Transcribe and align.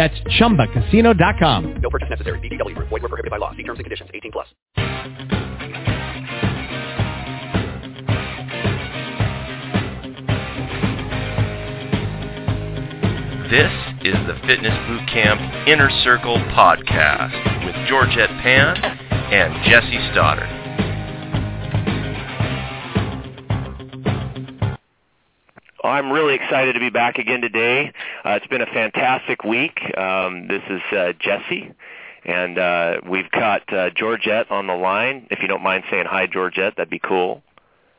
That's 0.00 0.18
ChumbaCasino.com. 0.40 1.82
No 1.82 1.90
purchase 1.90 2.08
necessary. 2.08 2.38
VGW. 2.38 2.74
Void 2.74 3.02
were 3.02 3.08
prohibited 3.10 3.30
by 3.30 3.36
law. 3.36 3.54
See 3.54 3.64
terms 3.64 3.80
and 3.80 3.84
conditions. 3.84 4.08
18 4.14 4.32
plus. 4.32 4.46
This 13.50 13.70
is 14.08 14.16
the 14.24 14.40
Fitness 14.46 14.72
Boot 14.88 15.06
Camp 15.12 15.68
Inner 15.68 15.90
Circle 16.02 16.38
podcast 16.56 17.66
with 17.66 17.74
Georgette 17.86 18.30
Pann 18.40 18.82
and 18.82 19.52
Jesse 19.68 20.00
Stoddard. 20.12 20.59
I'm 25.82 26.12
really 26.12 26.34
excited 26.34 26.74
to 26.74 26.80
be 26.80 26.90
back 26.90 27.18
again 27.18 27.40
today. 27.40 27.92
Uh, 28.24 28.30
it's 28.30 28.46
been 28.46 28.60
a 28.60 28.66
fantastic 28.66 29.44
week. 29.44 29.80
Um, 29.96 30.46
this 30.46 30.62
is 30.68 30.80
uh, 30.92 31.12
Jesse, 31.18 31.72
and 32.24 32.58
uh, 32.58 33.00
we've 33.08 33.30
got 33.30 33.72
uh, 33.72 33.90
Georgette 33.90 34.50
on 34.50 34.66
the 34.66 34.74
line. 34.74 35.26
If 35.30 35.40
you 35.40 35.48
don't 35.48 35.62
mind 35.62 35.84
saying 35.90 36.04
hi, 36.06 36.26
Georgette, 36.26 36.76
that'd 36.76 36.90
be 36.90 36.98
cool. 36.98 37.42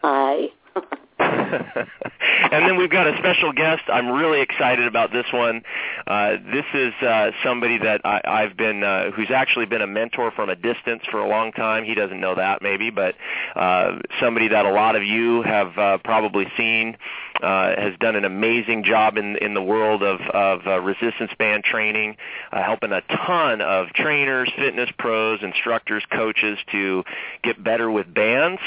Hi. 0.04 0.48
and 1.20 2.66
then 2.66 2.78
we've 2.78 2.90
got 2.90 3.08
a 3.08 3.18
special 3.18 3.52
guest. 3.52 3.84
I'm 3.88 4.10
really 4.10 4.42
excited 4.42 4.88
about 4.88 5.12
this 5.12 5.26
one. 5.34 5.64
Uh, 6.08 6.38
this 6.52 6.66
is 6.74 6.94
uh, 7.02 7.32
somebody 7.44 7.78
that 7.78 8.02
I, 8.06 8.22
I've 8.24 8.58
been, 8.58 8.84
uh, 8.84 9.12
who's 9.12 9.30
actually 9.30 9.66
been 9.66 9.82
a 9.82 9.88
mentor 9.88 10.32
from 10.32 10.50
a 10.50 10.56
distance 10.56 11.04
for 11.10 11.20
a 11.20 11.28
long 11.28 11.52
time. 11.52 11.84
He 11.84 11.94
doesn't 11.94 12.20
know 12.20 12.36
that 12.36 12.62
maybe, 12.62 12.90
but 12.90 13.16
uh, 13.56 14.00
somebody 14.20 14.48
that 14.50 14.66
a 14.66 14.72
lot 14.72 14.96
of 14.96 15.04
you 15.04 15.42
have 15.44 15.78
uh, 15.78 15.98
probably 16.04 16.48
seen. 16.58 16.98
Uh, 17.42 17.76
has 17.76 17.94
done 18.00 18.16
an 18.16 18.26
amazing 18.26 18.84
job 18.84 19.18
in 19.18 19.36
in 19.38 19.54
the 19.54 19.62
world 19.62 20.04
of 20.04 20.20
of 20.22 20.68
uh, 20.68 20.80
resistance 20.80 21.32
band 21.40 21.64
training, 21.64 22.16
uh, 22.52 22.62
helping 22.62 22.92
a 22.92 23.02
ton 23.02 23.62
of 23.62 23.88
trainers, 23.94 24.52
fitness 24.58 24.90
pros, 25.00 25.42
instructors, 25.42 26.04
coaches 26.12 26.60
to 26.72 27.04
get 27.44 27.64
better 27.64 27.90
with 27.90 28.14
bands. 28.14 28.62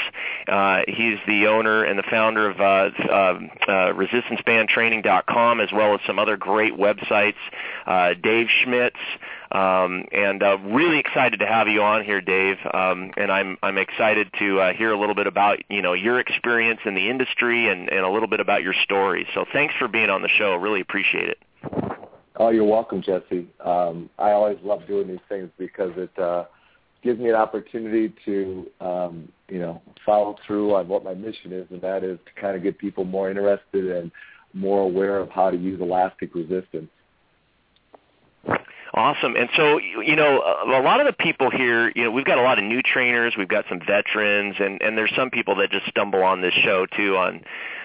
Uh, 0.47 0.81
he's 0.87 1.19
the 1.27 1.47
owner 1.47 1.83
and 1.83 1.97
the 1.97 2.03
founder 2.03 2.49
of 2.49 2.59
uh, 2.59 2.89
uh, 3.09 3.39
uh, 3.67 3.93
resistancebandtraining.com, 3.93 5.61
as 5.61 5.71
well 5.71 5.93
as 5.93 6.01
some 6.05 6.19
other 6.19 6.37
great 6.37 6.73
websites. 6.73 7.35
Uh, 7.85 8.13
Dave 8.21 8.47
Schmitz. 8.49 8.97
Um, 9.51 10.05
and 10.11 10.41
uh, 10.41 10.57
really 10.65 10.99
excited 10.99 11.39
to 11.39 11.45
have 11.45 11.67
you 11.67 11.81
on 11.81 12.03
here, 12.03 12.21
Dave. 12.21 12.57
Um, 12.73 13.11
and 13.17 13.31
I'm 13.31 13.57
I'm 13.61 13.77
excited 13.77 14.29
to 14.39 14.59
uh, 14.59 14.73
hear 14.73 14.91
a 14.91 14.99
little 14.99 15.15
bit 15.15 15.27
about 15.27 15.59
you 15.69 15.81
know 15.81 15.93
your 15.93 16.19
experience 16.19 16.79
in 16.85 16.95
the 16.95 17.09
industry 17.09 17.69
and, 17.69 17.89
and 17.89 17.99
a 17.99 18.09
little 18.09 18.27
bit 18.27 18.39
about 18.39 18.63
your 18.63 18.73
story. 18.83 19.27
So 19.33 19.45
thanks 19.53 19.73
for 19.77 19.87
being 19.87 20.09
on 20.09 20.21
the 20.21 20.29
show. 20.29 20.55
Really 20.55 20.81
appreciate 20.81 21.29
it. 21.29 21.37
Oh, 22.37 22.49
you're 22.49 22.65
welcome, 22.65 23.01
Jesse. 23.01 23.47
Um, 23.63 24.09
I 24.19 24.31
always 24.31 24.57
love 24.63 24.85
doing 24.87 25.07
these 25.07 25.19
things 25.29 25.49
because 25.57 25.91
it 25.95 26.19
uh, 26.19 26.45
gives 27.03 27.19
me 27.19 27.29
an 27.29 27.35
opportunity 27.35 28.13
to 28.25 28.67
um, 28.81 29.31
you 29.47 29.59
know 29.59 29.81
follow 30.05 30.35
through 30.45 30.75
on 30.75 30.87
what 30.87 31.03
my 31.03 31.13
mission 31.13 31.53
is, 31.53 31.67
and 31.69 31.81
that 31.81 32.03
is 32.03 32.17
to 32.25 32.41
kind 32.41 32.57
of 32.57 32.63
get 32.63 32.77
people 32.77 33.05
more 33.05 33.29
interested 33.29 33.91
and 33.91 34.11
more 34.53 34.81
aware 34.81 35.19
of 35.19 35.29
how 35.29 35.51
to 35.51 35.57
use 35.57 35.79
elastic 35.79 36.33
resistance. 36.33 36.89
Awesome. 38.95 39.35
And 39.35 39.49
so, 39.57 39.77
you 39.77 40.15
know, 40.15 40.41
a 40.41 40.79
lot 40.81 41.01
of 41.01 41.05
the 41.05 41.11
people 41.11 41.51
here, 41.51 41.91
you 41.93 42.05
know, 42.05 42.11
we've 42.11 42.23
got 42.23 42.37
a 42.37 42.41
lot 42.41 42.59
of 42.59 42.63
new 42.63 42.81
trainers, 42.81 43.35
we've 43.37 43.49
got 43.49 43.65
some 43.67 43.81
veterans, 43.85 44.55
and 44.57 44.81
and 44.81 44.97
there's 44.97 45.11
some 45.17 45.29
people 45.29 45.55
that 45.57 45.69
just 45.69 45.85
stumble 45.87 46.23
on 46.23 46.39
this 46.39 46.53
show 46.53 46.85
too 46.85 47.17
on 47.17 47.41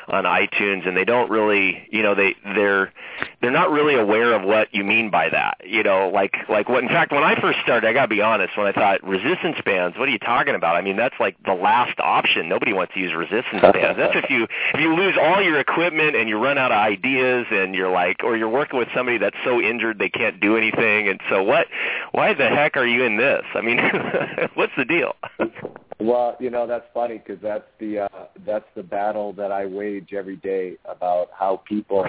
on 0.07 0.23
iTunes 0.23 0.87
and 0.87 0.97
they 0.97 1.05
don't 1.05 1.29
really, 1.29 1.89
you 1.91 2.05
know, 2.05 2.15
they 2.15 2.37
they're 2.45 2.93
they're 3.41 3.51
not 3.51 3.71
really 3.71 3.95
aware 3.95 4.35
of 4.35 4.43
what 4.43 4.69
you 4.73 4.85
mean 4.85 5.11
by 5.11 5.31
that. 5.31 5.63
You 5.65 5.83
know, 5.83 6.11
like 6.13 6.35
like 6.49 6.69
what 6.69 6.83
in 6.83 6.89
fact 6.89 7.11
when 7.13 7.23
I 7.23 7.41
first 7.41 7.59
started, 7.63 7.87
I 7.89 7.93
got 7.93 8.03
to 8.03 8.09
be 8.09 8.21
honest, 8.21 8.57
when 8.57 8.67
I 8.67 8.73
thought 8.73 9.03
resistance 9.03 9.57
bands, 9.65 9.97
what 9.99 10.09
are 10.09 10.13
you 10.13 10.19
talking 10.19 10.55
about? 10.55 10.77
I 10.77 10.83
mean, 10.83 10.97
that's 10.97 11.15
like 11.19 11.37
the 11.45 11.55
last 11.55 11.99
option. 11.99 12.49
Nobody 12.49 12.73
wants 12.73 12.93
to 12.95 13.01
use 13.01 13.15
resistance 13.15 13.63
bands. 13.73 13.99
That's 13.99 14.17
if 14.17 14.31
you 14.31 14.45
if 14.75 14.81
you 14.81 14.95
lose 14.95 15.17
all 15.21 15.43
your 15.43 15.59
equipment 15.59 16.17
and 16.17 16.29
you 16.29 16.39
run 16.39 16.59
out 16.59 16.71
of 16.71 16.79
ideas 16.79 17.47
and 17.51 17.75
you're 17.75 17.91
like 17.91 18.23
or 18.23 18.37
you're 18.37 18.49
working 18.49 18.79
with 18.79 18.89
somebody 18.95 19.19
that's 19.19 19.37
so 19.45 19.61
injured 19.61 19.99
they 19.99 20.11
can't 20.11 20.41
do 20.41 20.57
anything 20.57 21.09
and 21.09 21.21
so 21.31 21.43
what 21.43 21.67
why 22.13 22.35
the 22.35 22.49
heck 22.49 22.77
are 22.77 22.87
you 22.87 23.05
in 23.05 23.17
this? 23.17 23.45
I 23.55 23.63
mean, 23.63 23.79
what's 24.55 24.73
the 24.77 24.85
deal? 24.85 25.17
Well, 25.99 26.37
you 26.41 26.51
know 26.51 26.67
that's 26.67 26.87
funny 26.93 27.19
because 27.19 27.41
that's 27.43 27.65
the 27.79 28.01
uh, 28.01 28.09
that's 28.45 28.67
the 28.75 28.83
battle 28.83 29.33
that 29.35 29.51
I 29.51 29.67
wage 29.67 30.13
every 30.13 30.37
day 30.37 30.77
about 30.85 31.29
how 31.39 31.63
people 31.67 32.07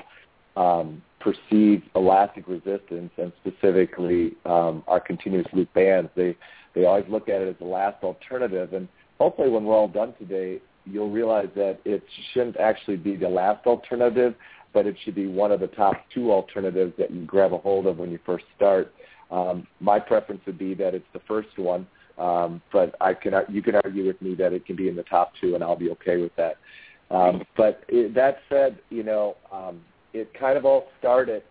um, 0.56 1.02
perceive 1.22 1.84
elastic 1.96 2.48
resistance 2.48 3.12
and 3.18 3.32
specifically 3.42 4.34
um, 4.46 4.84
our 4.88 5.00
continuous 5.00 5.48
loop 5.54 5.74
bands. 5.74 6.10
They 6.16 6.36
they 6.74 6.86
always 6.86 7.06
look 7.10 7.30
at 7.30 7.42
it 7.42 7.50
as 7.50 7.56
the 7.60 7.66
last 7.66 8.04
alternative, 8.04 8.74
and 8.74 8.88
hopefully 9.20 9.50
when 9.50 9.66
we're 9.66 9.76
all 9.76 9.88
done 9.88 10.14
today, 10.18 10.62
you'll 10.86 11.12
realize 11.12 11.50
that 11.56 11.80
it 11.84 12.04
shouldn't 12.34 12.58
actually 12.58 12.98
be 12.98 13.16
the 13.16 13.28
last 13.28 13.66
alternative, 13.68 14.36
but 14.74 14.88
it 14.88 14.96
should 15.04 15.16
be 15.16 15.28
one 15.28 15.52
of 15.52 15.60
the 15.60 15.68
top 15.68 15.96
two 16.14 16.32
alternatives 16.32 16.94
that 16.98 17.12
you 17.12 17.26
grab 17.26 17.54
a 17.54 17.58
hold 17.58 17.88
of 17.88 17.98
when 17.98 18.10
you 18.10 18.20
first 18.26 18.46
start. 18.56 18.94
Um, 19.30 19.68
my 19.80 20.00
preference 20.00 20.42
would 20.46 20.58
be 20.58 20.74
that 20.76 20.94
it's 20.96 21.06
the 21.14 21.22
first 21.28 21.58
one 21.58 21.88
um, 22.22 22.62
but 22.72 22.96
I 23.02 23.14
can 23.14 23.34
you 23.50 23.62
can 23.62 23.76
argue 23.76 24.06
with 24.06 24.22
me 24.22 24.36
that 24.36 24.54
it 24.54 24.66
can 24.66 24.76
be 24.76 24.88
in 24.88 24.96
the 24.96 25.04
top 25.04 25.34
two, 25.42 25.56
and 25.56 25.64
I'll 25.64 25.76
be 25.76 25.90
okay 25.92 26.18
with 26.18 26.36
that. 26.36 26.58
Um, 27.10 27.44
but 27.58 27.84
it, 27.90 28.14
that 28.14 28.40
said, 28.48 28.80
you 28.90 29.04
know, 29.04 29.36
um, 29.52 29.82
it 30.14 30.34
kind 30.34 30.58
of 30.58 30.66
all 30.66 30.88
started 31.00 31.44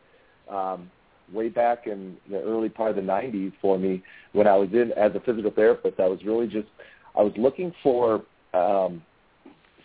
um, 0.48 0.90
way 1.32 1.48
back 1.48 1.86
in 1.86 2.16
the 2.28 2.40
early 2.40 2.68
part 2.68 2.90
of 2.90 2.96
the 2.96 3.02
'90s 3.02 3.52
for 3.60 3.78
me 3.78 4.02
when 4.32 4.46
I 4.46 4.56
was 4.56 4.68
in 4.72 4.92
as 4.96 5.12
a 5.14 5.20
physical 5.20 5.50
therapist. 5.50 6.00
I 6.00 6.08
was 6.08 6.20
really 6.24 6.46
just 6.46 6.68
I 7.16 7.22
was 7.22 7.32
looking 7.36 7.72
for 7.82 8.22
um, 8.54 9.02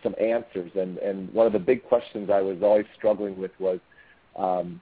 some 0.03 0.15
answers, 0.19 0.71
and 0.75 0.97
and 0.97 1.33
one 1.33 1.47
of 1.47 1.53
the 1.53 1.59
big 1.59 1.83
questions 1.85 2.29
I 2.31 2.41
was 2.41 2.57
always 2.61 2.85
struggling 2.97 3.37
with 3.37 3.51
was 3.59 3.79
um, 4.37 4.81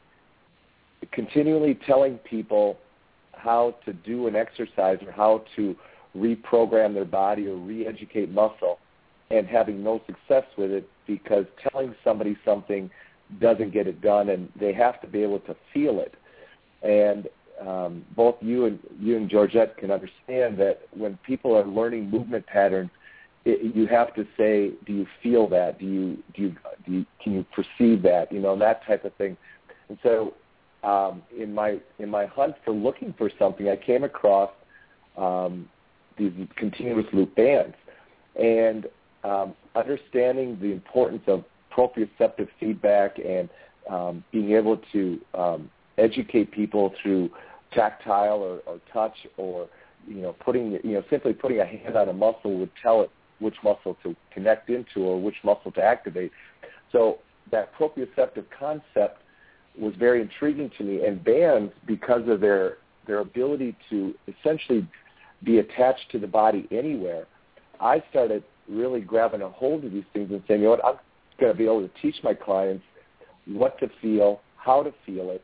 continually 1.12 1.80
telling 1.86 2.18
people 2.20 2.78
how 3.34 3.76
to 3.86 3.94
do 3.94 4.28
an 4.28 4.36
exercise 4.36 4.98
or 5.06 5.12
how 5.12 5.44
to 5.56 5.76
reprogram 6.16 6.94
their 6.94 7.06
body 7.06 7.48
or 7.48 7.56
re-educate 7.56 8.32
muscle 8.32 8.78
and 9.32 9.48
having 9.48 9.84
no 9.84 10.00
success 10.06 10.44
with 10.58 10.72
it 10.72 10.88
because 11.08 11.46
telling 11.70 11.96
somebody 12.04 12.38
something 12.46 12.90
doesn't 13.40 13.72
get 13.72 13.88
it 13.88 14.02
done 14.02 14.30
and 14.30 14.50
they 14.60 14.74
have 14.74 15.02
to 15.02 15.08
be 15.08 15.22
able 15.24 15.40
to 15.40 15.56
feel 15.74 16.00
it. 16.00 16.16
And 16.84 17.28
um, 17.66 18.06
both 18.16 18.36
you 18.42 18.66
and 18.66 18.80
you 19.00 19.16
and 19.16 19.30
Georgette 19.30 19.78
can 19.78 19.92
understand 19.92 20.58
that 20.58 20.82
when 20.96 21.18
people 21.26 21.56
are 21.56 21.66
learning 21.66 22.10
movement 22.10 22.46
patterns, 22.46 22.90
it, 23.46 23.76
you 23.76 23.88
have 23.88 24.14
to 24.16 24.26
say, 24.38 24.72
do 24.86 24.94
you 24.94 25.06
feel 25.22 25.48
that? 25.50 25.80
Do 25.80 25.86
you 25.86 26.18
do 26.36 26.42
you, 26.42 26.56
do 26.86 26.92
you 26.92 27.06
can 27.22 27.34
you 27.34 27.46
perceive 27.54 28.02
that? 28.04 28.32
You 28.32 28.40
know 28.40 28.58
that 28.58 28.86
type 28.86 29.06
of 29.06 29.14
thing. 29.16 29.38
And 29.90 29.98
so, 30.02 30.34
um, 30.84 31.22
in 31.38 31.54
my 31.54 31.78
in 32.00 32.10
my 32.10 32.26
hunt 32.26 32.56
for 32.66 32.72
looking 32.72 33.14
for 33.18 33.30
something, 33.38 33.70
I 33.70 33.76
came 33.76 34.04
across 34.04 34.52
um, 35.18 35.70
these 36.18 36.32
continuous 36.56 37.06
loop 37.14 37.36
bands, 37.36 37.76
and 38.36 38.88
um, 39.24 39.56
understanding 39.76 40.58
the 40.62 40.72
importance 40.72 41.24
of 41.28 41.44
proprioceptive 41.76 42.48
feedback 42.60 43.18
and 43.20 43.50
um, 43.90 44.24
being 44.32 44.52
able 44.54 44.80
to 44.92 45.20
um, 45.34 45.70
educate 45.98 46.52
people 46.52 46.94
through 47.02 47.30
tactile 47.74 48.38
or, 48.42 48.60
or 48.66 48.80
touch 48.92 49.16
or 49.38 49.68
you 50.08 50.22
know 50.22 50.34
putting 50.44 50.74
you 50.84 50.94
know 50.94 51.04
simply 51.10 51.34
putting 51.34 51.60
a 51.60 51.66
hand 51.66 51.96
on 51.96 52.10
a 52.10 52.14
muscle 52.14 52.58
would 52.58 52.70
tell 52.82 53.02
it 53.02 53.10
which 53.40 53.56
muscle 53.64 53.98
to 54.04 54.16
connect 54.32 54.70
into 54.70 55.02
or 55.02 55.22
which 55.22 55.36
muscle 55.44 55.72
to 55.72 55.82
activate. 55.82 56.32
So 56.92 57.20
that 57.52 57.74
proprioceptive 57.76 58.46
concept 58.58 59.22
was 59.78 59.94
very 59.98 60.22
intriguing 60.22 60.72
to 60.78 60.84
me, 60.84 61.06
and 61.06 61.24
bands 61.24 61.74
because 61.86 62.28
of 62.28 62.40
their 62.40 62.78
their 63.06 63.20
ability 63.20 63.76
to 63.90 64.14
essentially 64.28 64.88
be 65.44 65.60
attached 65.60 66.10
to 66.12 66.20
the 66.20 66.28
body 66.28 66.68
anywhere, 66.72 67.26
I 67.82 68.02
started 68.10 68.44
really 68.70 69.02
grabbing 69.02 69.42
a 69.42 69.50
hold 69.50 69.84
of 69.84 69.92
these 69.92 70.06
things 70.14 70.32
and 70.32 70.42
saying, 70.48 70.62
you 70.62 70.68
know 70.68 70.72
what, 70.72 70.86
I'm 70.86 70.96
going 71.44 71.54
to 71.54 71.58
be 71.58 71.66
able 71.66 71.82
to 71.82 71.92
teach 72.02 72.16
my 72.24 72.34
clients 72.34 72.84
what 73.46 73.78
to 73.80 73.90
feel, 74.02 74.40
how 74.56 74.82
to 74.82 74.94
feel 75.06 75.30
it, 75.32 75.44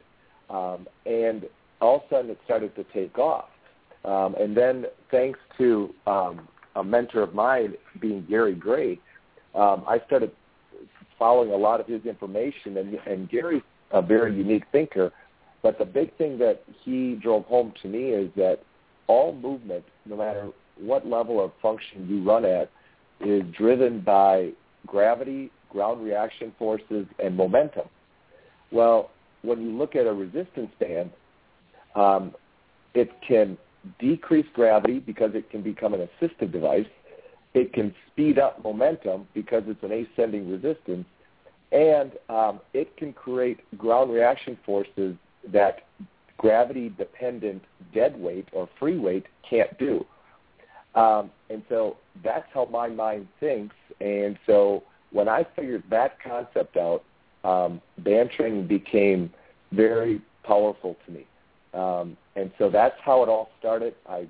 um, 0.49 0.87
and 1.05 1.43
all 1.81 1.97
of 1.97 2.01
a 2.03 2.09
sudden 2.09 2.31
it 2.31 2.39
started 2.45 2.73
to 2.75 2.85
take 2.93 3.17
off. 3.17 3.49
Um, 4.05 4.33
and 4.35 4.55
then 4.55 4.85
thanks 5.11 5.39
to 5.57 5.93
um, 6.07 6.47
a 6.77 6.83
mentor 6.83 7.21
of 7.21 7.33
mine 7.33 7.73
being 7.99 8.25
Gary 8.29 8.55
Gray, 8.55 8.97
um, 9.55 9.83
I 9.87 9.99
started 10.07 10.31
following 11.17 11.51
a 11.51 11.57
lot 11.57 11.81
of 11.81 11.87
his 11.87 12.05
information. 12.05 12.77
And, 12.77 12.93
and 13.05 13.29
Gary's 13.29 13.61
a 13.91 14.01
very 14.01 14.33
unique 14.33 14.63
thinker, 14.71 15.11
but 15.61 15.77
the 15.77 15.85
big 15.85 16.15
thing 16.17 16.37
that 16.37 16.63
he 16.83 17.15
drove 17.21 17.43
home 17.45 17.73
to 17.81 17.89
me 17.89 18.11
is 18.11 18.31
that 18.37 18.59
all 19.07 19.33
movement, 19.33 19.83
no 20.05 20.15
matter 20.15 20.49
what 20.79 21.05
level 21.05 21.43
of 21.43 21.51
function 21.61 22.07
you 22.07 22.23
run 22.23 22.45
at, 22.45 22.71
is 23.19 23.43
driven 23.57 23.99
by 23.99 24.51
gravity, 24.87 25.51
ground 25.69 26.03
reaction 26.03 26.53
forces, 26.57 27.05
and 27.23 27.35
momentum. 27.35 27.87
Well, 28.71 29.11
when 29.41 29.61
you 29.61 29.71
look 29.77 29.95
at 29.95 30.05
a 30.05 30.13
resistance 30.13 30.71
band, 30.79 31.11
um, 31.95 32.33
it 32.93 33.09
can 33.27 33.57
decrease 33.99 34.45
gravity 34.53 34.99
because 34.99 35.31
it 35.33 35.49
can 35.49 35.61
become 35.61 35.93
an 35.93 36.07
assistive 36.07 36.51
device. 36.51 36.85
It 37.53 37.73
can 37.73 37.95
speed 38.11 38.37
up 38.37 38.63
momentum 38.63 39.27
because 39.33 39.63
it's 39.67 39.83
an 39.83 39.91
ascending 39.91 40.49
resistance. 40.51 41.05
And 41.71 42.11
um, 42.29 42.59
it 42.73 42.95
can 42.97 43.13
create 43.13 43.59
ground 43.77 44.11
reaction 44.11 44.57
forces 44.65 45.15
that 45.51 45.85
gravity-dependent 46.37 47.61
dead 47.93 48.19
weight 48.19 48.47
or 48.53 48.67
free 48.79 48.97
weight 48.97 49.25
can't 49.47 49.77
do. 49.77 50.05
Um, 50.95 51.29
and 51.49 51.61
so 51.69 51.97
that's 52.23 52.47
how 52.53 52.67
my 52.71 52.87
mind 52.89 53.27
thinks. 53.39 53.75
And 54.01 54.37
so 54.47 54.83
when 55.11 55.27
I 55.27 55.45
figured 55.55 55.83
that 55.89 56.17
concept 56.21 56.77
out, 56.77 57.03
um, 57.43 57.81
band 57.99 58.31
became 58.67 59.31
very 59.71 60.21
powerful 60.43 60.97
to 61.05 61.11
me. 61.11 61.25
Um, 61.73 62.17
and 62.35 62.51
so 62.57 62.69
that's 62.69 62.95
how 63.03 63.23
it 63.23 63.29
all 63.29 63.51
started. 63.59 63.95
I 64.07 64.27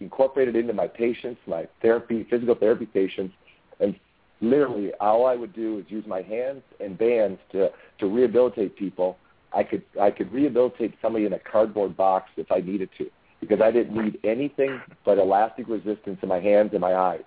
incorporated 0.00 0.56
it 0.56 0.60
into 0.60 0.72
my 0.74 0.86
patients, 0.86 1.40
my 1.46 1.66
therapy, 1.80 2.26
physical 2.28 2.54
therapy 2.54 2.86
patients, 2.86 3.34
and 3.80 3.98
literally 4.40 4.92
all 5.00 5.26
I 5.26 5.36
would 5.36 5.54
do 5.54 5.78
is 5.78 5.84
use 5.88 6.04
my 6.06 6.22
hands 6.22 6.62
and 6.80 6.98
bands 6.98 7.40
to, 7.52 7.70
to 7.98 8.06
rehabilitate 8.06 8.76
people. 8.76 9.16
I 9.54 9.62
could 9.62 9.82
I 10.00 10.10
could 10.10 10.32
rehabilitate 10.32 10.94
somebody 11.00 11.26
in 11.26 11.32
a 11.32 11.38
cardboard 11.38 11.96
box 11.96 12.28
if 12.36 12.50
I 12.50 12.58
needed 12.58 12.90
to 12.98 13.08
because 13.40 13.60
I 13.60 13.70
didn't 13.70 13.94
need 13.96 14.18
anything 14.24 14.80
but 15.04 15.18
elastic 15.18 15.68
resistance 15.68 16.18
in 16.22 16.28
my 16.28 16.40
hands 16.40 16.70
and 16.72 16.80
my 16.80 16.94
eyes. 16.94 17.22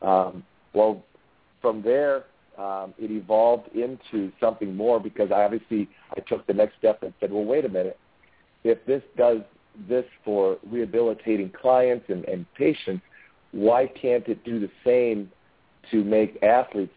Um, 0.00 0.44
well, 0.72 1.02
from 1.60 1.82
there, 1.82 2.24
um, 2.58 2.92
it 2.98 3.10
evolved 3.10 3.68
into 3.74 4.32
something 4.40 4.74
more 4.74 4.98
because 4.98 5.30
I 5.30 5.44
obviously 5.44 5.88
I 6.16 6.20
took 6.20 6.46
the 6.46 6.54
next 6.54 6.76
step 6.78 7.02
and 7.02 7.12
said, 7.20 7.32
well, 7.32 7.44
wait 7.44 7.64
a 7.64 7.68
minute. 7.68 7.98
If 8.64 8.84
this 8.86 9.02
does 9.16 9.38
this 9.88 10.04
for 10.24 10.58
rehabilitating 10.68 11.50
clients 11.50 12.06
and, 12.08 12.24
and 12.24 12.44
patients, 12.54 13.02
why 13.52 13.86
can't 13.86 14.26
it 14.26 14.44
do 14.44 14.58
the 14.58 14.70
same 14.84 15.30
to 15.92 16.02
make 16.02 16.42
athletes 16.42 16.92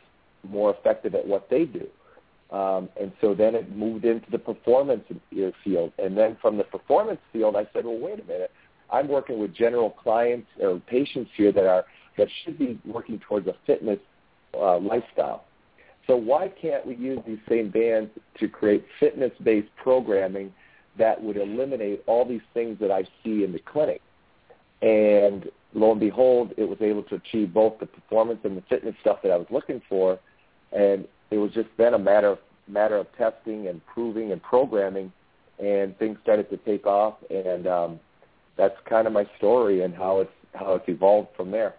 more 0.50 0.76
effective 0.76 1.14
at 1.14 1.26
what 1.26 1.48
they 1.50 1.66
do? 1.66 1.88
Um, 2.56 2.90
and 3.00 3.14
so 3.22 3.34
then 3.34 3.56
it 3.56 3.74
moved 3.76 4.04
into 4.04 4.30
the 4.32 4.40
performance 4.40 5.04
field. 5.64 5.94
And 6.00 6.18
then 6.18 6.38
from 6.42 6.58
the 6.58 6.66
performance 6.66 7.20
field, 7.32 7.56
I 7.56 7.66
said, 7.72 7.86
well, 7.86 8.00
wait 8.00 8.20
a 8.20 8.24
minute. 8.24 8.52
I'm 8.92 9.08
working 9.08 9.40
with 9.40 9.54
general 9.54 9.92
clients 9.92 10.48
or 10.60 10.80
patients 10.88 11.32
here 11.38 11.52
that 11.54 11.66
are 11.66 11.86
that 12.18 12.28
should 12.44 12.60
be 12.60 12.78
working 12.86 13.20
towards 13.20 13.48
a 13.48 13.56
fitness 13.66 14.00
uh, 14.54 14.80
lifestyle. 14.80 15.46
So 16.08 16.16
why 16.16 16.50
can't 16.62 16.86
we 16.86 16.96
use 16.96 17.20
these 17.26 17.40
same 17.48 17.70
bands 17.70 18.12
to 18.40 18.48
create 18.48 18.86
fitness-based 19.00 19.70
programming 19.82 20.52
that 20.98 21.22
would 21.22 21.38
eliminate 21.38 22.04
all 22.08 22.26
these 22.28 22.42
things 22.54 22.78
that 22.80 22.92
I 22.92 23.04
see 23.24 23.44
in 23.44 23.52
the 23.54 23.60
clinic? 23.60 24.02
And 24.82 25.50
lo 25.74 25.92
and 25.92 26.00
behold, 26.00 26.54
it 26.58 26.68
was 26.68 26.80
able 26.82 27.04
to 27.04 27.16
achieve 27.16 27.54
both 27.54 27.80
the 27.80 27.86
performance 27.86 28.40
and 28.44 28.58
the 28.58 28.64
fitness 28.70 28.96
stuff 29.02 29.20
that 29.24 29.32
I 29.32 29.38
was 29.38 29.48
looking 29.52 29.82
for. 29.88 30.20
And 30.72 31.08
it 31.30 31.38
was 31.38 31.52
just 31.52 31.70
then 31.78 31.94
a 31.94 32.00
matter 32.00 32.28
of 32.28 32.40
matter 32.68 32.98
of 32.98 33.08
testing 33.18 33.68
and 33.68 33.82
proving 33.86 34.32
and 34.32 34.42
programming, 34.42 35.12
and 35.60 35.98
things 35.98 36.18
started 36.24 36.50
to 36.50 36.58
take 36.58 36.86
off. 36.86 37.16
And 37.30 37.68
um, 37.68 38.00
that's 38.58 38.76
kind 38.90 39.08
of 39.08 39.14
my 39.14 39.26
story 39.38 39.84
and 39.84 39.94
how 39.94 40.20
it's 40.22 40.32
how 40.54 40.76
it's 40.76 40.88
evolved 40.88 41.30
from 41.38 41.52
there. 41.52 41.76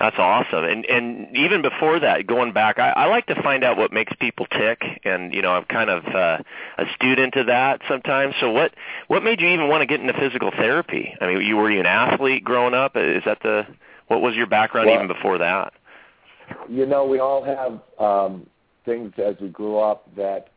That's 0.00 0.16
awesome. 0.18 0.64
And 0.64 0.86
and 0.86 1.36
even 1.36 1.60
before 1.60 2.00
that, 2.00 2.26
going 2.26 2.54
back, 2.54 2.78
I, 2.78 2.88
I 2.88 3.06
like 3.08 3.26
to 3.26 3.40
find 3.42 3.62
out 3.62 3.76
what 3.76 3.92
makes 3.92 4.14
people 4.18 4.46
tick, 4.46 4.82
and 5.04 5.34
you 5.34 5.42
know, 5.42 5.52
I'm 5.52 5.64
kind 5.64 5.90
of 5.90 6.06
uh, 6.06 6.38
a 6.78 6.84
student 6.94 7.36
of 7.36 7.48
that 7.48 7.82
sometimes. 7.86 8.34
So 8.40 8.50
what 8.50 8.72
what 9.08 9.22
made 9.22 9.42
you 9.42 9.48
even 9.48 9.68
want 9.68 9.82
to 9.82 9.86
get 9.86 10.00
into 10.00 10.14
physical 10.14 10.52
therapy? 10.52 11.14
I 11.20 11.26
mean, 11.26 11.42
you 11.42 11.54
were 11.58 11.70
you 11.70 11.80
an 11.80 11.86
athlete 11.86 12.42
growing 12.42 12.72
up? 12.72 12.92
Is 12.96 13.24
that 13.26 13.40
the 13.42 13.66
what 14.08 14.22
was 14.22 14.34
your 14.34 14.46
background 14.46 14.86
well, 14.86 14.96
even 14.96 15.06
before 15.06 15.36
that? 15.36 15.74
You 16.70 16.86
know, 16.86 17.04
we 17.04 17.18
all 17.18 17.44
have 17.44 17.80
um, 17.98 18.46
things 18.86 19.12
as 19.18 19.36
we 19.38 19.48
grew 19.48 19.78
up 19.78 20.08
that 20.16 20.48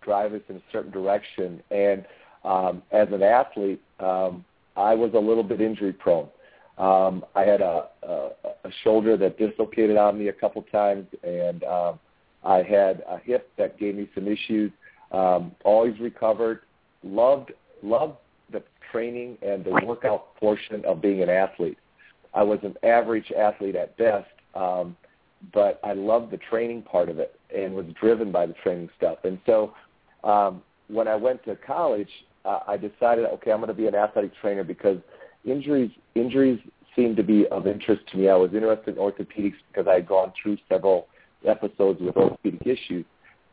drive 0.00 0.32
us 0.32 0.42
in 0.48 0.56
a 0.56 0.62
certain 0.70 0.92
direction, 0.92 1.60
and 1.72 2.06
um, 2.44 2.82
as 2.92 3.08
an 3.10 3.24
athlete, 3.24 3.82
um, 3.98 4.44
I 4.76 4.94
was 4.94 5.10
a 5.14 5.18
little 5.18 5.42
bit 5.42 5.60
injury 5.60 5.92
prone. 5.92 6.28
Um, 6.82 7.24
I 7.36 7.42
had 7.42 7.60
a, 7.60 7.84
a, 8.02 8.28
a 8.64 8.70
shoulder 8.82 9.16
that 9.16 9.38
dislocated 9.38 9.96
on 9.96 10.18
me 10.18 10.28
a 10.28 10.32
couple 10.32 10.62
times, 10.62 11.06
and 11.22 11.62
um, 11.62 12.00
I 12.42 12.56
had 12.56 13.04
a 13.08 13.18
hip 13.18 13.48
that 13.56 13.78
gave 13.78 13.94
me 13.94 14.10
some 14.16 14.26
issues. 14.26 14.72
Um, 15.12 15.52
always 15.64 15.98
recovered. 16.00 16.62
Loved 17.04 17.52
loved 17.84 18.16
the 18.50 18.64
training 18.90 19.38
and 19.42 19.64
the 19.64 19.70
workout 19.86 20.34
portion 20.36 20.84
of 20.84 21.00
being 21.00 21.22
an 21.22 21.28
athlete. 21.28 21.78
I 22.34 22.42
was 22.42 22.58
an 22.64 22.74
average 22.82 23.30
athlete 23.30 23.76
at 23.76 23.96
best, 23.96 24.30
um, 24.56 24.96
but 25.54 25.78
I 25.84 25.92
loved 25.92 26.32
the 26.32 26.38
training 26.50 26.82
part 26.82 27.08
of 27.08 27.20
it 27.20 27.38
and 27.56 27.74
was 27.74 27.86
driven 28.00 28.32
by 28.32 28.46
the 28.46 28.54
training 28.54 28.88
stuff. 28.96 29.18
And 29.22 29.38
so 29.46 29.72
um, 30.24 30.62
when 30.88 31.06
I 31.06 31.14
went 31.14 31.44
to 31.44 31.54
college, 31.56 32.10
uh, 32.44 32.60
I 32.66 32.76
decided, 32.76 33.26
okay, 33.26 33.52
I'm 33.52 33.58
going 33.58 33.68
to 33.68 33.74
be 33.74 33.86
an 33.86 33.94
athletic 33.94 34.32
trainer 34.40 34.64
because 34.64 34.98
injuries 35.44 35.90
injuries 36.14 36.60
seemed 36.94 37.16
to 37.16 37.22
be 37.22 37.46
of 37.48 37.66
interest 37.66 38.02
to 38.12 38.18
me. 38.18 38.28
I 38.28 38.36
was 38.36 38.52
interested 38.52 38.96
in 38.96 39.02
orthopedics 39.02 39.54
because 39.68 39.86
I 39.88 39.94
had 39.94 40.06
gone 40.06 40.32
through 40.40 40.58
several 40.68 41.06
episodes 41.46 42.00
with 42.00 42.16
orthopedic 42.16 42.66
issues. 42.66 43.04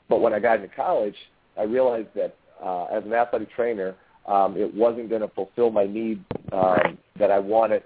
But 0.10 0.22
when 0.22 0.34
I 0.34 0.40
got 0.40 0.58
into 0.58 0.74
college, 0.76 1.16
I 1.58 1.64
realized 1.64 2.10
that 2.16 2.36
uh, 2.64 2.86
as 2.86 3.04
an 3.06 3.14
athletic 3.14 3.52
trainer, 3.52 3.96
um, 4.28 4.58
it 4.58 4.74
wasn't 4.74 5.10
going 5.10 5.22
to 5.22 5.30
fulfill 5.30 5.72
my 5.72 5.86
need 5.86 6.24
um, 6.52 6.98
that 7.18 7.32
I 7.32 7.40
wanted 7.40 7.84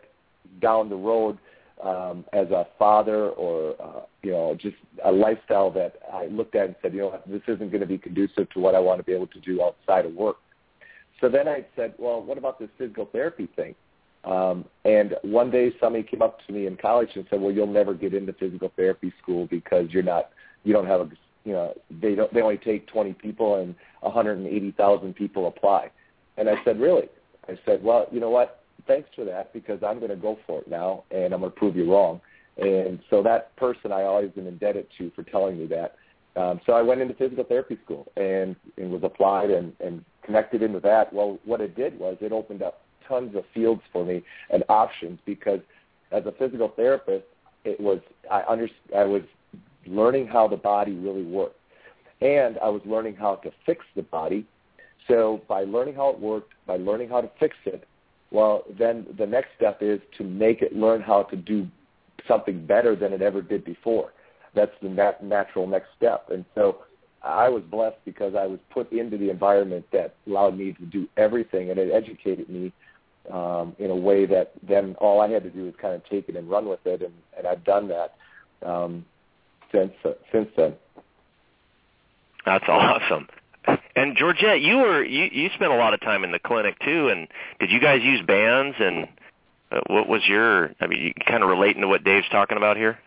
down 0.62 0.90
the 0.90 0.96
road 0.96 1.38
um, 1.84 2.25
as 2.34 2.50
a 2.51 2.68
father 2.80 3.30
or 3.30 3.75
uh, 3.82 4.01
you 4.22 4.32
know 4.32 4.56
just 4.60 4.75
a 5.04 5.12
lifestyle 5.12 5.70
that 5.72 5.96
I 6.12 6.27
looked 6.27 6.56
at 6.56 6.68
and 6.68 6.75
said, 6.82 6.94
you 6.94 7.01
know, 7.01 7.20
this 7.27 7.42
isn't 7.48 7.70
going 7.70 7.82
to 7.82 7.88
be 7.88 7.98
conducive 7.98 8.50
to 8.51 8.60
what 8.60 8.75
I 8.75 8.80
want 8.80 9.00
to 9.00 9.04
be 9.04 9.13
able 9.13 9.27
to 9.27 9.39
do 9.39 9.62
outside 9.62 10.06
of 10.06 10.13
work. 10.13 10.38
So 11.22 11.30
then 11.30 11.48
I 11.48 11.66
said, 11.75 11.94
well, 11.98 12.22
what 12.22 12.38
about 12.38 12.60
this 12.60 12.70
physical 12.77 13.06
therapy 13.12 13.48
thing? 13.56 13.75
Um, 14.24 14.65
and 14.86 15.15
one 15.24 15.51
day 15.51 15.74
somebody 15.80 16.03
came 16.03 16.22
up 16.22 16.39
to 16.48 16.53
me 16.53 16.65
in 16.65 16.77
college 16.77 17.10
and 17.15 17.25
said, 17.30 17.42
well, 17.42 17.51
you'll 17.51 17.68
never 17.68 17.94
get 17.94 18.13
into 18.13 18.34
physical 18.34 18.72
therapy 18.75 19.13
school 19.22 19.48
because 19.48 19.89
you're 19.89 20.03
not, 20.03 20.30
you 20.63 20.74
don't 20.74 20.88
have 20.88 21.01
a, 21.01 21.10
you 21.44 21.51
know, 21.51 21.74
they 22.01 22.15
don't, 22.15 22.34
they 22.34 22.42
only 22.42 22.58
take 22.58 22.88
20 22.88 23.13
people 23.13 23.56
and 23.56 23.75
180,000 24.01 25.13
people 25.13 25.48
apply. 25.48 25.89
And 26.38 26.50
I 26.50 26.56
said, 26.63 26.80
really? 26.80 27.10
I 27.50 27.60
said, 27.65 27.84
well, 27.84 28.08
you 28.12 28.20
know 28.20 28.30
what? 28.30 28.63
Thanks 28.88 29.10
for 29.15 29.25
that 29.25 29.51
because 29.53 29.84
I'm 29.84 30.00
going 30.00 30.10
to 30.10 30.15
go 30.15 30.39
for 30.48 30.62
it 30.62 30.68
now 30.68 31.03
and 31.12 31.34
I'm 31.34 31.42
going 31.42 31.51
to 31.51 31.58
prove 31.58 31.75
you 31.75 31.92
wrong. 31.92 32.22
And 32.58 33.00
so 33.10 33.22
that 33.24 33.56
person 33.58 33.92
I 33.92 34.03
always 34.03 34.32
been 34.32 34.48
indebted 34.48 34.88
to 34.98 35.12
for 35.15 35.24
telling 35.24 35.58
me 35.58 35.65
that. 35.68 35.96
Um, 36.36 36.62
so 36.65 36.74
I 36.74 36.82
went 36.82 37.01
into 37.01 37.13
physical 37.13 37.44
therapy 37.44 37.77
school 37.84 38.12
and, 38.15 38.56
and 38.77 38.89
was 38.89 39.03
applied 39.03 39.51
and, 39.51 39.74
and 39.80 40.03
connected 40.24 40.62
into 40.63 40.80
that. 40.80 41.12
Well, 41.12 41.39
what 41.46 41.62
it 41.62 41.75
did 41.75 42.00
was 42.00 42.18
it 42.22 42.32
opened 42.32 42.63
up 42.63 42.83
tons 43.07 43.36
of 43.36 43.43
fields 43.53 43.81
for 43.91 44.05
me 44.05 44.24
and 44.50 44.63
options 44.69 45.19
because 45.25 45.60
as 46.12 46.25
a 46.25 46.31
physical 46.33 46.69
therapist, 46.75 47.25
it 47.65 47.79
was 47.79 48.00
I 48.29 48.43
under 48.48 48.69
I 48.95 49.03
was 49.03 49.24
learning 49.86 50.27
how 50.27 50.48
the 50.48 50.57
body 50.57 50.93
really 50.93 51.24
worked, 51.24 51.60
and 52.22 52.57
I 52.60 52.69
was 52.69 52.81
learning 52.86 53.15
how 53.15 53.36
to 53.36 53.51
fix 53.65 53.86
the 53.95 54.03
body. 54.03 54.45
So 55.07 55.41
by 55.48 55.63
learning 55.63 55.95
how 55.95 56.10
it 56.10 56.19
worked, 56.19 56.53
by 56.65 56.77
learning 56.77 57.10
how 57.10 57.22
to 57.22 57.29
fix 57.39 57.55
it, 57.65 57.86
well, 58.31 58.63
then 58.79 59.05
the 59.17 59.25
next 59.25 59.50
step 59.57 59.79
is 59.81 60.00
to 60.17 60.24
make 60.24 60.62
it 60.62 60.75
learn 60.75 61.01
how 61.01 61.24
to 61.24 61.36
do 61.36 61.67
something 62.27 62.65
better 62.65 62.95
than 62.95 63.13
it 63.13 63.22
ever 63.22 63.41
did 63.41 63.65
before. 63.65 64.13
That's 64.55 64.72
the 64.81 64.89
nat- 64.89 65.24
natural 65.24 65.67
next 65.67 65.89
step. 65.98 66.29
And 66.29 66.45
so 66.55 66.77
I 67.24 67.50
was 67.50 67.63
blessed 67.63 67.98
because 68.05 68.36
I 68.36 68.45
was 68.45 68.60
put 68.72 68.91
into 68.91 69.17
the 69.17 69.29
environment 69.29 69.86
that 69.91 70.15
allowed 70.27 70.57
me 70.57 70.74
to 70.74 70.86
do 70.86 71.07
everything, 71.17 71.69
and 71.69 71.79
it 71.79 71.91
educated 71.91 72.50
me 72.50 72.72
um, 73.32 73.75
in 73.80 73.89
a 73.89 73.96
way 73.96 74.25
that 74.25 74.51
then 74.68 74.96
all 75.00 75.22
I 75.22 75.30
had 75.30 75.44
to 75.44 75.50
do 75.50 75.65
was 75.65 75.74
kind 75.82 75.96
of 75.96 76.03
take 76.06 76.30
it 76.30 76.36
and 76.36 76.50
run 76.50 76.68
with 76.68 76.86
it, 76.86 77.01
and, 77.01 77.13
and 77.38 77.48
I've 77.48 77.63
done 77.63 77.89
that 77.89 78.15
um, 78.65 79.06
since 79.72 79.94
uh, 80.03 80.12
since 80.32 80.50
then. 80.56 80.74
That's 82.46 82.65
awesome. 82.68 83.27
And 83.96 84.18
Georgette, 84.18 84.62
you 84.62 84.77
were 84.77 85.03
you 85.03 85.30
you 85.32 85.50
spent 85.56 85.72
a 85.72 85.75
lot 85.75 85.94
of 85.94 86.01
time 86.01 86.24
in 86.24 86.32
the 86.32 86.39
clinic 86.39 86.77
too. 86.80 87.10
And 87.10 87.27
did 87.60 87.72
you 87.72 87.80
guys 87.80 88.01
use 88.03 88.22
bands? 88.25 88.75
And 88.80 89.08
uh, 89.72 89.82
what 89.88 90.08
was 90.08 90.22
your? 90.27 90.72
I 90.82 90.88
mean, 90.88 91.01
you 91.01 91.13
kind 91.25 91.44
of 91.44 91.50
relating 91.50 91.82
to 91.82 91.88
what 91.88 92.03
Dave's 92.03 92.27
talking 92.30 92.58
about 92.58 92.75
here. 92.75 92.98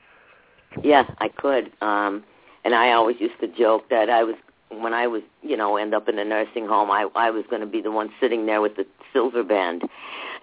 Yeah, 0.82 1.04
I 1.18 1.28
could. 1.28 1.73
Um, 1.80 2.25
and 2.64 2.75
I 2.75 2.92
always 2.92 3.16
used 3.20 3.38
to 3.40 3.49
joke 3.49 3.88
that 3.90 4.08
I 4.11 4.25
was 4.25 4.37
when 4.70 4.94
I 4.94 5.06
was, 5.06 5.23
you 5.42 5.56
know, 5.56 5.76
end 5.76 5.94
up 5.94 6.08
in 6.08 6.18
a 6.18 6.25
nursing 6.25 6.66
home, 6.66 6.90
I 6.90 7.08
I 7.14 7.30
was 7.30 7.44
going 7.49 7.61
to 7.61 7.66
be 7.66 7.80
the 7.80 7.90
one 7.90 8.11
sitting 8.20 8.46
there 8.46 8.61
with 8.61 8.76
the 8.76 8.87
silver 9.12 9.42
band, 9.42 9.82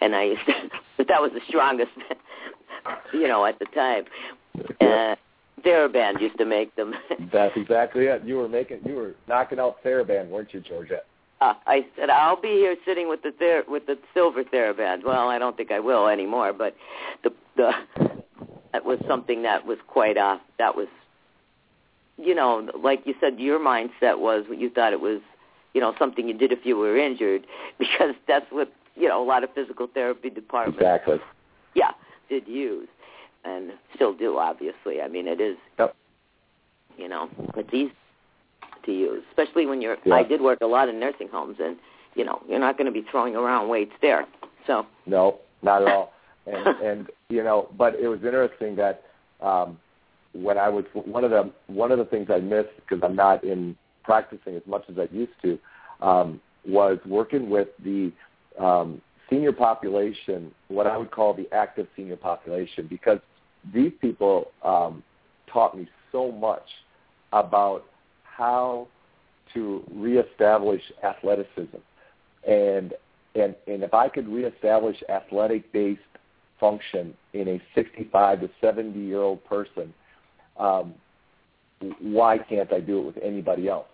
and 0.01 0.15
I 0.15 0.23
used 0.23 0.45
to, 0.45 0.53
but 0.97 1.07
that 1.07 1.21
was 1.21 1.31
the 1.33 1.41
strongest, 1.47 1.91
you 3.13 3.27
know, 3.27 3.45
at 3.45 3.59
the 3.59 3.65
time. 3.65 4.05
Uh, 4.79 5.15
TheraBand 5.63 6.21
used 6.21 6.37
to 6.37 6.45
make 6.45 6.75
them. 6.75 6.93
That's 7.31 7.55
exactly 7.55 8.05
it. 8.05 8.23
You 8.25 8.35
were 8.35 8.49
making, 8.49 8.81
you 8.85 8.95
were 8.95 9.15
knocking 9.27 9.59
out 9.59 9.83
TheraBand, 9.83 10.29
weren't 10.29 10.53
you, 10.53 10.59
Georgette? 10.59 11.05
Uh, 11.41 11.53
I 11.65 11.85
said 11.97 12.09
I'll 12.09 12.39
be 12.39 12.49
here 12.49 12.75
sitting 12.85 13.09
with 13.09 13.21
the 13.21 13.31
ther- 13.37 13.65
with 13.67 13.85
the 13.85 13.97
silver 14.13 14.43
TheraBand. 14.43 15.03
Well, 15.03 15.29
I 15.29 15.39
don't 15.39 15.57
think 15.57 15.71
I 15.71 15.79
will 15.79 16.07
anymore, 16.07 16.53
but 16.53 16.75
the 17.23 17.33
the 17.57 17.71
that 18.71 18.85
was 18.85 18.99
something 19.07 19.43
that 19.43 19.65
was 19.65 19.77
quite 19.87 20.17
uh 20.17 20.37
that 20.57 20.75
was 20.75 20.87
you 22.25 22.35
know, 22.35 22.67
like 22.81 23.01
you 23.05 23.13
said, 23.19 23.39
your 23.39 23.59
mindset 23.59 24.19
was 24.19 24.45
you 24.49 24.69
thought 24.69 24.93
it 24.93 25.01
was, 25.01 25.19
you 25.73 25.81
know, 25.81 25.93
something 25.99 26.27
you 26.27 26.33
did 26.33 26.51
if 26.51 26.59
you 26.65 26.77
were 26.77 26.97
injured, 26.97 27.45
because 27.79 28.15
that's 28.27 28.45
what 28.51 28.71
you 28.95 29.07
know 29.07 29.23
a 29.23 29.25
lot 29.25 29.43
of 29.43 29.49
physical 29.53 29.87
therapy 29.93 30.29
departments, 30.29 30.79
exactly, 30.79 31.17
yeah, 31.75 31.91
did 32.29 32.47
use, 32.47 32.87
and 33.43 33.71
still 33.95 34.13
do. 34.13 34.37
Obviously, 34.37 35.01
I 35.01 35.07
mean, 35.07 35.27
it 35.27 35.41
is, 35.41 35.57
yep. 35.79 35.95
you 36.97 37.07
know, 37.07 37.29
it's 37.55 37.73
easy 37.73 37.93
to 38.85 38.91
use, 38.91 39.23
especially 39.29 39.65
when 39.65 39.81
you're. 39.81 39.97
Yeah. 40.05 40.15
I 40.15 40.23
did 40.23 40.41
work 40.41 40.59
a 40.61 40.67
lot 40.67 40.89
in 40.89 40.99
nursing 40.99 41.29
homes, 41.29 41.57
and 41.59 41.77
you 42.15 42.23
know, 42.23 42.41
you're 42.47 42.59
not 42.59 42.77
going 42.77 42.85
to 42.85 42.91
be 42.91 43.05
throwing 43.09 43.35
around 43.35 43.69
weights 43.69 43.93
there. 44.01 44.25
So 44.67 44.85
no, 45.05 45.39
not 45.61 45.81
at 45.81 45.87
all. 45.87 46.13
And 46.45 46.67
and 46.67 47.07
you 47.29 47.41
know, 47.41 47.69
but 47.77 47.95
it 47.95 48.07
was 48.09 48.19
interesting 48.23 48.75
that. 48.75 49.03
um 49.41 49.77
when 50.33 50.57
I 50.57 50.69
was 50.69 50.85
one 50.93 51.23
of 51.23 51.31
the 51.31 51.51
one 51.67 51.91
of 51.91 51.99
the 51.99 52.05
things 52.05 52.27
I 52.29 52.39
missed 52.39 52.69
because 52.77 53.03
I'm 53.03 53.15
not 53.15 53.43
in 53.43 53.75
practicing 54.03 54.55
as 54.55 54.63
much 54.65 54.83
as 54.89 54.97
I 54.97 55.07
used 55.13 55.31
to 55.43 55.59
um, 56.01 56.41
was 56.67 56.97
working 57.05 57.49
with 57.49 57.69
the 57.83 58.11
um, 58.59 59.01
senior 59.29 59.51
population, 59.51 60.51
what 60.67 60.87
I 60.87 60.97
would 60.97 61.11
call 61.11 61.33
the 61.33 61.47
active 61.53 61.87
senior 61.95 62.17
population, 62.17 62.87
because 62.89 63.19
these 63.73 63.91
people 64.01 64.51
um, 64.63 65.03
taught 65.51 65.77
me 65.77 65.87
so 66.11 66.31
much 66.31 66.65
about 67.31 67.85
how 68.23 68.87
to 69.53 69.83
reestablish 69.93 70.81
athleticism, 71.03 71.77
and 72.47 72.93
and 73.35 73.55
and 73.67 73.83
if 73.83 73.93
I 73.93 74.09
could 74.09 74.27
reestablish 74.27 74.97
athletic 75.09 75.71
based 75.71 76.01
function 76.59 77.13
in 77.33 77.47
a 77.47 77.61
65 77.75 78.41
to 78.41 78.49
70 78.61 78.97
year 78.99 79.21
old 79.21 79.43
person 79.45 79.93
um, 80.57 80.93
why 81.99 82.37
can't 82.37 82.71
I 82.71 82.79
do 82.79 82.99
it 82.99 83.05
with 83.05 83.17
anybody 83.23 83.67
else? 83.67 83.87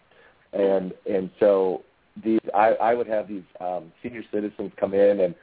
And 0.53 0.93
and 1.09 1.29
so 1.39 1.83
these 2.23 2.39
I, 2.53 2.71
I 2.81 2.93
would 2.93 3.07
have 3.07 3.27
these 3.27 3.43
um, 3.61 3.91
senior 4.01 4.23
citizens 4.31 4.71
come 4.79 4.93
in 4.93 5.21
and 5.21 5.35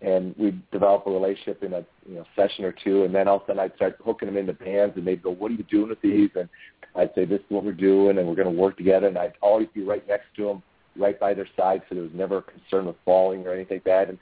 and 0.00 0.34
we'd 0.38 0.60
develop 0.70 1.06
a 1.06 1.10
relationship 1.10 1.62
in 1.62 1.72
a 1.74 1.84
you 2.06 2.16
know 2.16 2.24
session 2.36 2.64
or 2.64 2.72
two, 2.72 3.04
and 3.04 3.14
then 3.14 3.26
all 3.26 3.36
of 3.36 3.42
a 3.42 3.46
sudden 3.46 3.60
I'd 3.60 3.74
start 3.76 3.98
hooking 4.04 4.26
them 4.26 4.36
into 4.36 4.52
bands, 4.52 4.96
and 4.96 5.06
they'd 5.06 5.22
go, 5.22 5.30
"What 5.30 5.50
are 5.50 5.54
you 5.54 5.64
doing 5.64 5.88
with 5.88 6.00
these?" 6.00 6.30
And 6.36 6.48
I'd 6.94 7.14
say, 7.14 7.24
"This 7.24 7.40
is 7.40 7.46
what 7.48 7.64
we're 7.64 7.72
doing, 7.72 8.18
and 8.18 8.28
we're 8.28 8.36
going 8.36 8.54
to 8.54 8.60
work 8.60 8.76
together." 8.76 9.08
And 9.08 9.18
I'd 9.18 9.34
always 9.42 9.68
be 9.74 9.82
right 9.82 10.06
next 10.06 10.26
to 10.36 10.44
them, 10.44 10.62
right 10.96 11.18
by 11.18 11.34
their 11.34 11.48
side, 11.56 11.82
so 11.88 11.96
there 11.96 12.04
was 12.04 12.12
never 12.14 12.38
a 12.38 12.42
concern 12.42 12.86
with 12.86 12.96
falling 13.04 13.46
or 13.46 13.52
anything 13.52 13.80
that. 13.84 14.08
And 14.08 14.18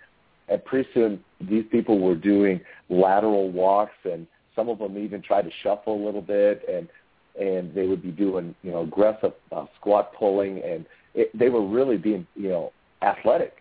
and 0.48 0.64
pretty 0.64 0.88
soon 0.94 1.22
these 1.40 1.64
people 1.70 1.98
were 1.98 2.14
doing 2.14 2.60
lateral 2.88 3.50
walks 3.50 3.96
and 4.04 4.26
some 4.56 4.68
of 4.68 4.78
them 4.78 4.98
even 4.98 5.22
tried 5.22 5.42
to 5.42 5.50
shuffle 5.62 5.94
a 5.94 6.04
little 6.04 6.22
bit, 6.22 6.62
and 6.68 6.88
and 7.38 7.74
they 7.74 7.86
would 7.86 8.02
be 8.02 8.10
doing 8.10 8.54
you 8.62 8.72
know 8.72 8.80
aggressive 8.80 9.32
uh, 9.52 9.66
squat 9.78 10.12
pulling, 10.14 10.62
and 10.62 10.86
it, 11.14 11.36
they 11.38 11.50
were 11.50 11.64
really 11.64 11.98
being 11.98 12.26
you 12.34 12.48
know 12.48 12.72
athletic, 13.02 13.58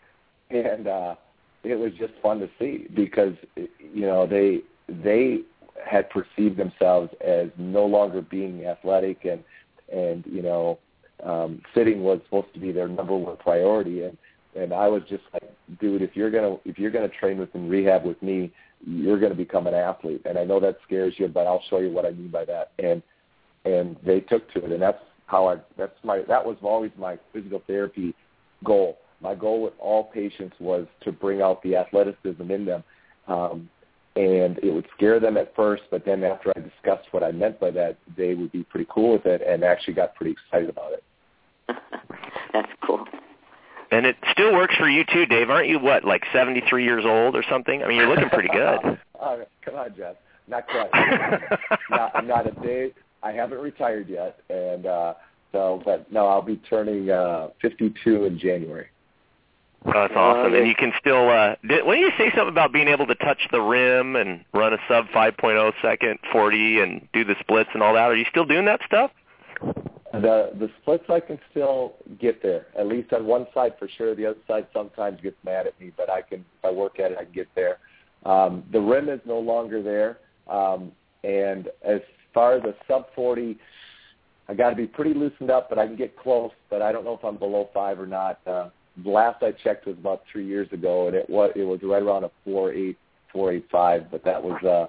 and 0.50 0.88
uh, 0.88 1.16
it 1.64 1.76
was 1.76 1.92
just 2.00 2.14
fun 2.24 2.40
to 2.40 2.50
see 2.58 2.88
because 2.96 3.34
you 3.56 4.06
know 4.06 4.26
they 4.26 4.62
they 4.88 5.42
had 5.86 6.10
perceived 6.10 6.58
themselves 6.58 7.10
as 7.26 7.50
no 7.58 7.86
longer 7.86 8.22
being 8.22 8.66
athletic, 8.66 9.26
and 9.26 9.44
and 9.94 10.24
you 10.26 10.42
know 10.42 10.80
um, 11.24 11.62
sitting 11.74 12.02
was 12.04 12.20
supposed 12.26 12.54
to 12.54 12.60
be 12.60 12.72
their 12.72 12.88
number 12.88 13.16
one 13.16 13.38
priority, 13.38 14.04
and 14.04 14.18
and 14.56 14.74
I 14.74 14.88
was 14.88 15.04
just 15.10 15.24
like, 15.34 15.52
dude, 15.80 16.02
if 16.02 16.16
you're 16.16 16.32
gonna 16.32 16.56
if 16.66 16.80
you're 16.80 16.92
gonna 16.92 17.10
train 17.10 17.38
with 17.38 17.54
and 17.56 17.70
rehab 17.70 18.06
with 18.06 18.22
me, 18.22 18.52
you're 18.86 19.20
going 19.20 19.32
to 19.32 19.38
become 19.38 19.68
an 19.68 19.74
athlete. 19.74 20.22
And 20.26 20.38
I 20.38 20.44
know 20.44 20.60
that 20.60 20.78
scares 20.86 21.14
you, 21.18 21.28
but 21.28 21.48
I'll 21.48 21.64
show 21.70 21.80
you 21.80 21.92
what 21.92 22.06
I 22.06 22.12
mean 22.12 22.30
by 22.30 22.46
that. 22.46 22.72
And 22.80 23.02
and 23.66 23.96
they 24.06 24.20
took 24.20 24.52
to 24.54 24.64
it, 24.64 24.72
and 24.72 24.82
that's 24.82 25.02
how 25.26 25.48
I. 25.48 25.56
That's 25.78 25.98
my. 26.04 26.22
That 26.28 26.46
was 26.46 26.58
always 26.62 26.92
my 26.98 27.18
physical 27.34 27.64
therapy 27.66 28.14
goal. 28.64 29.00
My 29.22 29.34
goal 29.34 29.64
with 29.64 29.74
all 29.80 30.04
patients 30.04 30.56
was 30.60 30.86
to 31.02 31.12
bring 31.12 31.42
out 31.42 31.64
the 31.64 31.76
athleticism 31.76 32.52
in 32.52 32.66
them. 32.66 32.84
Um, 33.28 33.70
and 34.16 34.60
it 34.60 34.74
would 34.74 34.88
scare 34.96 35.20
them 35.20 35.36
at 35.36 35.54
first, 35.56 35.84
but 35.92 36.06
then 36.06 36.24
after 36.24 36.54
I 36.56 36.62
discussed 36.62 37.08
what 37.12 37.22
I 37.22 37.32
meant 37.32 37.60
by 37.60 37.70
that, 37.72 37.98
they 38.16 38.34
would 38.34 38.52
be 38.52 38.64
pretty 38.64 38.88
cool 38.90 39.14
with 39.14 39.26
it 39.26 39.42
and 39.46 39.64
actually 39.64 39.96
got 39.96 40.16
pretty 40.16 40.32
excited 40.32 40.70
about 40.70 40.94
it. 40.94 41.04
That's 42.54 42.72
cool. 42.86 43.04
And 43.96 44.06
it 44.06 44.18
still 44.30 44.52
works 44.52 44.76
for 44.76 44.90
you 44.90 45.06
too, 45.06 45.26
Dave. 45.26 45.50
Aren't 45.50 45.70
you 45.70 45.80
what, 45.80 46.04
like 46.04 46.24
73 46.34 46.84
years 46.84 47.06
old 47.06 47.34
or 47.34 47.44
something? 47.50 47.82
I 47.82 47.88
mean, 47.88 47.96
you're 47.96 48.10
looking 48.10 48.30
pretty 48.30 48.50
good. 48.50 49.00
oh, 49.22 49.42
come 49.64 49.76
on, 49.76 49.96
Jeff. 49.96 50.18
Not 50.50 50.68
quite. 50.68 50.90
not, 51.90 52.12
I'm 52.14 52.28
not 52.28 52.46
a 52.46 52.52
day. 52.62 52.92
I 53.24 53.32
haven't 53.32 53.60
retired 53.60 54.10
yet, 54.10 54.38
and 54.50 54.86
uh, 54.86 55.14
so, 55.54 55.82
but 55.86 56.12
no, 56.12 56.28
I'll 56.28 56.42
be 56.42 56.58
turning 56.70 57.10
uh, 57.10 57.52
52 57.62 58.26
in 58.26 58.38
January. 58.38 58.88
Oh, 59.86 59.92
that's 59.94 60.14
awesome. 60.14 60.54
and 60.54 60.68
you 60.68 60.76
can 60.76 60.92
still, 61.00 61.30
uh, 61.30 61.56
did, 61.66 61.86
when 61.86 62.00
you 62.00 62.10
say 62.18 62.32
something 62.36 62.50
about 62.50 62.74
being 62.74 62.90
able 62.90 63.08
to 63.08 63.16
touch 63.16 63.48
the 63.52 63.62
rim 63.62 64.18
and 64.18 64.44
run 64.54 64.74
a 64.74 64.78
sub 64.90 65.06
5.0 65.08 65.72
second 65.82 66.20
40 66.34 66.82
and 66.82 67.08
do 67.14 67.24
the 67.24 67.36
splits 67.40 67.70
and 67.74 67.82
all 67.82 67.94
that, 67.94 68.10
are 68.10 68.16
you 68.16 68.26
still 68.30 68.46
doing 68.46 68.66
that 68.66 68.82
stuff? 68.86 69.12
The 70.22 70.52
the 70.60 70.70
splits 70.82 71.06
I 71.10 71.20
can 71.20 71.40
still 71.52 71.96
get 72.20 72.42
there, 72.42 72.68
at 72.78 72.88
least 72.88 73.12
on 73.14 73.26
one 73.26 73.48
side 73.54 73.74
for 73.78 73.88
sure. 73.98 74.16
The 74.16 74.28
other 74.28 74.40
side 74.48 74.68
sometimes 74.74 75.20
gets 75.22 75.38
mad 75.44 75.68
at 75.68 75.80
me, 75.80 75.92
but 75.96 76.10
I 76.10 76.22
can 76.22 76.40
if 76.40 76.66
I 76.66 76.72
work 76.72 77.00
at 77.00 77.12
it, 77.12 77.18
I 77.20 77.26
can 77.26 77.34
get 77.34 77.48
there. 77.56 77.80
Um, 78.26 78.64
the 78.72 78.80
rim 78.80 79.10
is 79.10 79.20
no 79.26 79.40
longer 79.40 79.82
there, 79.84 80.20
um, 80.48 80.92
and 81.24 81.68
as 81.84 82.02
far 82.34 82.56
as 82.56 82.64
the 82.64 82.76
sub 82.88 83.08
40, 83.16 83.58
I 84.48 84.54
got 84.54 84.72
to 84.72 84.76
be 84.76 84.88
pretty 84.88 85.14
loosened 85.14 85.52
up, 85.52 85.70
but 85.70 85.80
I 85.80 85.88
can 85.88 85.96
get 85.96 86.18
close. 86.18 86.52
But 86.70 86.82
I 86.82 86.92
don't 86.92 87.04
know 87.04 87.14
if 87.14 87.24
I'm 87.24 87.38
below 87.38 87.70
five 87.74 88.00
or 88.00 88.08
not. 88.08 88.40
Uh, 88.48 88.70
the 89.04 89.10
last 89.10 89.44
I 89.44 89.52
checked 89.52 89.86
was 89.86 89.98
about 89.98 90.24
three 90.32 90.46
years 90.46 90.72
ago, 90.72 91.08
and 91.08 91.16
it 91.16 91.30
was 91.30 91.52
it 91.56 91.64
was 91.64 91.80
right 91.84 92.02
around 92.02 92.24
a 92.24 92.32
four 92.44 92.72
eight 92.72 92.98
four 93.32 93.52
eight 93.52 93.66
five. 93.72 94.10
But 94.12 94.24
that 94.24 94.42
was 94.42 94.62
uh, 94.64 94.88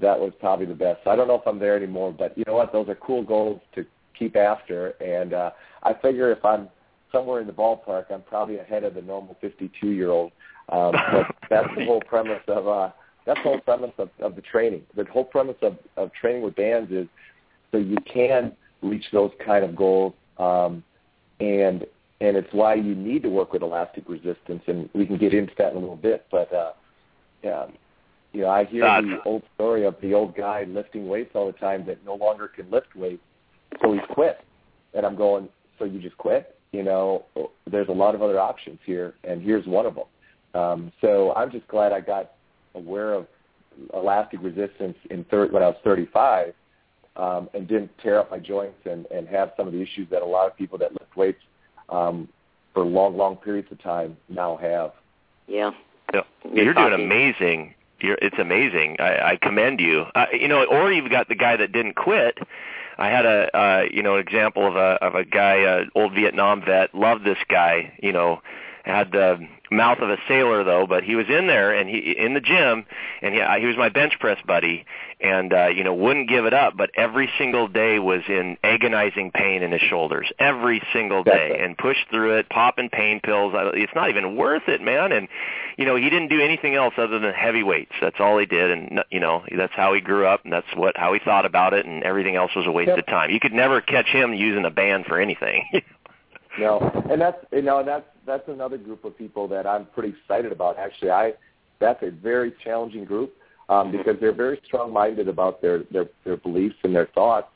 that 0.00 0.18
was 0.18 0.32
probably 0.40 0.66
the 0.66 0.74
best. 0.74 1.06
I 1.06 1.16
don't 1.16 1.28
know 1.28 1.36
if 1.36 1.46
I'm 1.46 1.58
there 1.58 1.76
anymore, 1.76 2.14
but 2.16 2.36
you 2.36 2.44
know 2.46 2.54
what? 2.54 2.72
Those 2.72 2.88
are 2.88 2.94
cool 2.96 3.22
goals 3.22 3.60
to 3.74 3.86
keep 4.18 4.36
after. 4.36 4.90
And 5.00 5.34
uh, 5.34 5.50
I 5.82 5.94
figure 5.94 6.30
if 6.32 6.44
I'm 6.44 6.68
somewhere 7.10 7.40
in 7.40 7.46
the 7.46 7.52
ballpark, 7.52 8.06
I'm 8.10 8.22
probably 8.22 8.58
ahead 8.58 8.84
of 8.84 8.94
the 8.94 9.02
normal 9.02 9.36
52 9.40 9.88
year 9.88 10.10
old. 10.10 10.32
Um, 10.70 10.92
but 11.12 11.26
that's 11.50 11.68
the 11.76 11.84
whole 11.84 12.00
premise 12.00 12.42
of 12.48 12.66
uh, 12.66 12.90
that's 13.26 13.38
the 13.38 13.50
whole 13.50 13.60
premise 13.60 13.92
of, 13.98 14.10
of 14.20 14.34
the 14.34 14.42
training. 14.42 14.82
The 14.96 15.04
whole 15.04 15.24
premise 15.24 15.56
of, 15.62 15.76
of 15.96 16.12
training 16.12 16.42
with 16.42 16.56
bands 16.56 16.90
is 16.90 17.06
so 17.70 17.78
you 17.78 17.96
can 18.12 18.52
reach 18.82 19.04
those 19.12 19.30
kind 19.44 19.64
of 19.64 19.76
goals, 19.76 20.14
um, 20.38 20.82
and 21.40 21.86
and 22.20 22.36
it's 22.36 22.52
why 22.52 22.74
you 22.74 22.94
need 22.94 23.22
to 23.22 23.28
work 23.28 23.52
with 23.52 23.62
elastic 23.62 24.08
resistance, 24.08 24.62
and 24.66 24.88
we 24.94 25.06
can 25.06 25.18
get 25.18 25.34
into 25.34 25.52
that 25.58 25.72
in 25.72 25.76
a 25.76 25.80
little 25.80 25.96
bit. 25.96 26.26
But 26.30 26.52
uh, 26.52 26.72
yeah, 27.42 27.66
you 28.32 28.42
know, 28.42 28.50
I 28.50 28.64
hear 28.64 28.82
the 28.82 29.18
old 29.24 29.42
story 29.54 29.84
of 29.84 29.96
the 30.00 30.14
old 30.14 30.36
guy 30.36 30.64
lifting 30.64 31.08
weights 31.08 31.30
all 31.34 31.46
the 31.46 31.58
time 31.58 31.84
that 31.86 32.04
no 32.04 32.14
longer 32.14 32.48
can 32.48 32.70
lift 32.70 32.94
weights, 32.94 33.22
so 33.80 33.92
he's 33.92 34.02
quit. 34.10 34.38
And 34.94 35.06
I'm 35.06 35.16
going, 35.16 35.48
so 35.78 35.84
you 35.84 36.00
just 36.00 36.16
quit? 36.18 36.56
You 36.72 36.82
know, 36.82 37.24
there's 37.70 37.88
a 37.88 37.92
lot 37.92 38.14
of 38.14 38.22
other 38.22 38.38
options 38.38 38.78
here, 38.84 39.14
and 39.24 39.42
here's 39.42 39.66
one 39.66 39.86
of 39.86 39.94
them. 39.94 40.60
Um, 40.60 40.92
so 41.00 41.32
I'm 41.34 41.50
just 41.50 41.66
glad 41.68 41.92
I 41.92 42.00
got 42.00 42.32
aware 42.74 43.14
of 43.14 43.26
elastic 43.94 44.40
resistance 44.42 44.96
in 45.10 45.24
thir- 45.24 45.48
when 45.48 45.62
I 45.62 45.68
was 45.68 45.76
35 45.84 46.54
um, 47.16 47.48
and 47.54 47.66
didn't 47.68 47.90
tear 48.02 48.18
up 48.18 48.30
my 48.30 48.38
joints 48.38 48.78
and, 48.84 49.06
and 49.06 49.28
have 49.28 49.52
some 49.56 49.66
of 49.66 49.72
the 49.72 49.80
issues 49.80 50.08
that 50.10 50.22
a 50.22 50.26
lot 50.26 50.46
of 50.46 50.56
people 50.56 50.78
that 50.78 50.92
lift 50.92 51.16
weights 51.16 51.42
um, 51.88 52.28
for 52.72 52.84
long, 52.84 53.16
long 53.16 53.36
periods 53.36 53.68
of 53.70 53.82
time 53.82 54.16
now 54.28 54.56
have. 54.56 54.92
Yeah. 55.46 55.70
Yeah. 56.12 56.22
You're 56.44 56.64
You're 56.64 56.74
doing 56.74 56.94
amazing. 56.94 57.74
You're, 58.00 58.18
it's 58.20 58.38
amazing. 58.38 58.96
I, 58.98 59.32
I 59.32 59.38
commend 59.40 59.80
you. 59.80 60.04
Uh, 60.14 60.26
you 60.32 60.48
know, 60.48 60.64
or 60.64 60.92
you've 60.92 61.10
got 61.10 61.28
the 61.28 61.34
guy 61.34 61.56
that 61.56 61.72
didn't 61.72 61.94
quit, 61.94 62.38
I 62.98 63.08
had 63.08 63.26
a 63.26 63.56
uh, 63.56 63.82
you 63.90 64.02
know 64.02 64.14
an 64.14 64.20
example 64.20 64.66
of 64.66 64.76
a 64.76 64.98
of 65.04 65.14
a 65.14 65.24
guy, 65.24 65.54
a 65.54 65.84
old 65.94 66.14
Vietnam 66.14 66.62
vet, 66.64 66.94
loved 66.94 67.24
this 67.24 67.38
guy, 67.48 67.92
you 68.02 68.12
know, 68.12 68.42
had 68.84 69.12
the 69.12 69.46
mouth 69.70 69.98
of 70.00 70.10
a 70.10 70.16
sailor 70.28 70.64
though, 70.64 70.86
but 70.86 71.04
he 71.04 71.14
was 71.14 71.26
in 71.28 71.46
there 71.46 71.72
and 71.72 71.88
he 71.88 72.14
in 72.18 72.34
the 72.34 72.40
gym 72.40 72.84
and 73.22 73.34
he 73.34 73.40
he 73.60 73.66
was 73.66 73.76
my 73.76 73.88
bench 73.88 74.14
press 74.18 74.38
buddy 74.46 74.84
and 75.20 75.52
uh 75.52 75.68
you 75.68 75.84
know 75.84 75.94
wouldn't 75.94 76.28
give 76.28 76.44
it 76.44 76.52
up, 76.52 76.76
but 76.76 76.90
every 76.96 77.30
single 77.38 77.68
day 77.68 77.98
was 77.98 78.22
in 78.28 78.56
agonizing 78.62 79.30
pain 79.30 79.62
in 79.62 79.72
his 79.72 79.80
shoulders 79.80 80.30
every 80.38 80.82
single 80.92 81.22
day 81.22 81.58
and 81.60 81.78
pushed 81.78 82.06
through 82.10 82.38
it, 82.38 82.48
popping 82.48 82.88
pain 82.88 83.20
pills. 83.20 83.52
It's 83.74 83.94
not 83.94 84.10
even 84.10 84.36
worth 84.36 84.68
it, 84.68 84.82
man. 84.82 85.12
And 85.12 85.28
you 85.78 85.86
know, 85.86 85.96
he 85.96 86.10
didn't 86.10 86.28
do 86.28 86.40
anything 86.40 86.74
else 86.74 86.94
other 86.98 87.18
than 87.18 87.32
heavy 87.32 87.62
weights. 87.62 87.92
That's 88.00 88.18
all 88.18 88.38
he 88.38 88.46
did 88.46 88.70
and 88.70 89.04
you 89.10 89.20
know, 89.20 89.44
that's 89.56 89.74
how 89.74 89.94
he 89.94 90.00
grew 90.00 90.26
up 90.26 90.44
and 90.44 90.52
that's 90.52 90.66
what 90.74 90.96
how 90.96 91.12
he 91.12 91.20
thought 91.20 91.46
about 91.46 91.72
it 91.72 91.86
and 91.86 92.02
everything 92.02 92.36
else 92.36 92.50
was 92.56 92.66
a 92.66 92.72
waste 92.72 92.88
yep. 92.88 92.98
of 92.98 93.06
time. 93.06 93.30
You 93.30 93.40
could 93.40 93.52
never 93.52 93.80
catch 93.80 94.06
him 94.06 94.34
using 94.34 94.64
a 94.64 94.70
band 94.70 95.06
for 95.06 95.20
anything. 95.20 95.68
no. 96.58 96.80
And 97.08 97.20
that's 97.20 97.38
you 97.52 97.62
know, 97.62 97.82
that's 97.84 98.04
that's 98.26 98.48
another 98.48 98.78
group 98.78 99.04
of 99.04 99.16
people 99.16 99.48
that 99.48 99.66
I'm 99.66 99.86
pretty 99.86 100.14
excited 100.20 100.52
about. 100.52 100.78
Actually, 100.78 101.10
I 101.10 101.32
that's 101.80 102.02
a 102.02 102.10
very 102.10 102.52
challenging 102.62 103.04
group 103.04 103.34
um, 103.68 103.90
because 103.90 104.16
they're 104.20 104.32
very 104.32 104.60
strong-minded 104.64 105.28
about 105.28 105.60
their 105.60 105.84
their 105.90 106.06
their 106.24 106.36
beliefs 106.36 106.76
and 106.84 106.94
their 106.94 107.06
thoughts. 107.14 107.48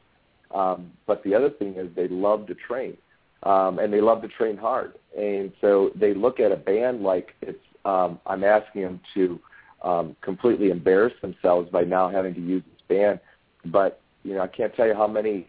Um, 0.54 0.92
but 1.06 1.22
the 1.24 1.34
other 1.34 1.50
thing 1.50 1.74
is 1.74 1.88
they 1.94 2.08
love 2.08 2.46
to 2.46 2.54
train, 2.54 2.96
um, 3.42 3.78
and 3.78 3.92
they 3.92 4.00
love 4.00 4.22
to 4.22 4.28
train 4.28 4.56
hard. 4.56 4.94
And 5.18 5.52
so 5.60 5.90
they 5.94 6.14
look 6.14 6.40
at 6.40 6.52
a 6.52 6.56
band 6.56 7.02
like 7.02 7.34
it's 7.42 7.58
um, 7.84 8.20
I'm 8.26 8.44
asking 8.44 8.82
them 8.82 9.00
to 9.14 9.40
um, 9.82 10.16
completely 10.20 10.70
embarrass 10.70 11.14
themselves 11.22 11.70
by 11.70 11.82
now 11.82 12.08
having 12.08 12.34
to 12.34 12.40
use 12.40 12.62
this 12.64 12.82
band. 12.88 13.20
But 13.66 14.00
you 14.24 14.34
know, 14.34 14.40
I 14.40 14.48
can't 14.48 14.74
tell 14.74 14.86
you 14.86 14.94
how 14.94 15.06
many 15.06 15.48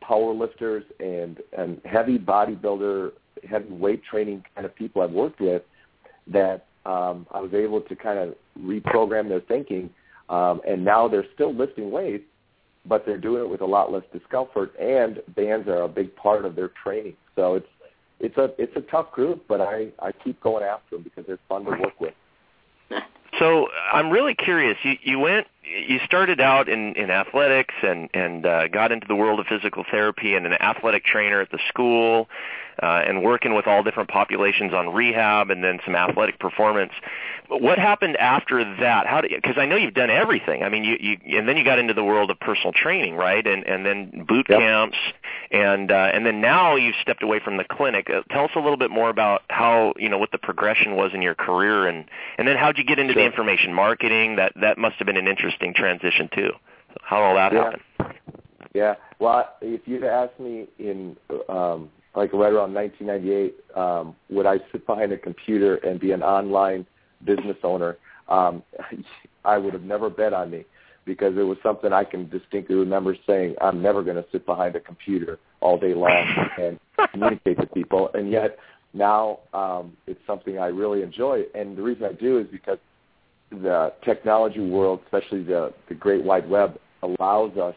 power 0.00 0.32
lifters 0.32 0.84
and 1.00 1.38
and 1.56 1.80
heavy 1.84 2.18
bodybuilder 2.18 3.12
heavy 3.48 3.70
weight 3.70 4.02
training 4.04 4.44
kind 4.54 4.64
of 4.64 4.74
people 4.74 5.02
I've 5.02 5.10
worked 5.10 5.40
with 5.40 5.62
that 6.28 6.66
um, 6.84 7.26
I 7.30 7.40
was 7.40 7.52
able 7.54 7.80
to 7.82 7.96
kind 7.96 8.18
of 8.18 8.34
reprogram 8.60 9.28
their 9.28 9.40
thinking, 9.40 9.90
um, 10.28 10.60
and 10.66 10.84
now 10.84 11.08
they're 11.08 11.26
still 11.34 11.54
lifting 11.54 11.90
weights, 11.90 12.24
but 12.86 13.04
they're 13.04 13.18
doing 13.18 13.42
it 13.42 13.48
with 13.48 13.60
a 13.60 13.66
lot 13.66 13.92
less 13.92 14.04
discomfort, 14.12 14.72
and 14.80 15.20
bands 15.34 15.68
are 15.68 15.82
a 15.82 15.88
big 15.88 16.14
part 16.16 16.44
of 16.44 16.54
their 16.56 16.70
training. 16.82 17.14
So 17.36 17.54
it's 17.54 17.66
it's 18.20 18.36
a 18.36 18.50
it's 18.58 18.74
a 18.76 18.80
tough 18.90 19.12
group, 19.12 19.44
but 19.48 19.60
I 19.60 19.88
I 20.00 20.12
keep 20.12 20.40
going 20.40 20.64
after 20.64 20.96
them 20.96 21.02
because 21.02 21.24
they're 21.26 21.38
fun 21.48 21.64
to 21.64 21.70
work 21.70 22.00
with. 22.00 22.14
So 23.38 23.68
I'm 23.92 24.10
really 24.10 24.34
curious. 24.34 24.76
You 24.82 24.94
you 25.02 25.18
went 25.18 25.46
you 25.68 25.98
started 26.04 26.40
out 26.40 26.68
in 26.68 26.94
in 26.94 27.10
athletics 27.10 27.74
and 27.82 28.08
and 28.14 28.46
uh, 28.46 28.68
got 28.68 28.92
into 28.92 29.06
the 29.06 29.16
world 29.16 29.40
of 29.40 29.46
physical 29.46 29.84
therapy 29.90 30.34
and 30.34 30.46
an 30.46 30.54
athletic 30.54 31.04
trainer 31.04 31.40
at 31.40 31.50
the 31.50 31.58
school 31.68 32.28
uh, 32.82 33.02
and 33.06 33.22
working 33.22 33.54
with 33.54 33.66
all 33.66 33.82
different 33.82 34.08
populations 34.08 34.72
on 34.72 34.92
rehab 34.92 35.50
and 35.50 35.64
then 35.64 35.80
some 35.84 35.96
athletic 35.96 36.38
performance. 36.38 36.92
What 37.48 37.78
happened 37.78 38.16
after 38.18 38.62
that? 38.80 39.06
How 39.06 39.22
because 39.22 39.56
I 39.56 39.64
know 39.64 39.76
you've 39.76 39.94
done 39.94 40.10
everything. 40.10 40.62
I 40.62 40.68
mean, 40.68 40.84
you 40.84 40.96
you 41.00 41.38
and 41.38 41.48
then 41.48 41.56
you 41.56 41.64
got 41.64 41.78
into 41.78 41.94
the 41.94 42.04
world 42.04 42.30
of 42.30 42.38
personal 42.38 42.72
training, 42.72 43.16
right? 43.16 43.44
And 43.46 43.64
and 43.64 43.86
then 43.86 44.24
boot 44.28 44.46
yep. 44.50 44.60
camps 44.60 44.98
and 45.50 45.90
uh, 45.90 46.10
and 46.12 46.26
then 46.26 46.42
now 46.42 46.76
you've 46.76 46.94
stepped 47.00 47.22
away 47.22 47.40
from 47.42 47.56
the 47.56 47.64
clinic. 47.64 48.10
Uh, 48.10 48.22
tell 48.30 48.44
us 48.44 48.50
a 48.54 48.60
little 48.60 48.76
bit 48.76 48.90
more 48.90 49.08
about 49.08 49.42
how 49.48 49.94
you 49.96 50.10
know 50.10 50.18
what 50.18 50.30
the 50.30 50.38
progression 50.38 50.94
was 50.94 51.12
in 51.14 51.22
your 51.22 51.34
career 51.34 51.88
and 51.88 52.04
and 52.36 52.46
then 52.46 52.56
how'd 52.56 52.76
you 52.76 52.84
get 52.84 52.98
into 52.98 53.14
sure. 53.14 53.22
the 53.22 53.26
information 53.26 53.72
marketing? 53.72 54.36
That 54.36 54.52
that 54.60 54.76
must 54.76 54.96
have 54.96 55.06
been 55.06 55.16
an 55.16 55.26
interesting 55.60 55.74
transition 55.74 56.28
too. 56.34 56.50
How 57.02 57.22
all 57.22 57.34
that 57.34 57.52
yeah. 57.52 57.64
happen? 57.64 58.16
Yeah. 58.74 58.94
Well, 59.18 59.54
if 59.60 59.82
you'd 59.86 60.04
asked 60.04 60.38
me 60.38 60.66
in 60.78 61.16
um, 61.48 61.90
like 62.14 62.32
right 62.32 62.52
around 62.52 62.74
1998, 62.74 63.76
um, 63.76 64.14
would 64.30 64.46
I 64.46 64.58
sit 64.72 64.86
behind 64.86 65.12
a 65.12 65.18
computer 65.18 65.76
and 65.76 65.98
be 65.98 66.12
an 66.12 66.22
online 66.22 66.86
business 67.24 67.56
owner? 67.62 67.96
Um, 68.28 68.62
I 69.44 69.58
would 69.58 69.72
have 69.72 69.82
never 69.82 70.10
bet 70.10 70.32
on 70.32 70.50
me 70.50 70.64
because 71.04 71.36
it 71.38 71.42
was 71.42 71.56
something 71.62 71.92
I 71.92 72.04
can 72.04 72.28
distinctly 72.28 72.74
remember 72.74 73.16
saying, 73.26 73.54
I'm 73.62 73.80
never 73.80 74.02
going 74.02 74.16
to 74.16 74.26
sit 74.30 74.44
behind 74.44 74.76
a 74.76 74.80
computer 74.80 75.38
all 75.60 75.78
day 75.78 75.94
long 75.94 76.26
and 76.58 76.78
communicate 77.12 77.58
to 77.60 77.66
people. 77.66 78.10
And 78.12 78.30
yet 78.30 78.58
now 78.92 79.38
um, 79.54 79.96
it's 80.06 80.20
something 80.26 80.58
I 80.58 80.66
really 80.66 81.02
enjoy. 81.02 81.44
And 81.54 81.78
the 81.78 81.82
reason 81.82 82.04
I 82.04 82.12
do 82.12 82.38
is 82.38 82.46
because 82.48 82.78
the 83.50 83.92
technology 84.04 84.60
world, 84.60 85.00
especially 85.04 85.42
the, 85.42 85.72
the 85.88 85.94
Great 85.94 86.22
Wide 86.22 86.48
Web, 86.48 86.78
allows 87.02 87.56
us 87.56 87.74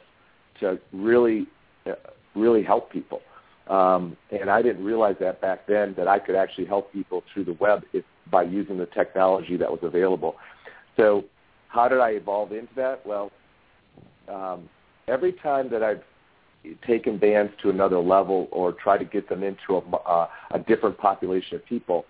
to 0.60 0.80
really, 0.92 1.48
uh, 1.86 1.94
really 2.36 2.64
help 2.64 2.92
people. 2.92 3.22
Um, 3.68 4.18
and 4.32 4.50
I 4.50 4.62
didn't 4.62 4.84
realize 4.84 5.16
that 5.20 5.40
back 5.40 5.66
then 5.68 5.94
that 5.98 6.08
I 6.08 6.20
could 6.20 6.36
actually 6.36 6.66
help 6.66 6.92
people 6.92 7.24
through 7.34 7.46
the 7.46 7.54
web 7.54 7.84
if, 7.94 8.04
by 8.30 8.44
using 8.44 8.78
the 8.78 8.88
technology 8.88 9.56
that 9.58 9.70
was 9.70 9.80
available. 9.84 10.36
So 10.98 11.24
how 11.70 11.88
did 11.88 12.00
I 12.00 12.12
evolve 12.12 12.52
into 12.52 12.74
that? 12.76 13.06
Well, 13.06 13.32
um, 14.28 14.68
every 15.08 15.34
time 15.34 15.70
that 15.70 15.84
I've 15.84 16.02
taken 16.86 17.18
bands 17.18 17.52
to 17.64 17.70
another 17.70 18.00
level 18.00 18.48
or 18.52 18.74
tried 18.74 19.00
to 19.00 19.06
get 19.06 19.30
them 19.30 19.44
into 19.44 19.76
a, 19.76 19.96
uh, 19.96 20.28
a 20.52 20.60
different 20.60 20.98
population 20.98 21.56
of 21.56 21.66
people, 21.66 22.06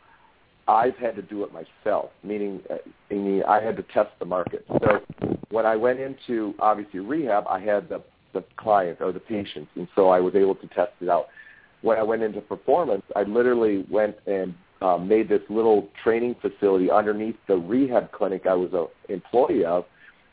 I've 0.67 0.95
had 0.95 1.15
to 1.15 1.21
do 1.21 1.43
it 1.43 1.51
myself, 1.51 2.11
meaning, 2.23 2.61
uh, 2.69 2.75
meaning 3.09 3.43
I 3.43 3.61
had 3.61 3.75
to 3.77 3.83
test 3.83 4.09
the 4.19 4.25
market. 4.25 4.65
So 4.69 5.01
when 5.49 5.65
I 5.65 5.75
went 5.75 5.99
into 5.99 6.53
obviously 6.59 6.99
rehab, 6.99 7.45
I 7.49 7.59
had 7.59 7.89
the 7.89 8.01
the 8.33 8.43
client 8.55 8.99
or 9.01 9.11
the 9.11 9.19
patient, 9.19 9.67
and 9.75 9.87
so 9.93 10.09
I 10.09 10.19
was 10.19 10.35
able 10.35 10.55
to 10.55 10.67
test 10.67 10.93
it 11.01 11.09
out. 11.09 11.25
When 11.81 11.97
I 11.97 12.03
went 12.03 12.23
into 12.23 12.39
performance, 12.39 13.03
I 13.13 13.23
literally 13.23 13.85
went 13.89 14.15
and 14.25 14.53
um, 14.81 15.07
made 15.07 15.29
this 15.29 15.41
little 15.49 15.89
training 16.03 16.35
facility 16.41 16.89
underneath 16.89 17.35
the 17.47 17.55
rehab 17.55 18.11
clinic 18.11 18.45
I 18.47 18.53
was 18.53 18.71
an 18.73 18.87
employee 19.13 19.65
of, 19.65 19.85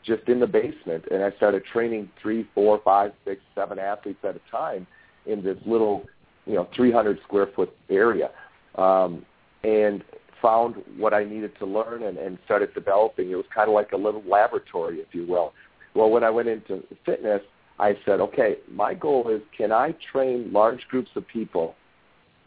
just 0.03 0.27
in 0.27 0.39
the 0.39 0.47
basement, 0.47 1.05
and 1.11 1.23
I 1.23 1.31
started 1.37 1.63
training 1.65 2.09
three, 2.21 2.47
four, 2.55 2.81
five, 2.83 3.11
six, 3.25 3.41
seven 3.53 3.79
athletes 3.79 4.19
at 4.23 4.35
a 4.35 4.41
time 4.51 4.87
in 5.25 5.43
this 5.43 5.57
little, 5.65 6.05
you 6.45 6.53
know, 6.53 6.67
300 6.75 7.19
square 7.23 7.49
foot 7.55 7.75
area, 7.89 8.31
um, 8.75 9.25
and 9.63 10.03
found 10.41 10.75
what 10.97 11.13
I 11.13 11.23
needed 11.23 11.51
to 11.59 11.65
learn 11.65 12.03
and, 12.03 12.17
and 12.17 12.37
started 12.45 12.73
developing. 12.73 13.31
It 13.31 13.35
was 13.35 13.45
kind 13.53 13.67
of 13.67 13.73
like 13.73 13.91
a 13.91 13.97
little 13.97 14.23
laboratory, 14.27 14.99
if 14.99 15.07
you 15.13 15.25
will. 15.27 15.53
Well, 15.95 16.09
when 16.09 16.23
I 16.23 16.29
went 16.29 16.47
into 16.47 16.83
fitness, 17.05 17.41
I 17.79 17.97
said, 18.05 18.19
okay, 18.19 18.57
my 18.71 18.93
goal 18.93 19.29
is 19.29 19.41
can 19.57 19.71
I 19.71 19.95
train 20.11 20.51
large 20.51 20.81
groups 20.89 21.09
of 21.15 21.27
people, 21.27 21.75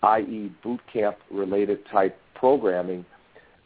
i.e. 0.02 0.52
boot 0.62 0.80
camp 0.92 1.16
related 1.30 1.80
type 1.90 2.18
programming, 2.34 3.04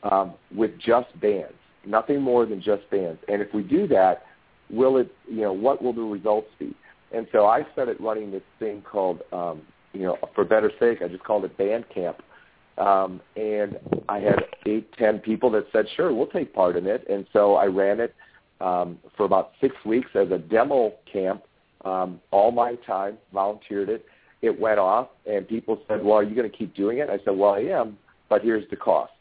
um, 0.02 0.34
with 0.54 0.72
just 0.78 1.08
bands, 1.20 1.54
nothing 1.86 2.20
more 2.20 2.46
than 2.46 2.60
just 2.60 2.88
bands. 2.90 3.18
And 3.28 3.42
if 3.42 3.52
we 3.52 3.62
do 3.62 3.86
that, 3.88 4.24
will 4.70 4.98
it, 4.98 5.12
you 5.28 5.42
know, 5.42 5.52
what 5.52 5.82
will 5.82 5.92
the 5.92 6.02
results 6.02 6.48
be? 6.58 6.74
And 7.12 7.26
so 7.32 7.46
I 7.46 7.66
started 7.72 7.96
running 8.00 8.30
this 8.30 8.42
thing 8.58 8.82
called, 8.82 9.22
um, 9.32 9.62
you 9.92 10.02
know, 10.02 10.18
for 10.34 10.44
better 10.44 10.70
sake, 10.78 10.98
I 11.02 11.08
just 11.08 11.24
called 11.24 11.44
it 11.44 11.56
band 11.56 11.86
camp. 11.92 12.22
Um, 12.78 13.20
and 13.36 13.78
I 14.08 14.18
had 14.18 14.44
eight, 14.66 14.92
ten 14.98 15.18
people 15.18 15.50
that 15.50 15.66
said, 15.72 15.86
sure, 15.96 16.12
we'll 16.12 16.26
take 16.26 16.54
part 16.54 16.76
in 16.76 16.86
it. 16.86 17.06
And 17.08 17.26
so 17.32 17.54
I 17.54 17.66
ran 17.66 18.00
it 18.00 18.14
um, 18.60 18.98
for 19.16 19.24
about 19.24 19.52
six 19.60 19.74
weeks 19.84 20.10
as 20.14 20.30
a 20.30 20.38
demo 20.38 20.92
camp 21.10 21.42
um, 21.84 22.20
all 22.30 22.50
my 22.50 22.74
time, 22.86 23.16
volunteered 23.32 23.88
it. 23.88 24.04
It 24.42 24.58
went 24.58 24.78
off, 24.78 25.08
and 25.24 25.48
people 25.48 25.80
said, 25.88 26.04
"Well, 26.04 26.14
are 26.14 26.22
you 26.22 26.34
going 26.34 26.50
to 26.50 26.56
keep 26.56 26.74
doing 26.74 26.98
it?" 26.98 27.08
I 27.08 27.18
said, 27.24 27.36
"Well, 27.36 27.54
I 27.54 27.60
am, 27.60 27.96
but 28.28 28.42
here's 28.42 28.68
the 28.68 28.76
cost." 28.76 29.12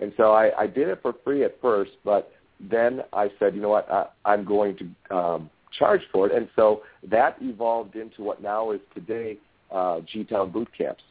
And 0.00 0.12
so 0.16 0.32
I, 0.32 0.62
I 0.62 0.66
did 0.66 0.88
it 0.88 0.98
for 1.00 1.14
free 1.22 1.44
at 1.44 1.60
first, 1.60 1.92
but 2.04 2.32
then 2.60 3.02
I 3.12 3.30
said, 3.38 3.54
"You 3.54 3.62
know 3.62 3.68
what? 3.68 3.90
I, 3.90 4.06
I'm 4.24 4.44
going 4.44 4.76
to 4.78 5.16
um, 5.16 5.50
charge 5.78 6.00
for 6.10 6.26
it." 6.26 6.34
And 6.34 6.48
so 6.56 6.82
that 7.08 7.36
evolved 7.40 7.94
into 7.94 8.22
what 8.22 8.42
now 8.42 8.72
is 8.72 8.80
today 8.94 9.38
uh, 9.70 10.00
G-Town 10.12 10.50
Boot 10.50 10.68
Camps, 10.76 11.02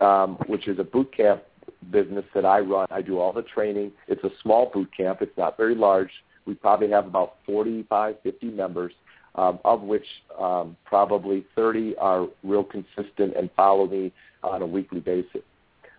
um, 0.00 0.36
which 0.46 0.68
is 0.68 0.78
a 0.78 0.84
boot 0.84 1.14
camp 1.16 1.42
business 1.90 2.24
that 2.34 2.44
I 2.44 2.60
run. 2.60 2.86
I 2.90 3.02
do 3.02 3.18
all 3.18 3.32
the 3.32 3.42
training. 3.42 3.92
It's 4.08 4.24
a 4.24 4.30
small 4.42 4.70
boot 4.72 4.90
camp. 4.96 5.18
It's 5.20 5.36
not 5.36 5.56
very 5.56 5.74
large. 5.74 6.10
We 6.46 6.54
probably 6.54 6.90
have 6.90 7.06
about 7.06 7.36
45, 7.46 8.16
50 8.22 8.46
members 8.50 8.92
um, 9.36 9.58
of 9.64 9.82
which 9.82 10.06
um, 10.38 10.76
probably 10.84 11.44
30 11.56 11.96
are 11.96 12.26
real 12.42 12.64
consistent 12.64 13.36
and 13.36 13.50
follow 13.56 13.86
me 13.86 14.12
on 14.42 14.62
a 14.62 14.66
weekly 14.66 15.00
basis. 15.00 15.42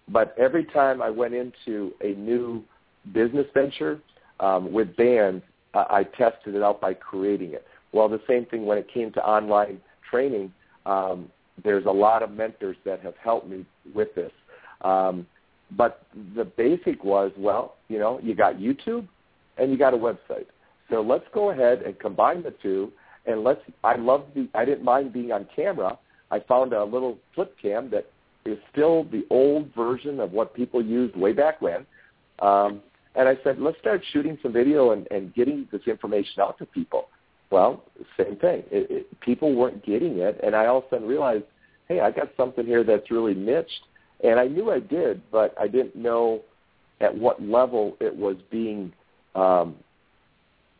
But 0.07 0.35
every 0.37 0.65
time 0.65 1.01
I 1.01 1.09
went 1.09 1.33
into 1.33 1.93
a 2.01 2.13
new 2.13 2.63
business 3.13 3.47
venture 3.53 3.99
um, 4.39 4.71
with 4.71 4.95
bands, 4.95 5.43
I, 5.73 6.03
tested 6.17 6.55
it 6.55 6.63
out 6.63 6.79
by 6.79 6.93
creating 6.93 7.51
it. 7.51 7.65
Well, 7.91 8.07
the 8.07 8.21
same 8.29 8.45
thing 8.45 8.65
when 8.65 8.77
it 8.77 8.87
came 8.93 9.11
to 9.11 9.19
online 9.21 9.81
training. 10.09 10.53
Um, 10.85 11.29
there's 11.63 11.85
a 11.85 11.91
lot 11.91 12.23
of 12.23 12.31
mentors 12.31 12.77
that 12.85 13.01
have 13.01 13.15
helped 13.17 13.47
me 13.47 13.65
with 13.93 14.13
this. 14.15 14.31
Um, 14.81 15.25
but 15.71 16.05
the 16.35 16.45
basic 16.45 17.03
was, 17.03 17.31
well, 17.37 17.75
you 17.87 17.97
know, 17.97 18.19
you 18.21 18.35
got 18.35 18.55
YouTube 18.55 19.07
and 19.57 19.71
you 19.71 19.77
got 19.77 19.93
a 19.93 19.97
website. 19.97 20.45
So 20.89 21.01
let's 21.01 21.25
go 21.33 21.49
ahead 21.49 21.81
and 21.81 21.97
combine 21.97 22.43
the 22.43 22.53
two 22.61 22.91
and 23.25 23.43
let's. 23.43 23.61
I 23.83 23.95
love 23.95 24.25
the. 24.35 24.47
I 24.53 24.65
didn't 24.65 24.83
mind 24.83 25.13
being 25.13 25.31
on 25.31 25.47
camera. 25.55 25.97
I 26.31 26.39
found 26.39 26.73
a 26.73 26.83
little 26.83 27.17
flip 27.33 27.55
cam 27.59 27.89
that 27.89 28.05
is 28.45 28.57
still 28.71 29.05
the 29.05 29.25
old 29.29 29.73
version 29.75 30.19
of 30.19 30.31
what 30.31 30.53
people 30.53 30.83
used 30.83 31.15
way 31.15 31.33
back 31.33 31.61
when. 31.61 31.85
Um, 32.39 32.81
and 33.15 33.27
I 33.29 33.37
said, 33.43 33.59
let's 33.59 33.77
start 33.79 34.01
shooting 34.11 34.37
some 34.43 34.51
video 34.51 34.91
and, 34.91 35.07
and 35.09 35.33
getting 35.33 35.67
this 35.71 35.81
information 35.87 36.41
out 36.41 36.57
to 36.59 36.65
people. 36.65 37.07
Well, 37.51 37.83
same 38.17 38.35
thing. 38.37 38.63
It, 38.71 38.89
it, 38.89 39.19
people 39.21 39.53
weren't 39.55 39.85
getting 39.85 40.19
it, 40.19 40.39
and 40.43 40.55
I 40.55 40.65
all 40.65 40.79
of 40.79 40.85
a 40.85 40.89
sudden 40.89 41.07
realized, 41.07 41.45
hey, 41.87 41.99
I 41.99 42.11
got 42.11 42.29
something 42.35 42.65
here 42.65 42.83
that's 42.83 43.11
really 43.11 43.35
niched. 43.35 43.81
And 44.23 44.39
I 44.39 44.47
knew 44.47 44.71
I 44.71 44.79
did, 44.79 45.21
but 45.31 45.53
I 45.59 45.67
didn't 45.67 45.95
know 45.95 46.41
at 47.01 47.15
what 47.15 47.41
level 47.41 47.97
it 47.99 48.15
was 48.15 48.37
being 48.49 48.93
um, 49.35 49.75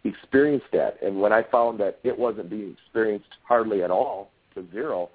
experienced 0.04 0.74
at. 0.74 1.02
And 1.02 1.20
when 1.20 1.34
I 1.34 1.44
found 1.44 1.80
that 1.82 2.00
it 2.04 2.18
wasn't 2.18 2.50
being 2.50 2.72
experienced 2.72 3.28
hardly 3.44 3.84
at 3.84 3.92
all 3.92 4.32
to 4.56 4.66
zero, 4.72 5.10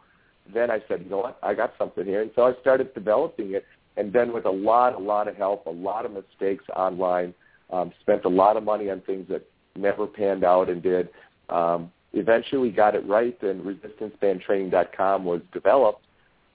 then 0.53 0.71
I 0.71 0.83
said, 0.89 1.03
you 1.03 1.11
know 1.11 1.19
what, 1.19 1.39
I 1.43 1.55
got 1.55 1.73
something 1.79 2.05
here. 2.05 2.23
And 2.23 2.31
so 2.35 2.43
I 2.43 2.53
started 2.61 2.93
developing 2.95 3.55
it. 3.55 3.65
And 3.97 4.13
then 4.13 4.33
with 4.33 4.45
a 4.45 4.51
lot, 4.51 4.95
a 4.95 4.99
lot 4.99 5.29
of 5.29 5.37
help, 5.37 5.67
a 5.67 5.71
lot 5.71 6.05
of 6.05 6.13
mistakes 6.13 6.65
online, 6.77 7.35
um, 7.71 7.93
spent 8.01 8.25
a 8.25 8.29
lot 8.29 8.57
of 8.57 8.65
money 8.65 8.91
on 8.91 9.01
things 9.03 9.27
that 9.29 9.47
never 9.77 10.07
panned 10.07 10.45
out 10.45 10.69
and 10.69 10.83
did. 10.83 11.09
Um, 11.51 11.91
eventually 12.13 12.61
we 12.61 12.71
got 12.71 12.95
it 12.95 13.07
right, 13.07 13.37
and 13.43 13.63
resistancebandtraining.com 13.63 15.25
was 15.25 15.41
developed. 15.53 16.05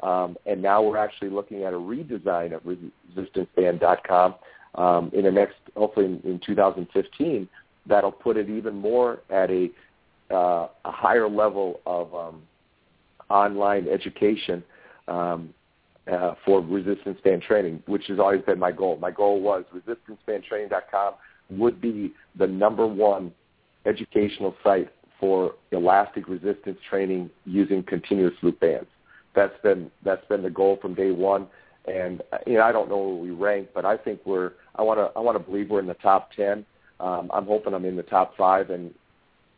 Um, 0.02 0.38
and 0.46 0.62
now 0.62 0.82
we're 0.82 0.98
actually 0.98 1.30
looking 1.30 1.64
at 1.64 1.74
a 1.74 1.78
redesign 1.78 2.54
of 2.54 2.64
resistanceband.com 2.64 4.36
um, 4.76 5.12
in 5.14 5.24
the 5.24 5.32
next, 5.32 5.56
hopefully 5.76 6.06
in, 6.06 6.22
in 6.24 6.40
2015, 6.46 7.48
that'll 7.88 8.12
put 8.12 8.38
it 8.38 8.50
even 8.50 8.76
more 8.76 9.22
at 9.30 9.50
a, 9.50 9.70
uh, 10.32 10.68
a 10.84 10.92
higher 10.92 11.30
level 11.30 11.80
of 11.86 12.14
um, 12.14 12.42
online 13.30 13.88
education 13.88 14.64
um, 15.08 15.54
uh, 16.12 16.36
for 16.46 16.62
resistance 16.62 17.18
band 17.24 17.42
training, 17.42 17.82
which 17.88 18.06
has 18.08 18.20
always 18.20 18.42
been 18.42 18.60
my 18.60 18.72
goal. 18.72 18.98
My 18.98 19.12
goal 19.12 19.42
was 19.42 19.64
resistancebandtraining.com 19.74 21.14
would 21.52 21.80
be 21.80 22.12
the 22.38 22.48
number 22.48 22.88
one 22.88 23.32
educational 23.86 24.56
site 24.64 24.90
for 25.20 25.56
elastic 25.72 26.28
resistance 26.28 26.78
training 26.90 27.30
using 27.46 27.84
continuous 27.84 28.34
loop 28.42 28.60
bands. 28.60 28.88
That's 29.36 29.54
been 29.64 29.92
that's 30.04 30.26
been 30.28 30.44
the 30.44 30.50
goal 30.50 30.78
from 30.82 30.94
day 30.94 31.12
one. 31.12 31.48
And 31.88 32.22
you 32.48 32.54
know, 32.54 32.64
I 32.64 32.72
don't 32.72 32.90
know 32.90 32.98
where 32.98 33.16
we 33.16 33.30
rank, 33.32 33.70
but 33.74 33.86
I 33.86 33.98
think 33.98 34.22
we're. 34.26 34.54
I 34.76 34.82
want 34.82 35.00
to. 35.00 35.12
I 35.18 35.22
want 35.22 35.38
to 35.38 35.44
believe 35.44 35.70
we're 35.70 35.80
in 35.80 35.88
the 35.88 35.94
top 35.96 36.32
ten. 36.32 36.66
Um, 37.00 37.30
I'm 37.34 37.46
hoping 37.46 37.74
I'm 37.74 37.86
in 37.86 37.96
the 37.96 38.04
top 38.04 38.36
five, 38.38 38.70
and 38.70 38.94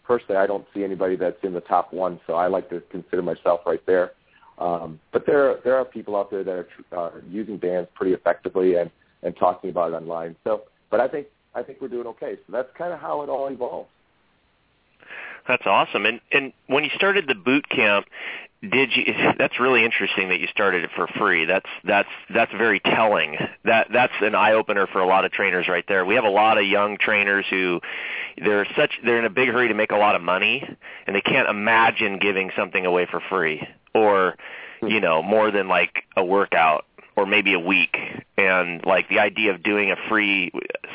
personally, 0.03 0.37
I 0.37 0.47
don't 0.47 0.65
see 0.73 0.83
anybody 0.83 1.15
that's 1.15 1.37
in 1.43 1.53
the 1.53 1.61
top 1.61 1.93
one. 1.93 2.19
So 2.27 2.33
I 2.33 2.47
like 2.47 2.69
to 2.69 2.81
consider 2.91 3.21
myself 3.21 3.61
right 3.65 3.85
there. 3.85 4.11
Um, 4.57 4.99
but 5.13 5.25
there 5.25 5.57
there 5.63 5.75
are 5.75 5.85
people 5.85 6.15
out 6.15 6.31
there 6.31 6.43
that 6.43 6.67
are, 6.91 7.21
using 7.29 7.57
bands 7.57 7.89
pretty 7.95 8.13
effectively 8.13 8.75
and 8.75 8.89
and 9.23 9.35
talking 9.37 9.69
about 9.69 9.93
it 9.93 9.95
online. 9.95 10.35
So, 10.43 10.63
but 10.89 10.99
I 10.99 11.07
think 11.07 11.27
I 11.55 11.63
think 11.63 11.79
we're 11.79 11.87
doing 11.87 12.07
okay. 12.07 12.35
So 12.45 12.51
that's 12.51 12.69
kind 12.77 12.91
of 12.91 12.99
how 12.99 13.21
it 13.21 13.29
all 13.29 13.47
evolves. 13.47 13.89
That's 15.47 15.65
awesome. 15.65 16.05
And 16.05 16.19
and 16.31 16.53
when 16.67 16.83
you 16.83 16.89
started 16.95 17.27
the 17.27 17.35
boot 17.35 17.67
camp, 17.69 18.07
did 18.61 18.89
you 18.95 19.13
that's 19.37 19.59
really 19.59 19.85
interesting 19.85 20.29
that 20.29 20.39
you 20.39 20.47
started 20.47 20.83
it 20.83 20.89
for 20.95 21.07
free. 21.07 21.45
That's 21.45 21.69
that's 21.83 22.09
that's 22.33 22.51
very 22.51 22.79
telling. 22.79 23.37
That 23.63 23.87
that's 23.91 24.13
an 24.21 24.35
eye 24.35 24.53
opener 24.53 24.87
for 24.87 24.99
a 24.99 25.07
lot 25.07 25.25
of 25.25 25.31
trainers 25.31 25.67
right 25.67 25.85
there. 25.87 26.05
We 26.05 26.15
have 26.15 26.25
a 26.25 26.29
lot 26.29 26.57
of 26.57 26.65
young 26.65 26.97
trainers 26.97 27.45
who 27.49 27.79
they're 28.37 28.67
such 28.75 28.99
they're 29.03 29.19
in 29.19 29.25
a 29.25 29.29
big 29.29 29.49
hurry 29.49 29.69
to 29.69 29.73
make 29.73 29.91
a 29.91 29.97
lot 29.97 30.15
of 30.15 30.21
money 30.21 30.67
and 31.05 31.15
they 31.15 31.21
can't 31.21 31.49
imagine 31.49 32.19
giving 32.19 32.51
something 32.55 32.85
away 32.85 33.07
for 33.09 33.21
free 33.29 33.67
or 33.93 34.35
hmm. 34.81 34.87
you 34.87 34.99
know, 34.99 35.21
more 35.21 35.51
than 35.51 35.67
like 35.67 36.03
a 36.15 36.23
workout 36.23 36.85
or 37.15 37.25
maybe 37.25 37.53
a 37.53 37.59
week. 37.59 37.97
And 38.37 38.85
like 38.85 39.09
the 39.09 39.19
idea 39.19 39.53
of 39.53 39.63
doing 39.63 39.91
a 39.91 39.95
free 40.09 40.51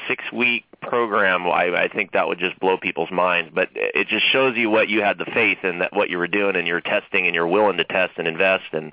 six 0.08 0.22
week 0.32 0.64
program, 0.82 1.46
I, 1.46 1.84
I 1.84 1.88
think 1.88 2.12
that 2.12 2.28
would 2.28 2.38
just 2.38 2.58
blow 2.60 2.76
people's 2.76 3.10
minds. 3.10 3.50
But 3.54 3.70
it 3.74 4.08
just 4.08 4.24
shows 4.32 4.56
you 4.56 4.70
what 4.70 4.88
you 4.88 5.02
had 5.02 5.18
the 5.18 5.26
faith 5.26 5.58
in 5.62 5.78
that 5.80 5.94
what 5.94 6.10
you 6.10 6.18
were 6.18 6.28
doing 6.28 6.56
and 6.56 6.66
you're 6.66 6.80
testing 6.80 7.26
and 7.26 7.34
you're 7.34 7.48
willing 7.48 7.78
to 7.78 7.84
test 7.84 8.12
and 8.16 8.28
invest. 8.28 8.64
And 8.72 8.92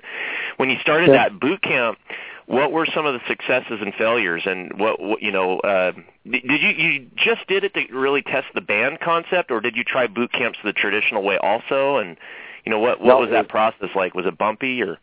when 0.56 0.70
you 0.70 0.76
started 0.80 1.10
that 1.10 1.38
boot 1.38 1.62
camp, 1.62 1.98
what 2.46 2.72
were 2.72 2.86
some 2.94 3.06
of 3.06 3.14
the 3.14 3.20
successes 3.28 3.78
and 3.80 3.94
failures 3.94 4.42
and 4.44 4.78
what, 4.78 5.00
what 5.00 5.22
you 5.22 5.30
know 5.30 5.60
uh 5.60 5.92
did 6.28 6.42
you 6.60 6.68
you 6.70 7.06
just 7.14 7.46
did 7.46 7.62
it 7.62 7.72
to 7.74 7.86
really 7.92 8.22
test 8.22 8.46
the 8.54 8.60
band 8.60 8.98
concept 8.98 9.52
or 9.52 9.60
did 9.60 9.76
you 9.76 9.84
try 9.84 10.08
boot 10.08 10.32
camps 10.32 10.58
the 10.64 10.72
traditional 10.72 11.22
way 11.22 11.38
also 11.38 11.98
and 11.98 12.16
you 12.64 12.72
know 12.72 12.80
what 12.80 13.00
what 13.00 13.20
was 13.20 13.30
that 13.30 13.48
process 13.48 13.90
like 13.94 14.16
was 14.16 14.26
it 14.26 14.36
bumpy 14.36 14.82
or 14.82 14.98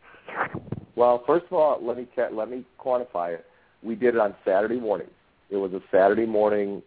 well, 0.98 1.22
first 1.28 1.46
of 1.46 1.52
all, 1.52 1.78
let 1.80 1.96
me 1.96 2.08
let 2.32 2.50
me 2.50 2.64
quantify 2.78 3.32
it. 3.34 3.46
We 3.84 3.94
did 3.94 4.16
it 4.16 4.20
on 4.20 4.34
Saturday 4.44 4.80
mornings. 4.80 5.12
It 5.50 5.56
was 5.56 5.72
a 5.72 5.80
Saturday 5.90 6.26
morning 6.26 6.82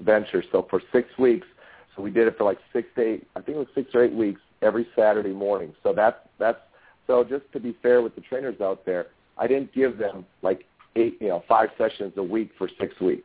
venture. 0.00 0.42
So 0.52 0.66
for 0.68 0.82
six 0.92 1.08
weeks, 1.18 1.46
so 1.94 2.02
we 2.02 2.10
did 2.10 2.26
it 2.26 2.36
for 2.36 2.44
like 2.44 2.58
six 2.72 2.88
to 2.96 3.02
eight. 3.02 3.26
I 3.36 3.40
think 3.40 3.56
it 3.56 3.58
was 3.58 3.68
six 3.74 3.90
or 3.94 4.04
eight 4.04 4.12
weeks 4.12 4.40
every 4.62 4.86
Saturday 4.96 5.32
morning. 5.32 5.74
So 5.82 5.92
that's 5.92 6.16
that's 6.38 6.58
so 7.06 7.22
just 7.22 7.44
to 7.52 7.60
be 7.60 7.76
fair 7.82 8.02
with 8.02 8.14
the 8.14 8.20
trainers 8.22 8.60
out 8.60 8.84
there, 8.84 9.06
I 9.38 9.46
didn't 9.46 9.72
give 9.72 9.98
them 9.98 10.24
like 10.42 10.64
eight, 10.96 11.18
you 11.20 11.28
know, 11.28 11.44
five 11.48 11.68
sessions 11.76 12.12
a 12.16 12.22
week 12.22 12.50
for 12.58 12.68
six 12.80 12.98
weeks. 13.00 13.24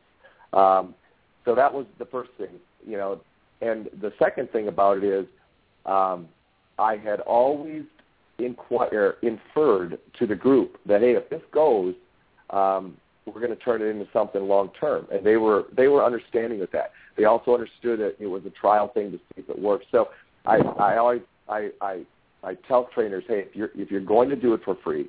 Um, 0.52 0.94
so 1.44 1.54
that 1.54 1.72
was 1.72 1.86
the 1.98 2.04
first 2.04 2.30
thing, 2.38 2.60
you 2.86 2.96
know. 2.96 3.20
And 3.62 3.88
the 4.00 4.12
second 4.18 4.50
thing 4.50 4.68
about 4.68 4.98
it 4.98 5.04
is, 5.04 5.26
um, 5.86 6.28
I 6.78 6.96
had 6.96 7.20
always 7.20 7.84
inquire 8.38 9.16
inferred 9.22 9.98
to 10.18 10.26
the 10.26 10.34
group 10.34 10.78
that 10.86 11.00
hey, 11.00 11.12
if 11.12 11.28
this 11.28 11.42
goes, 11.52 11.94
um, 12.50 12.96
we're 13.26 13.40
going 13.40 13.56
to 13.56 13.56
turn 13.56 13.82
it 13.82 13.86
into 13.86 14.06
something 14.12 14.42
long 14.42 14.70
term, 14.80 15.06
and 15.12 15.24
they 15.24 15.36
were 15.36 15.64
they 15.76 15.88
were 15.88 16.04
understanding 16.04 16.62
of 16.62 16.70
that. 16.72 16.92
They 17.16 17.24
also 17.24 17.54
understood 17.54 18.00
that 18.00 18.16
it 18.18 18.26
was 18.26 18.42
a 18.46 18.50
trial 18.50 18.88
thing 18.88 19.12
to 19.12 19.18
see 19.18 19.42
if 19.42 19.48
it 19.48 19.58
worked. 19.58 19.86
So 19.90 20.08
I 20.46 20.56
I 20.56 20.96
always 20.96 21.22
I 21.48 21.70
I 21.80 22.02
I 22.42 22.54
tell 22.66 22.88
trainers, 22.94 23.24
hey, 23.28 23.44
if 23.48 23.54
you're 23.54 23.70
if 23.74 23.90
you're 23.90 24.00
going 24.00 24.28
to 24.30 24.36
do 24.36 24.54
it 24.54 24.62
for 24.64 24.76
free, 24.82 25.08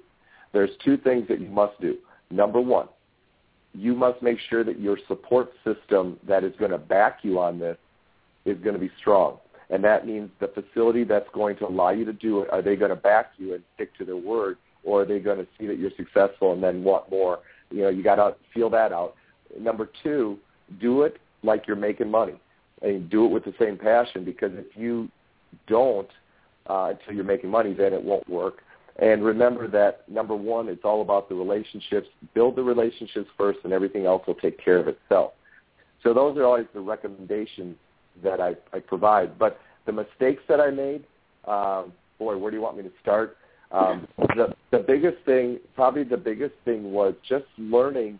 there's 0.53 0.71
two 0.83 0.97
things 0.97 1.27
that 1.29 1.39
you 1.39 1.47
must 1.47 1.79
do. 1.81 1.97
Number 2.29 2.61
one, 2.61 2.87
you 3.73 3.93
must 3.93 4.21
make 4.21 4.37
sure 4.49 4.63
that 4.63 4.79
your 4.79 4.97
support 5.07 5.51
system 5.63 6.17
that 6.27 6.43
is 6.43 6.53
going 6.59 6.71
to 6.71 6.77
back 6.77 7.19
you 7.23 7.39
on 7.39 7.59
this 7.59 7.77
is 8.45 8.57
going 8.59 8.73
to 8.73 8.79
be 8.79 8.91
strong 8.99 9.37
and 9.71 9.83
that 9.85 10.05
means 10.05 10.29
the 10.39 10.49
facility 10.49 11.05
that's 11.05 11.29
going 11.33 11.55
to 11.57 11.65
allow 11.65 11.89
you 11.89 12.03
to 12.05 12.13
do 12.13 12.41
it, 12.41 12.49
are 12.51 12.61
they 12.61 12.75
going 12.75 12.89
to 12.89 12.95
back 12.95 13.31
you 13.37 13.53
and 13.53 13.63
stick 13.75 13.97
to 13.97 14.05
their 14.05 14.17
word, 14.17 14.57
or 14.83 15.03
are 15.03 15.05
they 15.05 15.19
going 15.19 15.37
to 15.37 15.47
see 15.57 15.65
that 15.65 15.79
you're 15.79 15.91
successful 15.95 16.51
and 16.51 16.61
then 16.61 16.83
want 16.83 17.09
more? 17.09 17.39
You 17.71 17.83
know, 17.83 17.89
you 17.89 18.03
got 18.03 18.15
to 18.15 18.35
feel 18.53 18.69
that 18.71 18.91
out. 18.91 19.15
Number 19.59 19.89
two, 20.03 20.37
do 20.79 21.03
it 21.03 21.17
like 21.43 21.67
you're 21.67 21.75
making 21.75 22.09
money, 22.09 22.35
and 22.81 23.09
do 23.09 23.25
it 23.25 23.29
with 23.29 23.45
the 23.45 23.53
same 23.59 23.77
passion 23.77 24.23
because 24.23 24.51
if 24.53 24.77
you 24.77 25.09
don't 25.67 26.07
uh, 26.69 26.93
until 26.93 27.13
you're 27.13 27.23
making 27.23 27.49
money, 27.49 27.73
then 27.73 27.93
it 27.93 28.03
won't 28.03 28.27
work. 28.29 28.61
And 28.97 29.23
remember 29.23 29.67
that 29.69 30.07
number 30.09 30.35
one, 30.35 30.67
it's 30.67 30.83
all 30.83 31.01
about 31.01 31.29
the 31.29 31.35
relationships. 31.35 32.07
Build 32.33 32.55
the 32.55 32.63
relationships 32.63 33.29
first, 33.37 33.59
and 33.63 33.73
everything 33.73 34.05
else 34.05 34.23
will 34.27 34.35
take 34.35 34.63
care 34.63 34.77
of 34.77 34.87
itself. 34.87 35.33
So 36.03 36.13
those 36.13 36.37
are 36.37 36.43
always 36.43 36.65
the 36.73 36.81
recommendations 36.81 37.77
that 38.23 38.39
I, 38.39 38.55
I 38.73 38.79
provide. 38.79 39.39
But 39.39 39.59
the 39.85 39.91
mistakes 39.91 40.43
that 40.49 40.59
I 40.59 40.69
made, 40.69 41.05
um, 41.47 41.93
boy, 42.19 42.37
where 42.37 42.51
do 42.51 42.57
you 42.57 42.63
want 42.63 42.77
me 42.77 42.83
to 42.83 42.91
start? 43.01 43.37
Um, 43.71 44.07
the, 44.17 44.53
the 44.71 44.79
biggest 44.79 45.17
thing, 45.25 45.59
probably 45.75 46.03
the 46.03 46.17
biggest 46.17 46.55
thing 46.65 46.91
was 46.91 47.13
just 47.27 47.45
learning 47.57 48.19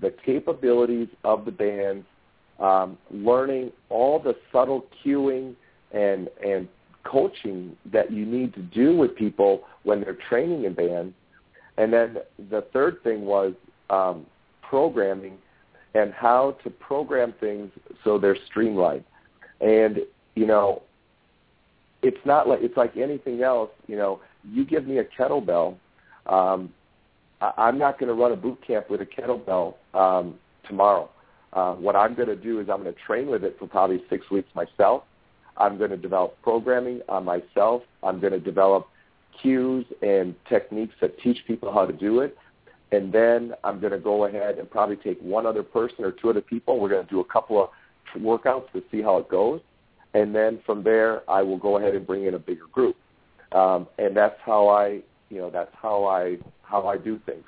the 0.00 0.12
capabilities 0.24 1.08
of 1.24 1.44
the 1.44 1.52
band, 1.52 2.04
um, 2.58 2.98
learning 3.10 3.70
all 3.90 4.18
the 4.18 4.34
subtle 4.52 4.86
cueing 5.04 5.54
and, 5.92 6.28
and 6.44 6.68
coaching 7.04 7.76
that 7.92 8.12
you 8.12 8.26
need 8.26 8.54
to 8.54 8.62
do 8.62 8.96
with 8.96 9.14
people 9.16 9.62
when 9.84 10.00
they're 10.00 10.18
training 10.28 10.64
in 10.64 10.74
band. 10.74 11.14
And 11.76 11.92
then 11.92 12.18
the 12.50 12.62
third 12.72 13.02
thing 13.04 13.24
was 13.24 13.54
um, 13.90 14.26
programming 14.62 15.38
and 15.94 16.12
how 16.12 16.56
to 16.64 16.70
program 16.70 17.32
things 17.40 17.70
so 18.04 18.18
they're 18.18 18.36
streamlined. 18.46 19.04
And 19.60 20.00
you 20.34 20.46
know, 20.46 20.82
it's 22.02 22.24
not 22.24 22.48
like 22.48 22.60
it's 22.62 22.76
like 22.76 22.96
anything 22.96 23.42
else. 23.42 23.70
You 23.86 23.96
know, 23.96 24.20
you 24.44 24.64
give 24.64 24.86
me 24.86 24.98
a 24.98 25.04
kettlebell, 25.04 25.76
um, 26.26 26.72
I, 27.40 27.52
I'm 27.56 27.78
not 27.78 27.98
going 27.98 28.08
to 28.08 28.14
run 28.14 28.32
a 28.32 28.36
boot 28.36 28.58
camp 28.66 28.90
with 28.90 29.00
a 29.00 29.06
kettlebell 29.06 29.74
um, 29.94 30.34
tomorrow. 30.66 31.08
Uh, 31.52 31.74
what 31.74 31.96
I'm 31.96 32.14
going 32.14 32.28
to 32.28 32.36
do 32.36 32.60
is 32.60 32.68
I'm 32.68 32.82
going 32.82 32.94
to 32.94 33.00
train 33.06 33.28
with 33.28 33.42
it 33.44 33.56
for 33.58 33.66
probably 33.66 34.02
six 34.10 34.30
weeks 34.30 34.48
myself. 34.54 35.04
I'm 35.56 35.78
going 35.78 35.90
to 35.90 35.96
develop 35.96 36.36
programming 36.42 37.00
on 37.08 37.24
myself. 37.24 37.82
I'm 38.02 38.20
going 38.20 38.32
to 38.32 38.40
develop 38.40 38.86
cues 39.40 39.86
and 40.02 40.34
techniques 40.48 40.94
that 41.00 41.18
teach 41.20 41.38
people 41.46 41.72
how 41.72 41.86
to 41.86 41.92
do 41.92 42.20
it. 42.20 42.36
And 42.92 43.12
then 43.12 43.52
I'm 43.64 43.80
going 43.80 43.92
to 43.92 43.98
go 43.98 44.24
ahead 44.26 44.58
and 44.58 44.70
probably 44.70 44.96
take 44.96 45.20
one 45.20 45.46
other 45.46 45.62
person 45.62 46.04
or 46.04 46.12
two 46.12 46.30
other 46.30 46.40
people. 46.40 46.78
We're 46.78 46.88
going 46.88 47.04
to 47.04 47.10
do 47.10 47.20
a 47.20 47.24
couple 47.24 47.62
of 47.62 47.70
workouts 48.20 48.70
to 48.72 48.82
see 48.90 49.02
how 49.02 49.18
it 49.18 49.28
goes. 49.28 49.60
and 50.14 50.34
then 50.34 50.60
from 50.64 50.82
there 50.82 51.28
I 51.30 51.42
will 51.42 51.58
go 51.58 51.78
ahead 51.78 51.94
and 51.94 52.06
bring 52.06 52.24
in 52.24 52.34
a 52.34 52.38
bigger 52.38 52.66
group, 52.72 52.96
um, 53.52 53.88
and 53.98 54.16
that's 54.16 54.38
how 54.44 54.68
I 54.68 55.00
you 55.30 55.38
know 55.38 55.50
that's 55.50 55.74
how 55.80 56.04
I 56.04 56.38
how 56.62 56.86
I 56.86 56.98
do 56.98 57.20
things. 57.26 57.44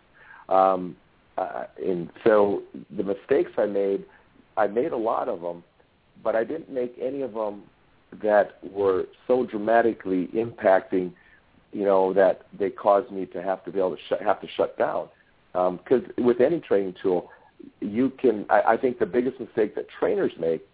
Um, 0.49 0.97
uh, 1.39 1.65
and 1.85 2.11
so 2.25 2.63
the 2.97 3.03
mistakes 3.03 3.53
I 3.57 3.67
made, 3.67 4.05
I 4.57 4.67
made 4.67 4.93
a 4.93 4.97
lot 4.97 5.29
of 5.29 5.41
them, 5.41 5.63
but 6.23 6.35
I 6.37 6.45
didn't 6.45 6.71
make 6.71 6.95
any 7.01 7.23
of 7.23 7.33
them 7.33 7.63
that 8.23 8.59
were 8.73 9.05
so 9.27 9.47
dramatically 9.47 10.29
impacting, 10.35 11.13
you 11.73 11.85
know, 11.85 12.13
that 12.15 12.43
they 12.59 12.69
caused 12.69 13.11
me 13.13 13.27
to 13.27 13.43
have 13.43 13.65
to 13.65 13.71
be 13.71 13.79
able 13.79 13.97
to 13.97 14.03
sh- 14.09 14.23
have 14.23 14.41
to 14.41 14.49
shut 14.57 14.77
down. 14.77 15.09
Because 15.53 16.03
um, 16.19 16.25
with 16.25 16.41
any 16.41 16.61
training 16.61 16.95
tool, 17.03 17.31
you 17.81 18.11
can. 18.19 18.47
I, 18.51 18.63
I 18.73 18.77
think 18.77 18.99
the 18.99 19.07
biggest 19.07 19.41
mistake 19.41 19.75
that 19.77 19.87
trainers 19.99 20.33
make 20.39 20.67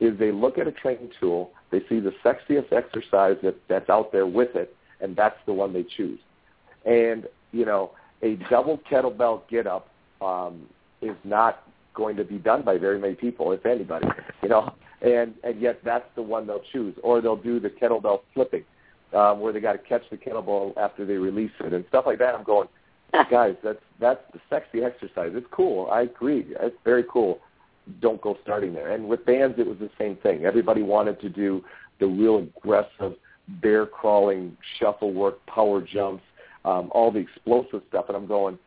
is 0.00 0.18
they 0.18 0.32
look 0.32 0.58
at 0.58 0.66
a 0.66 0.72
training 0.72 1.10
tool, 1.20 1.50
they 1.70 1.80
see 1.88 2.00
the 2.00 2.12
sexiest 2.24 2.72
exercise 2.72 3.36
that, 3.42 3.56
that's 3.68 3.90
out 3.90 4.12
there 4.12 4.26
with 4.26 4.54
it, 4.54 4.74
and 5.00 5.16
that's 5.16 5.38
the 5.46 5.52
one 5.52 5.72
they 5.72 5.84
choose. 5.96 6.20
And 6.84 7.26
you 7.52 7.64
know, 7.64 7.92
a 8.22 8.36
double 8.50 8.80
kettlebell 8.90 9.42
get 9.48 9.66
up 9.66 9.88
um, 10.20 10.66
is 11.00 11.16
not 11.24 11.62
going 11.94 12.16
to 12.16 12.24
be 12.24 12.38
done 12.38 12.62
by 12.62 12.78
very 12.78 12.98
many 12.98 13.14
people, 13.14 13.52
if 13.52 13.66
anybody. 13.66 14.06
You 14.42 14.48
know, 14.48 14.72
and 15.02 15.34
and 15.44 15.60
yet 15.60 15.80
that's 15.84 16.08
the 16.14 16.22
one 16.22 16.46
they'll 16.46 16.62
choose, 16.72 16.94
or 17.02 17.20
they'll 17.20 17.36
do 17.36 17.60
the 17.60 17.70
kettlebell 17.70 18.20
flipping, 18.34 18.64
um, 19.14 19.40
where 19.40 19.52
they 19.52 19.60
got 19.60 19.72
to 19.72 19.78
catch 19.78 20.02
the 20.10 20.16
kettlebell 20.16 20.76
after 20.76 21.04
they 21.04 21.14
release 21.14 21.52
it 21.60 21.72
and 21.72 21.84
stuff 21.88 22.04
like 22.06 22.18
that. 22.18 22.34
I'm 22.34 22.44
going, 22.44 22.68
guys, 23.30 23.56
that's 23.62 23.80
that's 24.00 24.20
the 24.32 24.40
sexy 24.50 24.82
exercise. 24.82 25.32
It's 25.34 25.46
cool. 25.50 25.88
I 25.90 26.02
agree. 26.02 26.46
It's 26.60 26.76
very 26.84 27.04
cool. 27.10 27.40
Don't 28.00 28.20
go 28.20 28.36
starting 28.42 28.74
there. 28.74 28.92
And 28.92 29.08
with 29.08 29.24
bands, 29.24 29.58
it 29.58 29.66
was 29.66 29.78
the 29.78 29.90
same 29.98 30.16
thing. 30.16 30.44
Everybody 30.44 30.82
wanted 30.82 31.20
to 31.20 31.28
do 31.28 31.64
the 32.00 32.06
real 32.06 32.38
aggressive 32.38 33.14
bear 33.62 33.86
crawling, 33.86 34.56
shuffle 34.78 35.12
work, 35.12 35.44
power 35.46 35.80
jumps, 35.80 36.22
um, 36.64 36.90
all 36.92 37.10
the 37.10 37.18
explosive 37.18 37.82
stuff. 37.88 38.06
And 38.08 38.16
I'm 38.16 38.26
going, 38.26 38.58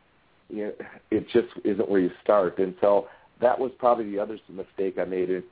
you 0.48 0.66
know, 0.66 0.72
it 1.10 1.26
just 1.32 1.48
isn't 1.64 1.88
where 1.88 2.00
you 2.00 2.10
start. 2.22 2.58
And 2.58 2.74
so 2.80 3.08
that 3.40 3.58
was 3.58 3.70
probably 3.78 4.10
the 4.10 4.18
other 4.18 4.38
mistake 4.48 4.98
I 4.98 5.04
made. 5.04 5.30
Is 5.30 5.44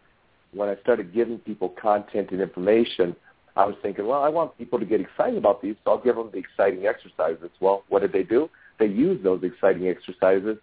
when 0.53 0.69
I 0.69 0.77
started 0.83 1.15
giving 1.15 1.39
people 1.39 1.69
content 1.81 2.31
and 2.33 2.41
information, 2.41 3.15
I 3.57 3.67
was 3.67 3.77
thinking, 3.83 4.07
well, 4.07 4.23
I 4.23 4.29
want 4.29 4.57
people 4.59 4.79
to 4.79 4.85
get 4.85 5.01
excited 5.01 5.37
about 5.37 5.63
these, 5.63 5.75
so 5.85 5.93
I'll 5.93 6.01
give 6.01 6.17
them 6.17 6.31
the 6.33 6.39
exciting 6.39 6.87
exercises. 6.87 7.51
Well, 7.61 7.85
what 7.89 8.01
did 8.01 8.13
they 8.13 8.23
do? 8.23 8.49
They 8.79 8.87
used 8.87 9.23
those 9.23 9.43
exciting 9.43 9.89
exercises 9.89 10.57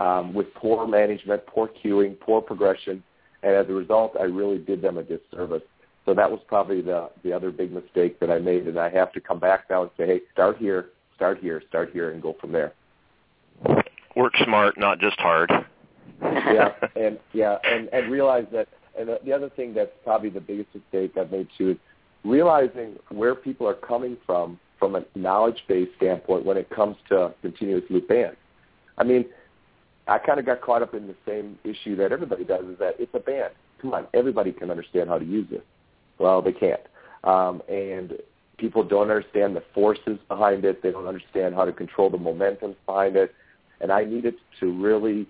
um, 0.00 0.34
with 0.34 0.52
poor 0.54 0.86
management, 0.86 1.46
poor 1.46 1.68
cueing, 1.68 2.18
poor 2.18 2.40
progression, 2.40 3.02
and 3.42 3.54
as 3.54 3.68
a 3.68 3.72
result, 3.72 4.16
I 4.18 4.24
really 4.24 4.58
did 4.58 4.82
them 4.82 4.98
a 4.98 5.02
disservice. 5.02 5.62
So 6.06 6.14
that 6.14 6.30
was 6.30 6.40
probably 6.48 6.80
the 6.80 7.10
the 7.22 7.32
other 7.32 7.50
big 7.50 7.72
mistake 7.72 8.18
that 8.20 8.30
I 8.30 8.38
made, 8.38 8.66
and 8.66 8.78
I 8.78 8.88
have 8.88 9.12
to 9.12 9.20
come 9.20 9.38
back 9.38 9.66
now 9.68 9.82
and 9.82 9.90
say, 9.96 10.06
hey, 10.06 10.20
start 10.32 10.56
here, 10.56 10.86
start 11.14 11.38
here, 11.38 11.62
start 11.68 11.90
here, 11.92 12.10
and 12.10 12.22
go 12.22 12.34
from 12.40 12.52
there. 12.52 12.72
Work 14.16 14.32
smart, 14.44 14.78
not 14.78 14.98
just 14.98 15.18
hard. 15.20 15.52
yeah, 16.22 16.72
and 16.96 17.18
yeah, 17.32 17.58
and 17.64 17.88
and 17.92 18.10
realize 18.10 18.46
that. 18.52 18.68
And 18.98 19.08
the 19.24 19.32
other 19.32 19.48
thing 19.50 19.72
that's 19.72 19.92
probably 20.02 20.30
the 20.30 20.40
biggest 20.40 20.74
mistake 20.74 21.16
I've 21.16 21.30
made 21.30 21.48
too 21.56 21.70
is 21.70 21.76
realizing 22.24 22.96
where 23.10 23.34
people 23.34 23.68
are 23.68 23.74
coming 23.74 24.16
from 24.26 24.58
from 24.78 24.96
a 24.96 25.04
knowledge-based 25.14 25.92
standpoint 25.96 26.44
when 26.44 26.56
it 26.56 26.68
comes 26.70 26.96
to 27.08 27.32
continuous 27.42 27.84
loop 27.88 28.08
bands. 28.08 28.36
I 28.98 29.04
mean, 29.04 29.26
I 30.10 30.18
kind 30.18 30.40
of 30.40 30.44
got 30.44 30.60
caught 30.60 30.82
up 30.82 30.92
in 30.92 31.06
the 31.06 31.14
same 31.24 31.56
issue 31.62 31.94
that 31.94 32.10
everybody 32.10 32.42
does 32.42 32.64
is 32.64 32.78
that 32.80 32.96
it's 32.98 33.14
a 33.14 33.20
band. 33.20 33.52
Come 33.80 33.94
on, 33.94 34.08
everybody 34.12 34.50
can 34.50 34.68
understand 34.68 35.08
how 35.08 35.20
to 35.20 35.24
use 35.24 35.46
it. 35.52 35.64
Well, 36.18 36.42
they 36.42 36.52
can't. 36.52 36.80
Um, 37.22 37.62
and 37.68 38.14
people 38.58 38.82
don't 38.82 39.08
understand 39.08 39.54
the 39.54 39.62
forces 39.72 40.18
behind 40.26 40.64
it. 40.64 40.82
They 40.82 40.90
don't 40.90 41.06
understand 41.06 41.54
how 41.54 41.64
to 41.64 41.72
control 41.72 42.10
the 42.10 42.18
momentum 42.18 42.74
behind 42.86 43.14
it. 43.14 43.32
And 43.80 43.92
I 43.92 44.04
needed 44.04 44.34
to 44.58 44.72
really 44.82 45.28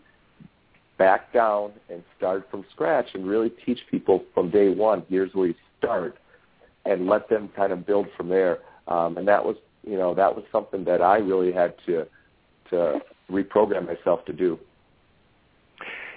back 0.97 1.31
down 1.31 1.73
and 1.91 2.03
start 2.17 2.49
from 2.51 2.65
scratch 2.73 3.09
and 3.13 3.27
really 3.27 3.51
teach 3.67 3.81
people 3.91 4.25
from 4.33 4.51
day 4.51 4.71
one, 4.71 5.05
here's 5.11 5.35
where 5.35 5.49
you 5.49 5.55
start, 5.79 6.17
and 6.87 7.07
let 7.07 7.29
them 7.29 7.51
kind 7.55 7.73
of 7.73 7.87
build 7.87 8.07
from 8.17 8.31
there. 8.31 8.61
Um, 8.89 9.19
and 9.19 9.29
that 9.29 9.45
was, 9.45 9.57
you 9.87 9.99
know, 9.99 10.15
that 10.15 10.35
was 10.35 10.45
something 10.51 10.85
that 10.85 11.03
I 11.03 11.19
really 11.19 11.53
had 11.53 11.75
to 11.85 12.07
to 12.71 13.01
reprogram 13.31 13.87
myself 13.87 14.25
to 14.25 14.33
do. 14.33 14.59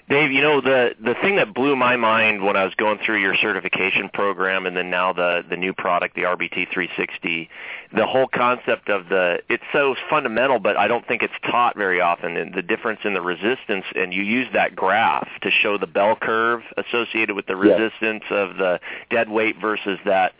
Dave, 0.10 0.34
you 0.34 0.42
know 0.42 0.60
the 0.60 0.96
the 1.02 1.16
thing 1.22 1.38
that 1.38 1.54
blew 1.54 1.78
my 1.78 1.96
mind 1.96 2.44
when 2.44 2.58
I 2.58 2.66
was 2.66 2.74
going 2.76 3.00
through 3.06 3.22
your 3.22 3.36
certification 3.36 4.10
program, 4.14 4.66
and 4.66 4.76
then 4.76 4.90
now 4.90 5.14
the 5.14 5.44
the 5.50 5.56
new 5.56 5.74
product, 5.74 6.16
the 6.16 6.24
RBT 6.24 6.72
360, 6.74 7.50
the 7.96 8.06
whole 8.06 8.28
concept 8.28 8.90
of 8.90 9.08
the 9.08 9.40
it's 9.50 9.64
so 9.72 9.96
fundamental, 10.10 10.60
but 10.60 10.76
I 10.76 10.90
don't 10.90 11.08
think 11.08 11.24
it's 11.24 11.34
taught 11.50 11.78
very 11.78 12.02
often. 12.02 12.36
And 12.36 12.54
the 12.54 12.62
difference 12.62 13.00
in 13.06 13.14
the 13.14 13.22
resistance, 13.22 13.86
and 13.96 14.14
you 14.14 14.24
use 14.24 14.48
that 14.54 14.76
graph 14.76 15.28
to 15.42 15.50
show 15.50 15.78
the 15.78 15.88
bell 15.88 16.18
curve 16.22 16.64
associated 16.76 17.36
with 17.36 17.46
the 17.46 17.56
resistance 17.56 18.24
yes. 18.30 18.32
of 18.32 18.58
the 18.58 18.80
dead 19.10 19.30
weight 19.30 19.56
versus 19.62 20.00
that 20.06 20.34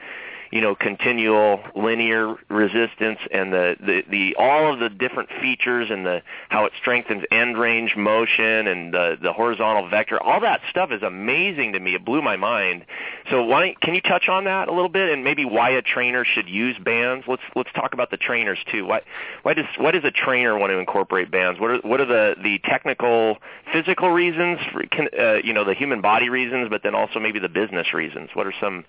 you 0.54 0.62
know 0.62 0.76
continual 0.76 1.60
linear 1.76 2.36
resistance 2.48 3.18
and 3.32 3.52
the, 3.52 3.76
the 3.80 4.04
the 4.10 4.36
all 4.38 4.72
of 4.72 4.80
the 4.80 4.90
different 4.90 5.30
features 5.42 5.90
and 5.90 6.06
the 6.06 6.22
how 6.50 6.66
it 6.66 6.74
strengthens 6.80 7.24
end 7.32 7.58
range 7.58 7.96
motion 7.98 8.68
and 8.68 8.94
the 8.94 9.18
the 9.20 9.34
horizontal 9.34 9.90
vector 9.90 10.22
all 10.22 10.40
that 10.42 10.62
stuff 10.70 10.92
is 10.92 11.02
amazing 11.02 11.74
to 11.74 11.80
me. 11.80 11.96
It 11.96 12.06
blew 12.06 12.22
my 12.22 12.38
mind. 12.38 12.86
So 13.32 13.44
why 13.44 13.76
can 13.82 13.96
you 13.96 14.02
touch 14.02 14.30
on 14.30 14.44
that 14.44 14.68
a 14.68 14.72
little 14.72 14.90
bit 14.90 15.10
and 15.10 15.24
maybe 15.24 15.44
why 15.44 15.72
a 15.72 15.82
trainer 15.82 16.24
should 16.24 16.48
use 16.48 16.78
bands? 16.78 17.26
Let's 17.28 17.42
let's 17.56 17.72
talk 17.74 17.94
about 17.94 18.12
the 18.12 18.18
trainers 18.18 18.60
too. 18.72 18.86
Why 18.86 19.02
why 19.42 19.56
does 19.56 19.66
why 19.78 19.90
does 19.90 20.04
a 20.04 20.12
trainer 20.12 20.56
want 20.58 20.70
to 20.70 20.78
incorporate 20.78 21.32
bands? 21.32 21.60
What 21.60 21.72
are 21.72 21.78
what 21.80 22.00
are 22.00 22.06
the 22.06 22.36
the 22.42 22.60
technical 22.60 23.38
physical 23.72 24.12
reasons 24.12 24.60
for, 24.72 24.84
can, 24.84 25.08
uh, 25.18 25.36
you 25.44 25.54
know 25.54 25.64
the 25.64 25.74
human 25.74 26.02
body 26.02 26.30
reasons 26.30 26.70
but 26.70 26.84
then 26.84 26.94
also 26.94 27.20
maybe 27.20 27.40
the 27.40 27.50
business 27.50 27.92
reasons? 27.92 28.30
What 28.34 28.46
are 28.46 28.54
some 28.62 28.86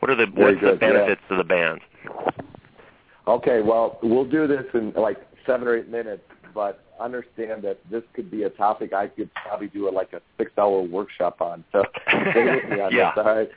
what 0.00 0.10
are 0.10 0.16
the 0.16 0.26
what's 0.34 0.60
the 0.60 0.76
benefits 0.78 1.20
yeah. 1.24 1.36
to 1.36 1.36
the 1.36 1.44
band? 1.44 1.80
Okay, 3.26 3.60
well, 3.60 3.98
we'll 4.02 4.24
do 4.24 4.46
this 4.46 4.64
in 4.74 4.92
like 4.92 5.18
seven 5.46 5.68
or 5.68 5.76
eight 5.76 5.88
minutes, 5.88 6.22
but 6.54 6.84
understand 7.00 7.62
that 7.62 7.78
this 7.90 8.02
could 8.14 8.30
be 8.30 8.44
a 8.44 8.50
topic 8.50 8.92
I 8.92 9.08
could 9.08 9.30
probably 9.34 9.68
do 9.68 9.88
a, 9.88 9.90
like 9.90 10.12
a 10.12 10.20
six-hour 10.36 10.82
workshop 10.82 11.40
on. 11.40 11.64
So 11.72 11.82
stay 12.08 12.44
with 12.44 12.70
me 12.70 12.80
on 12.80 12.92
yeah. 12.92 13.12
this. 13.14 13.24
All 13.24 13.36
right. 13.36 13.50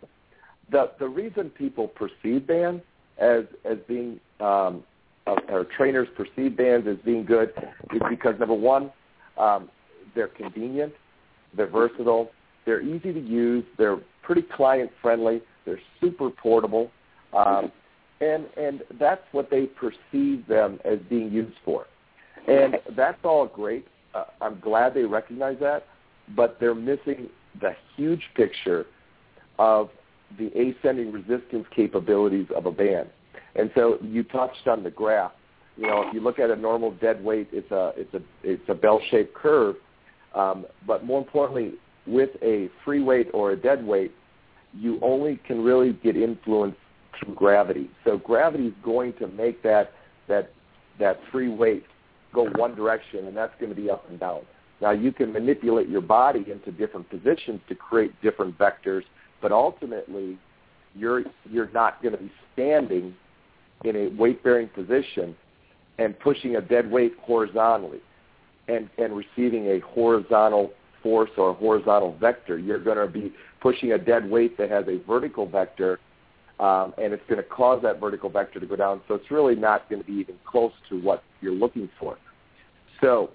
The 0.72 0.92
the 1.00 1.08
reason 1.08 1.50
people 1.50 1.88
perceive 1.88 2.48
bands 2.48 2.84
as 3.18 3.46
as 3.66 3.78
being 3.88 4.20
um, 4.40 4.84
uh, 5.28 5.36
or 5.50 5.66
trainers 5.78 6.08
perceive 6.16 6.58
bands 6.58 6.88
as 6.88 6.98
being 7.06 7.26
good 7.26 7.54
is 7.94 8.02
because 8.10 8.36
number 8.40 8.56
one, 8.56 8.92
um, 9.38 9.70
they're 10.16 10.28
convenient, 10.28 10.94
they're 11.56 11.68
versatile, 11.68 12.32
they're 12.66 12.82
easy 12.82 13.14
to 13.14 13.20
use, 13.20 13.64
they're 13.78 14.00
pretty 14.22 14.44
client 14.44 14.92
friendly, 15.02 15.42
they're 15.66 15.80
super 16.00 16.30
portable, 16.30 16.92
um, 17.34 17.72
and 18.20 18.46
and 18.58 18.84
that's 19.00 19.24
what 19.32 19.50
they 19.50 19.66
perceive 19.66 20.46
them 20.48 20.80
as 20.86 21.00
being 21.10 21.32
used 21.32 21.58
for, 21.66 21.86
and 22.48 22.76
that's 22.96 23.20
all 23.24 23.48
great. 23.48 23.88
Uh, 24.14 24.26
I'm 24.42 24.60
glad 24.60 24.94
they 24.94 25.04
recognize 25.04 25.58
that, 25.62 25.88
but 26.36 26.60
they're 26.60 26.76
missing 26.76 27.30
the 27.60 27.74
huge 27.96 28.24
picture 28.36 28.86
of 29.60 29.90
the 30.38 30.48
ascending 30.48 31.12
resistance 31.12 31.66
capabilities 31.76 32.48
of 32.56 32.66
a 32.66 32.72
band. 32.72 33.10
And 33.56 33.70
so 33.76 33.98
you 34.02 34.24
touched 34.24 34.68
on 34.68 34.84
the 34.84 34.92
graph. 34.92 35.32
You 35.78 35.88
know, 35.88 36.08
if 36.08 36.14
you 36.14 36.22
look 36.22 36.40
at 36.40 36.50
a 36.50 36.56
normal 36.56 36.92
dead 36.92 37.24
weight, 37.24 37.50
it's 37.52 37.72
a 37.72 37.94
it's 37.96 38.14
a 38.14 38.22
it's 38.44 38.64
a 38.70 38.74
bell-shaped 38.74 39.34
curve. 39.34 39.76
Um, 40.36 40.66
but 40.88 41.04
more 41.04 41.20
importantly, 41.20 41.74
with 42.08 42.30
a 42.42 42.70
free 42.84 43.02
weight 43.02 43.28
or 43.34 43.52
a 43.52 43.56
dead 43.56 43.86
weight, 43.86 44.12
you 44.74 45.00
only 45.02 45.40
can 45.46 45.64
really 45.64 45.94
get 46.04 46.16
influence 46.16 46.76
through 47.20 47.36
gravity. 47.36 47.90
So 48.06 48.18
gravity 48.18 48.68
is 48.68 48.74
going 48.84 49.14
to 49.14 49.28
make 49.28 49.62
that 49.64 49.94
that 50.28 50.52
that 51.00 51.20
free 51.32 51.50
weight 51.50 51.86
go 52.34 52.48
one 52.56 52.76
direction, 52.76 53.28
and 53.28 53.36
that's 53.36 53.54
going 53.60 53.70
to 53.70 53.80
be 53.80 53.90
up 53.90 54.10
and 54.10 54.20
down. 54.20 54.42
Now 54.82 54.92
you 54.92 55.12
can 55.12 55.32
manipulate 55.32 55.90
your 55.90 56.02
body 56.02 56.46
into 56.52 56.72
different 56.72 57.10
positions 57.10 57.60
to 57.70 57.76
create 57.76 58.20
different 58.22 58.58
vectors, 58.58 59.04
but 59.42 59.52
ultimately 59.52 60.38
you're 60.96 61.24
you're 61.50 61.70
not 61.72 62.02
going 62.02 62.14
to 62.14 62.22
be 62.22 62.32
standing 62.54 63.14
in 63.84 63.96
a 63.96 64.08
weight-bearing 64.10 64.70
position 64.70 65.36
and 65.98 66.18
pushing 66.20 66.56
a 66.56 66.62
dead 66.62 66.90
weight 66.90 67.14
horizontally 67.22 68.00
and, 68.68 68.90
and 68.98 69.14
receiving 69.16 69.68
a 69.68 69.80
horizontal 69.80 70.72
force 71.02 71.30
or 71.38 71.52
a 71.52 71.54
horizontal 71.54 72.16
vector. 72.20 72.58
You're 72.58 72.84
going 72.84 72.98
to 72.98 73.08
be 73.08 73.34
pushing 73.62 73.94
a 73.94 73.98
dead 73.98 74.30
weight 74.30 74.58
that 74.58 74.70
has 74.70 74.86
a 74.88 74.98
vertical 75.08 75.48
vector, 75.48 76.00
um, 76.60 76.94
and 76.98 77.14
it's 77.14 77.24
going 77.28 77.42
to 77.42 77.48
cause 77.48 77.82
that 77.84 78.00
vertical 78.00 78.30
vector 78.30 78.60
to 78.60 78.66
go 78.66 78.76
down. 78.76 79.02
So 79.08 79.16
it's 79.16 79.32
really 79.32 79.56
not 79.56 79.90
going 79.90 80.02
to 80.02 80.08
be 80.08 80.14
even 80.14 80.36
close 80.46 80.74
to 80.90 81.02
what 81.02 81.24
you're 81.42 81.54
looking 81.54 81.90
for. 82.00 82.18
So 83.02 83.32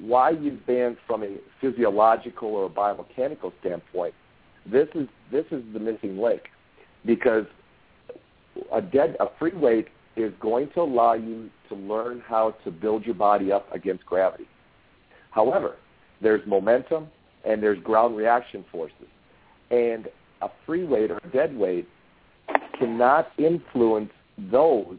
why 0.00 0.30
use 0.30 0.58
bands 0.66 0.98
from 1.06 1.22
a 1.22 1.36
physiological 1.60 2.48
or 2.48 2.66
a 2.66 2.68
biomechanical 2.68 3.52
standpoint? 3.60 4.14
This 4.70 4.88
is 4.94 5.08
this 5.30 5.44
is 5.50 5.62
the 5.72 5.78
missing 5.78 6.18
link. 6.18 6.42
because 7.04 7.46
a 8.72 8.80
dead 8.80 9.16
a 9.20 9.26
free 9.38 9.54
weight 9.54 9.88
is 10.16 10.32
going 10.40 10.68
to 10.74 10.80
allow 10.80 11.12
you 11.14 11.50
to 11.68 11.74
learn 11.74 12.22
how 12.26 12.54
to 12.64 12.70
build 12.70 13.04
your 13.04 13.14
body 13.14 13.52
up 13.52 13.72
against 13.72 14.04
gravity. 14.06 14.48
However, 15.30 15.76
there's 16.20 16.46
momentum 16.46 17.08
and 17.44 17.62
there's 17.62 17.78
ground 17.82 18.16
reaction 18.16 18.64
forces. 18.70 19.08
And 19.70 20.08
a 20.42 20.48
free 20.64 20.84
weight 20.84 21.10
or 21.10 21.18
a 21.18 21.28
dead 21.28 21.56
weight 21.56 21.88
cannot 22.78 23.30
influence 23.38 24.10
those 24.50 24.96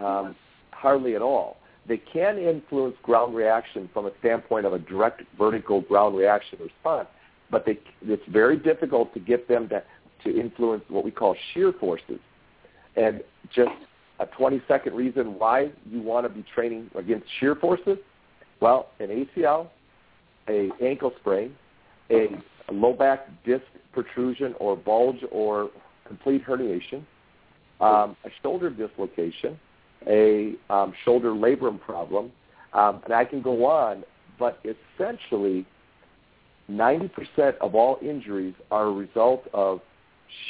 um, 0.00 0.34
hardly 0.70 1.14
at 1.14 1.22
all. 1.22 1.56
They 1.86 1.98
can 1.98 2.38
influence 2.38 2.96
ground 3.02 3.34
reaction 3.34 3.90
from 3.92 4.06
a 4.06 4.10
standpoint 4.20 4.66
of 4.66 4.72
a 4.72 4.78
direct 4.78 5.22
vertical 5.36 5.82
ground 5.82 6.16
reaction 6.16 6.58
response, 6.62 7.08
but 7.50 7.66
they, 7.66 7.78
it's 8.02 8.22
very 8.28 8.56
difficult 8.56 9.12
to 9.14 9.20
get 9.20 9.48
them 9.48 9.68
to, 9.68 9.82
to 10.24 10.40
influence 10.40 10.84
what 10.88 11.04
we 11.04 11.10
call 11.10 11.36
shear 11.52 11.72
forces. 11.72 12.20
And 12.96 13.22
just 13.54 13.72
a 14.20 14.26
20-second 14.26 14.94
reason 14.94 15.38
why 15.38 15.70
you 15.90 16.00
want 16.00 16.24
to 16.26 16.32
be 16.32 16.44
training 16.54 16.90
against 16.94 17.26
shear 17.38 17.54
forces, 17.54 17.98
well, 18.60 18.88
an 19.00 19.08
ACL, 19.36 19.68
a 20.48 20.70
ankle 20.82 21.12
sprain, 21.20 21.54
a, 22.10 22.28
low 22.70 22.92
back 22.92 23.28
disc 23.44 23.64
protrusion 23.92 24.54
or 24.58 24.76
bulge 24.76 25.22
or 25.30 25.70
complete 26.06 26.44
herniation, 26.44 27.04
um, 27.80 28.16
a 28.24 28.30
shoulder 28.42 28.70
dislocation, 28.70 29.58
a 30.06 30.54
um, 30.70 30.92
shoulder 31.04 31.30
labrum 31.30 31.80
problem, 31.80 32.32
um, 32.72 33.00
and 33.04 33.12
I 33.12 33.24
can 33.24 33.42
go 33.42 33.66
on, 33.66 34.04
but 34.38 34.64
essentially 34.64 35.66
90% 36.70 37.10
of 37.60 37.74
all 37.74 37.98
injuries 38.02 38.54
are 38.70 38.86
a 38.86 38.92
result 38.92 39.46
of 39.52 39.80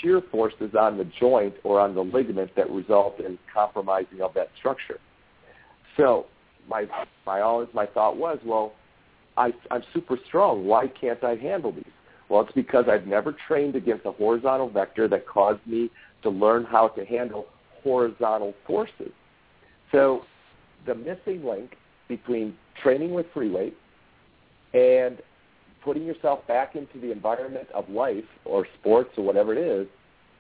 shear 0.00 0.22
forces 0.30 0.74
on 0.78 0.96
the 0.96 1.04
joint 1.18 1.54
or 1.64 1.80
on 1.80 1.94
the 1.94 2.02
ligament 2.02 2.50
that 2.56 2.70
result 2.70 3.18
in 3.20 3.38
compromising 3.52 4.20
of 4.20 4.32
that 4.34 4.48
structure. 4.58 4.98
So 5.96 6.26
my 6.68 6.86
my 7.26 7.40
always 7.40 7.68
my 7.74 7.86
thought 7.86 8.16
was, 8.16 8.38
well, 8.44 8.72
I, 9.36 9.52
I'm 9.70 9.82
super 9.92 10.18
strong. 10.26 10.64
Why 10.66 10.86
can't 10.88 11.22
I 11.24 11.34
handle 11.36 11.72
these? 11.72 11.84
Well, 12.28 12.42
it's 12.42 12.52
because 12.52 12.86
I've 12.88 13.06
never 13.06 13.34
trained 13.46 13.76
against 13.76 14.06
a 14.06 14.12
horizontal 14.12 14.68
vector 14.68 15.08
that 15.08 15.26
caused 15.26 15.66
me 15.66 15.90
to 16.22 16.30
learn 16.30 16.64
how 16.64 16.88
to 16.88 17.04
handle 17.04 17.46
horizontal 17.82 18.54
forces. 18.66 19.12
So 19.92 20.22
the 20.86 20.94
missing 20.94 21.44
link 21.44 21.76
between 22.08 22.54
training 22.82 23.12
with 23.12 23.26
free 23.34 23.50
weight 23.50 23.76
and 24.72 25.18
putting 25.84 26.04
yourself 26.04 26.46
back 26.46 26.76
into 26.76 26.98
the 27.00 27.12
environment 27.12 27.68
of 27.74 27.88
life 27.88 28.24
or 28.44 28.66
sports 28.80 29.10
or 29.16 29.24
whatever 29.24 29.52
it 29.52 29.58
is 29.58 29.86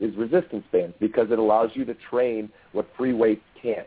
is 0.00 0.16
resistance 0.16 0.64
bands 0.72 0.94
because 0.98 1.30
it 1.30 1.38
allows 1.38 1.70
you 1.74 1.84
to 1.84 1.94
train 2.10 2.50
what 2.72 2.88
free 2.96 3.12
weights 3.12 3.44
can't. 3.60 3.86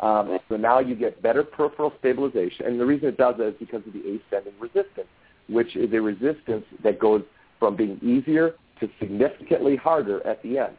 Um, 0.00 0.38
so 0.48 0.56
now 0.56 0.78
you 0.78 0.94
get 0.94 1.20
better 1.22 1.42
peripheral 1.42 1.92
stabilization, 1.98 2.66
and 2.66 2.78
the 2.78 2.86
reason 2.86 3.08
it 3.08 3.16
does 3.16 3.34
that 3.38 3.48
is 3.48 3.54
because 3.58 3.82
of 3.86 3.92
the 3.92 4.00
ascending 4.00 4.54
resistance, 4.60 5.08
which 5.48 5.74
is 5.74 5.92
a 5.92 6.00
resistance 6.00 6.64
that 6.84 7.00
goes 7.00 7.22
from 7.58 7.76
being 7.76 7.98
easier 8.00 8.54
to 8.80 8.88
significantly 9.00 9.74
harder 9.74 10.24
at 10.26 10.42
the 10.42 10.58
end. 10.58 10.76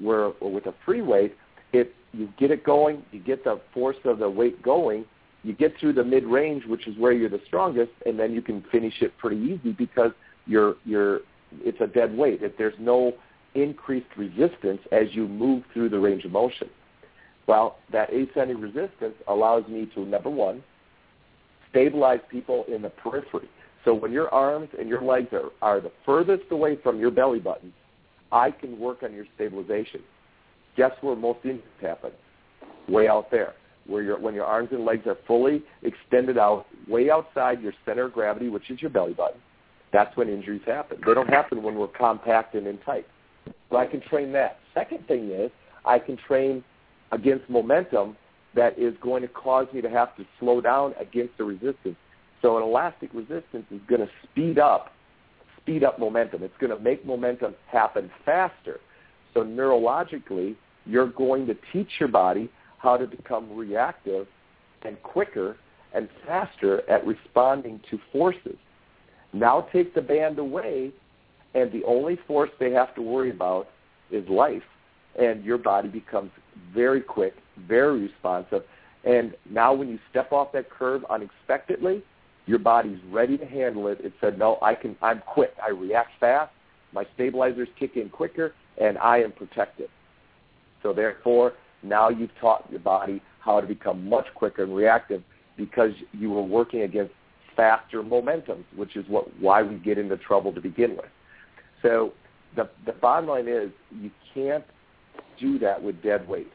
Where 0.00 0.32
with 0.40 0.66
a 0.66 0.74
free 0.84 1.02
weight, 1.02 1.36
it 1.72 1.94
you 2.12 2.28
get 2.38 2.50
it 2.50 2.64
going, 2.64 3.04
you 3.12 3.20
get 3.20 3.44
the 3.44 3.60
force 3.72 3.96
of 4.04 4.18
the 4.18 4.28
weight 4.28 4.62
going, 4.62 5.04
you 5.44 5.52
get 5.52 5.78
through 5.78 5.92
the 5.92 6.04
mid 6.04 6.24
range, 6.24 6.64
which 6.66 6.86
is 6.88 6.96
where 6.98 7.12
you're 7.12 7.28
the 7.28 7.40
strongest, 7.46 7.92
and 8.06 8.18
then 8.18 8.32
you 8.32 8.42
can 8.42 8.64
finish 8.72 8.94
it 9.02 9.16
pretty 9.18 9.36
easy 9.36 9.72
because 9.72 10.10
you're 10.46 10.74
you're 10.84 11.20
it's 11.60 11.80
a 11.80 11.86
dead 11.86 12.16
weight. 12.16 12.42
If 12.42 12.56
there's 12.58 12.74
no 12.78 13.14
increased 13.54 14.08
resistance 14.16 14.80
as 14.92 15.06
you 15.12 15.26
move 15.28 15.62
through 15.72 15.90
the 15.90 15.98
range 15.98 16.24
of 16.24 16.32
motion. 16.32 16.68
Well, 17.48 17.78
that 17.92 18.10
ascending 18.12 18.60
resistance 18.60 19.14
allows 19.26 19.66
me 19.68 19.90
to, 19.94 20.04
number 20.04 20.28
one, 20.28 20.62
stabilize 21.70 22.20
people 22.30 22.64
in 22.72 22.82
the 22.82 22.90
periphery. 22.90 23.48
So 23.84 23.94
when 23.94 24.12
your 24.12 24.28
arms 24.28 24.68
and 24.78 24.86
your 24.86 25.02
legs 25.02 25.28
are, 25.32 25.50
are 25.62 25.80
the 25.80 25.90
furthest 26.04 26.44
away 26.50 26.76
from 26.82 27.00
your 27.00 27.10
belly 27.10 27.38
button, 27.40 27.72
I 28.30 28.50
can 28.50 28.78
work 28.78 29.02
on 29.02 29.14
your 29.14 29.24
stabilization. 29.34 30.02
Guess 30.76 30.92
where 31.00 31.16
most 31.16 31.38
injuries 31.42 31.64
happen? 31.80 32.10
Way 32.86 33.08
out 33.08 33.30
there, 33.30 33.54
where 33.86 34.02
your, 34.02 34.20
when 34.20 34.34
your 34.34 34.44
arms 34.44 34.68
and 34.72 34.84
legs 34.84 35.06
are 35.06 35.16
fully 35.26 35.62
extended 35.82 36.36
out, 36.36 36.66
way 36.86 37.10
outside 37.10 37.62
your 37.62 37.72
center 37.86 38.04
of 38.04 38.12
gravity, 38.12 38.50
which 38.50 38.70
is 38.70 38.82
your 38.82 38.90
belly 38.90 39.14
button. 39.14 39.40
That's 39.90 40.14
when 40.18 40.28
injuries 40.28 40.60
happen. 40.66 40.98
They 41.06 41.14
don't 41.14 41.28
happen 41.28 41.62
when 41.62 41.76
we're 41.76 41.88
compact 41.88 42.54
and 42.54 42.66
in 42.66 42.76
tight. 42.78 43.06
So 43.70 43.78
I 43.78 43.86
can 43.86 44.02
train 44.02 44.32
that. 44.32 44.58
Second 44.74 45.06
thing 45.08 45.30
is 45.30 45.50
I 45.86 45.98
can 45.98 46.18
train 46.18 46.62
against 47.12 47.48
momentum 47.48 48.16
that 48.54 48.78
is 48.78 48.94
going 49.00 49.22
to 49.22 49.28
cause 49.28 49.66
me 49.72 49.80
to 49.80 49.90
have 49.90 50.16
to 50.16 50.24
slow 50.40 50.60
down 50.60 50.94
against 51.00 51.36
the 51.38 51.44
resistance. 51.44 51.96
So 52.42 52.56
an 52.56 52.62
elastic 52.62 53.10
resistance 53.12 53.66
is 53.70 53.80
going 53.88 54.00
to 54.00 54.08
speed 54.24 54.58
up, 54.58 54.92
speed 55.60 55.84
up 55.84 55.98
momentum. 55.98 56.42
It's 56.42 56.56
going 56.58 56.76
to 56.76 56.82
make 56.82 57.04
momentum 57.04 57.54
happen 57.66 58.10
faster. 58.24 58.80
So 59.34 59.42
neurologically, 59.42 60.56
you're 60.86 61.08
going 61.08 61.46
to 61.46 61.56
teach 61.72 61.88
your 61.98 62.08
body 62.08 62.50
how 62.78 62.96
to 62.96 63.06
become 63.06 63.54
reactive 63.54 64.26
and 64.82 65.02
quicker 65.02 65.56
and 65.94 66.08
faster 66.26 66.88
at 66.88 67.06
responding 67.06 67.80
to 67.90 67.98
forces. 68.12 68.56
Now 69.32 69.68
take 69.72 69.94
the 69.94 70.02
band 70.02 70.38
away, 70.38 70.92
and 71.54 71.70
the 71.72 71.84
only 71.84 72.18
force 72.26 72.50
they 72.60 72.70
have 72.72 72.94
to 72.94 73.02
worry 73.02 73.30
about 73.30 73.68
is 74.10 74.26
life 74.28 74.62
and 75.18 75.44
your 75.44 75.58
body 75.58 75.88
becomes 75.88 76.30
very 76.74 77.00
quick, 77.00 77.34
very 77.66 78.02
responsive. 78.02 78.62
And 79.04 79.34
now 79.50 79.72
when 79.72 79.88
you 79.88 79.98
step 80.10 80.32
off 80.32 80.52
that 80.52 80.70
curve 80.70 81.04
unexpectedly, 81.10 82.02
your 82.46 82.58
body's 82.58 82.98
ready 83.10 83.36
to 83.36 83.44
handle 83.44 83.88
it. 83.88 83.98
It 84.00 84.12
said, 84.20 84.38
no, 84.38 84.58
I 84.62 84.74
can, 84.74 84.96
I'm 85.02 85.20
quick. 85.20 85.52
I 85.62 85.70
react 85.70 86.10
fast. 86.18 86.52
My 86.92 87.04
stabilizers 87.14 87.68
kick 87.78 87.96
in 87.96 88.08
quicker, 88.08 88.54
and 88.80 88.96
I 88.98 89.18
am 89.18 89.32
protected. 89.32 89.88
So 90.82 90.92
therefore, 90.92 91.52
now 91.82 92.08
you've 92.08 92.30
taught 92.40 92.66
your 92.70 92.80
body 92.80 93.20
how 93.40 93.60
to 93.60 93.66
become 93.66 94.08
much 94.08 94.26
quicker 94.34 94.64
and 94.64 94.74
reactive 94.74 95.22
because 95.56 95.90
you 96.12 96.30
were 96.30 96.42
working 96.42 96.82
against 96.82 97.12
faster 97.56 98.02
momentums, 98.02 98.64
which 98.76 98.96
is 98.96 99.04
what 99.08 99.26
why 99.40 99.62
we 99.62 99.76
get 99.76 99.98
into 99.98 100.16
trouble 100.16 100.52
to 100.52 100.60
begin 100.60 100.96
with. 100.96 101.10
So 101.82 102.12
the 102.56 102.68
the 102.86 102.92
bottom 102.92 103.28
line 103.28 103.48
is 103.48 103.70
you 103.90 104.10
can't 104.32 104.64
do 105.40 105.58
that 105.60 105.82
with 105.82 106.02
dead 106.02 106.28
weight. 106.28 106.50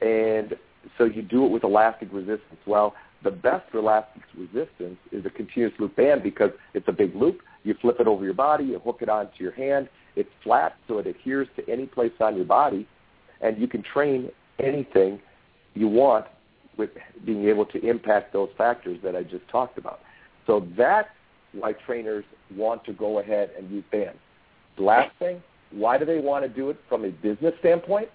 And 0.00 0.54
so 0.96 1.04
you 1.04 1.22
do 1.22 1.44
it 1.44 1.50
with 1.50 1.64
elastic 1.64 2.08
resistance. 2.12 2.60
Well, 2.66 2.94
the 3.24 3.30
best 3.30 3.68
for 3.70 3.78
elastic 3.78 4.22
resistance 4.36 4.98
is 5.10 5.26
a 5.26 5.30
continuous 5.30 5.74
loop 5.78 5.96
band 5.96 6.22
because 6.22 6.50
it's 6.74 6.86
a 6.88 6.92
big 6.92 7.14
loop. 7.14 7.40
You 7.64 7.74
flip 7.80 7.96
it 8.00 8.06
over 8.06 8.24
your 8.24 8.34
body, 8.34 8.64
you 8.64 8.78
hook 8.78 8.98
it 9.00 9.08
onto 9.08 9.42
your 9.42 9.52
hand. 9.52 9.88
It's 10.14 10.30
flat, 10.42 10.76
so 10.86 10.98
it 10.98 11.06
adheres 11.06 11.48
to 11.56 11.68
any 11.68 11.86
place 11.86 12.12
on 12.20 12.36
your 12.36 12.44
body, 12.44 12.86
and 13.40 13.58
you 13.58 13.68
can 13.68 13.82
train 13.82 14.30
anything 14.58 15.20
you 15.74 15.88
want 15.88 16.26
with 16.76 16.90
being 17.24 17.48
able 17.48 17.66
to 17.66 17.84
impact 17.84 18.32
those 18.32 18.48
factors 18.56 18.98
that 19.02 19.16
I 19.16 19.22
just 19.22 19.46
talked 19.48 19.78
about. 19.78 20.00
So 20.46 20.66
that's 20.76 21.08
why 21.52 21.72
trainers 21.72 22.24
want 22.56 22.84
to 22.84 22.92
go 22.92 23.18
ahead 23.18 23.50
and 23.58 23.70
use 23.70 23.84
bands. 23.90 24.18
Last 24.78 25.10
thing, 25.18 25.42
why 25.70 25.98
do 25.98 26.04
they 26.04 26.20
want 26.20 26.44
to 26.44 26.48
do 26.48 26.70
it 26.70 26.78
from 26.88 27.04
a 27.04 27.10
business 27.10 27.54
standpoint? 27.60 28.08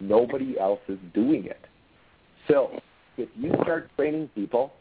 Nobody 0.00 0.58
else 0.58 0.80
is 0.88 0.98
doing 1.14 1.44
it. 1.46 1.60
So 2.46 2.78
if 3.16 3.28
you 3.36 3.52
start 3.62 3.90
training 3.96 4.30
people 4.34 4.72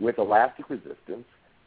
with 0.00 0.18
elastic 0.18 0.70
resistance 0.70 1.24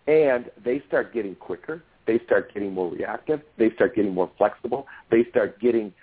and 0.07 0.49
they 0.63 0.81
start 0.87 1.13
getting 1.13 1.35
quicker, 1.35 1.83
they 2.07 2.19
start 2.25 2.53
getting 2.53 2.73
more 2.73 2.91
reactive, 2.91 3.41
they 3.57 3.71
start 3.71 3.95
getting 3.95 4.13
more 4.13 4.29
flexible, 4.37 4.87
they 5.11 5.25
start 5.29 5.59
getting 5.59 5.93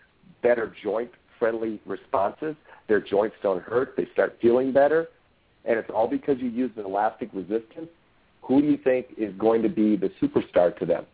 better 0.42 0.74
joint 0.83 1.11
friendly 1.38 1.81
responses, 1.87 2.55
their 2.88 3.00
joints 3.00 3.35
don't 3.42 3.62
hurt, 3.62 3.94
they 3.96 4.07
start 4.12 4.38
feeling 4.40 4.72
better, 4.72 5.09
and 5.64 5.78
it's 5.78 5.90
all 5.90 6.09
because 6.09 6.38
you 6.38 6.48
use 6.48 6.70
an 6.76 6.85
elastic 6.85 7.31
resistance, 7.33 7.88
who 8.42 8.60
do 8.60 8.69
you 8.69 8.77
think 8.77 9.06
is 9.17 9.33
going 9.38 9.62
to 9.62 9.69
be 9.69 9.96
the 9.96 10.10
superstar 10.21 10.77
to 10.79 10.87
them? 10.87 11.04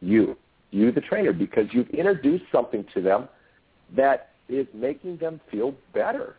You. 0.00 0.36
You, 0.70 0.90
the 0.90 1.00
trainer, 1.00 1.32
because 1.32 1.66
you've 1.72 1.90
introduced 1.90 2.44
something 2.50 2.84
to 2.94 3.02
them 3.02 3.28
that 3.94 4.30
is 4.48 4.66
making 4.74 5.18
them 5.18 5.40
feel 5.50 5.74
better. 5.92 6.36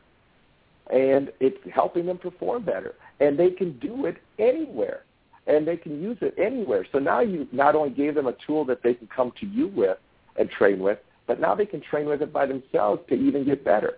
And 0.91 1.31
it's 1.39 1.57
helping 1.73 2.05
them 2.05 2.17
perform 2.17 2.63
better. 2.63 2.95
And 3.19 3.37
they 3.37 3.51
can 3.51 3.79
do 3.79 4.05
it 4.05 4.17
anywhere. 4.37 5.03
And 5.47 5.67
they 5.67 5.77
can 5.77 6.01
use 6.01 6.17
it 6.21 6.35
anywhere. 6.37 6.85
So 6.91 6.99
now 6.99 7.21
you 7.21 7.47
not 7.51 7.75
only 7.75 7.89
gave 7.89 8.15
them 8.15 8.27
a 8.27 8.35
tool 8.45 8.65
that 8.65 8.83
they 8.83 8.93
can 8.93 9.07
come 9.07 9.31
to 9.39 9.45
you 9.45 9.67
with 9.67 9.97
and 10.37 10.49
train 10.49 10.79
with, 10.79 10.99
but 11.27 11.39
now 11.39 11.55
they 11.55 11.65
can 11.65 11.81
train 11.81 12.05
with 12.05 12.21
it 12.21 12.33
by 12.33 12.45
themselves 12.45 13.01
to 13.09 13.15
even 13.15 13.45
get 13.45 13.63
better. 13.63 13.97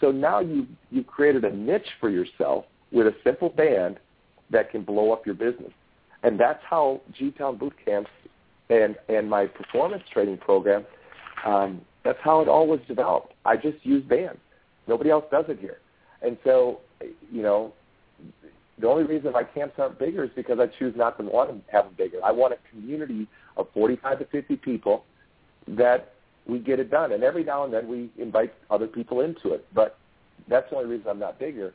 So 0.00 0.10
now 0.10 0.40
you 0.40 0.66
you've 0.90 1.06
created 1.06 1.44
a 1.44 1.54
niche 1.54 1.88
for 2.00 2.10
yourself 2.10 2.64
with 2.92 3.06
a 3.06 3.14
simple 3.24 3.48
band 3.48 3.98
that 4.50 4.70
can 4.70 4.82
blow 4.82 5.12
up 5.12 5.26
your 5.26 5.34
business. 5.34 5.72
And 6.22 6.38
that's 6.38 6.62
how 6.68 7.00
G-Town 7.16 7.58
Boot 7.58 7.74
Camps 7.84 8.10
and, 8.70 8.96
and 9.08 9.28
my 9.28 9.46
performance 9.46 10.02
training 10.12 10.38
program 10.38 10.84
um, 11.44 11.80
That's 12.08 12.18
how 12.22 12.40
it 12.40 12.48
all 12.48 12.66
was 12.66 12.80
developed. 12.88 13.34
I 13.44 13.56
just 13.56 13.84
use 13.84 14.02
bands. 14.02 14.38
Nobody 14.86 15.10
else 15.10 15.26
does 15.30 15.44
it 15.48 15.58
here. 15.58 15.76
And 16.22 16.38
so, 16.42 16.80
you 17.30 17.42
know, 17.42 17.74
the 18.78 18.88
only 18.88 19.04
reason 19.04 19.30
my 19.32 19.44
camps 19.44 19.74
aren't 19.76 19.98
bigger 19.98 20.24
is 20.24 20.30
because 20.34 20.58
I 20.58 20.68
choose 20.78 20.94
not 20.96 21.18
to 21.18 21.24
want 21.24 21.50
to 21.50 21.70
have 21.70 21.84
them 21.84 21.92
bigger. 21.98 22.16
I 22.24 22.32
want 22.32 22.54
a 22.54 22.70
community 22.70 23.28
of 23.58 23.66
45 23.74 24.20
to 24.20 24.24
50 24.24 24.56
people 24.56 25.04
that 25.66 26.14
we 26.46 26.58
get 26.58 26.80
it 26.80 26.90
done. 26.90 27.12
And 27.12 27.22
every 27.22 27.44
now 27.44 27.64
and 27.64 27.74
then 27.74 27.86
we 27.86 28.08
invite 28.16 28.54
other 28.70 28.86
people 28.86 29.20
into 29.20 29.52
it. 29.52 29.66
But 29.74 29.98
that's 30.48 30.70
the 30.70 30.76
only 30.76 30.88
reason 30.88 31.10
I'm 31.10 31.18
not 31.18 31.38
bigger. 31.38 31.74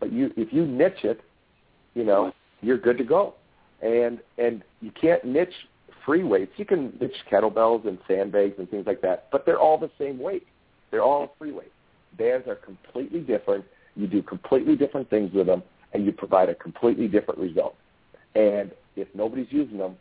But 0.00 0.14
you, 0.14 0.32
if 0.34 0.50
you 0.50 0.64
niche 0.64 1.04
it, 1.04 1.20
you 1.92 2.04
know, 2.04 2.32
you're 2.62 2.78
good 2.78 2.96
to 2.96 3.04
go. 3.04 3.34
And 3.82 4.18
and 4.38 4.62
you 4.80 4.92
can't 4.98 5.22
niche 5.26 5.52
free 6.04 6.22
weights. 6.22 6.52
You 6.56 6.64
can 6.64 6.92
niche 7.00 7.12
kettlebells 7.30 7.86
and 7.86 7.98
sandbags 8.08 8.54
and 8.58 8.68
things 8.70 8.86
like 8.86 9.00
that, 9.02 9.28
but 9.30 9.46
they're 9.46 9.60
all 9.60 9.78
the 9.78 9.90
same 9.98 10.18
weight. 10.18 10.46
They're 10.90 11.02
all 11.02 11.34
free 11.38 11.52
weights. 11.52 11.70
Bands 12.18 12.46
are 12.46 12.56
completely 12.56 13.20
different. 13.20 13.64
You 13.96 14.06
do 14.06 14.22
completely 14.22 14.76
different 14.76 15.08
things 15.10 15.32
with 15.32 15.46
them, 15.46 15.62
and 15.92 16.04
you 16.04 16.12
provide 16.12 16.48
a 16.48 16.54
completely 16.54 17.08
different 17.08 17.40
result. 17.40 17.76
And 18.34 18.72
if 18.96 19.08
nobody's 19.14 19.50
using 19.50 19.78
them, 19.78 19.96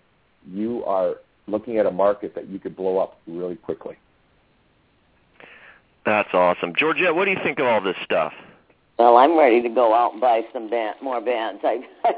you 0.47 0.83
are 0.85 1.15
looking 1.47 1.77
at 1.77 1.85
a 1.85 1.91
market 1.91 2.35
that 2.35 2.47
you 2.47 2.59
could 2.59 2.75
blow 2.75 2.97
up 2.97 3.19
really 3.27 3.55
quickly. 3.55 3.97
That's 6.05 6.29
awesome. 6.33 6.73
Georgette, 6.75 7.13
what 7.13 7.25
do 7.25 7.31
you 7.31 7.37
think 7.43 7.59
of 7.59 7.65
all 7.65 7.81
this 7.81 7.95
stuff? 8.03 8.33
Well, 8.97 9.17
I'm 9.17 9.37
ready 9.37 9.61
to 9.61 9.69
go 9.69 9.93
out 9.93 10.13
and 10.13 10.21
buy 10.21 10.41
some 10.53 10.69
band, 10.69 10.97
more 11.01 11.21
bands. 11.21 11.61
I, 11.63 11.83
I 12.03 12.11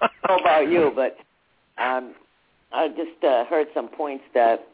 don't 0.00 0.12
know 0.28 0.36
about 0.38 0.70
you, 0.70 0.92
but 0.94 1.18
um, 1.82 2.14
I 2.72 2.88
just 2.88 3.24
uh, 3.24 3.44
heard 3.44 3.68
some 3.74 3.88
points 3.88 4.24
that 4.34 4.66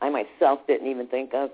I 0.00 0.10
myself 0.10 0.60
didn't 0.66 0.88
even 0.88 1.06
think 1.06 1.34
of. 1.34 1.50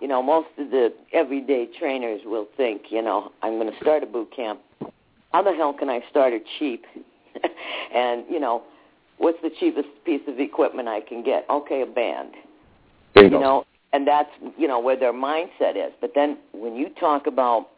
You 0.00 0.08
know, 0.08 0.22
most 0.22 0.48
of 0.58 0.70
the 0.70 0.92
everyday 1.12 1.68
trainers 1.78 2.22
will 2.24 2.46
think, 2.56 2.84
you 2.90 3.02
know, 3.02 3.32
I'm 3.42 3.58
going 3.58 3.70
to 3.70 3.78
start 3.80 4.02
a 4.02 4.06
boot 4.06 4.34
camp. 4.34 4.60
How 5.32 5.42
the 5.42 5.52
hell 5.52 5.72
can 5.72 5.88
I 5.88 6.00
start 6.10 6.32
it 6.32 6.42
cheap? 6.58 6.84
and 7.94 8.24
you 8.28 8.40
know, 8.40 8.62
what's 9.18 9.38
the 9.42 9.50
cheapest 9.60 9.88
piece 10.04 10.22
of 10.26 10.40
equipment 10.40 10.88
I 10.88 11.00
can 11.00 11.22
get? 11.22 11.46
Okay, 11.48 11.82
a 11.82 11.86
band. 11.86 12.32
There 13.14 13.24
you, 13.24 13.30
you 13.30 13.36
go. 13.36 13.40
know, 13.40 13.64
and 13.92 14.06
that's 14.06 14.30
you 14.56 14.66
know 14.66 14.80
where 14.80 14.98
their 14.98 15.12
mindset 15.12 15.76
is. 15.76 15.92
But 16.00 16.12
then 16.14 16.38
when 16.52 16.74
you 16.74 16.88
talk 16.98 17.26
about, 17.26 17.68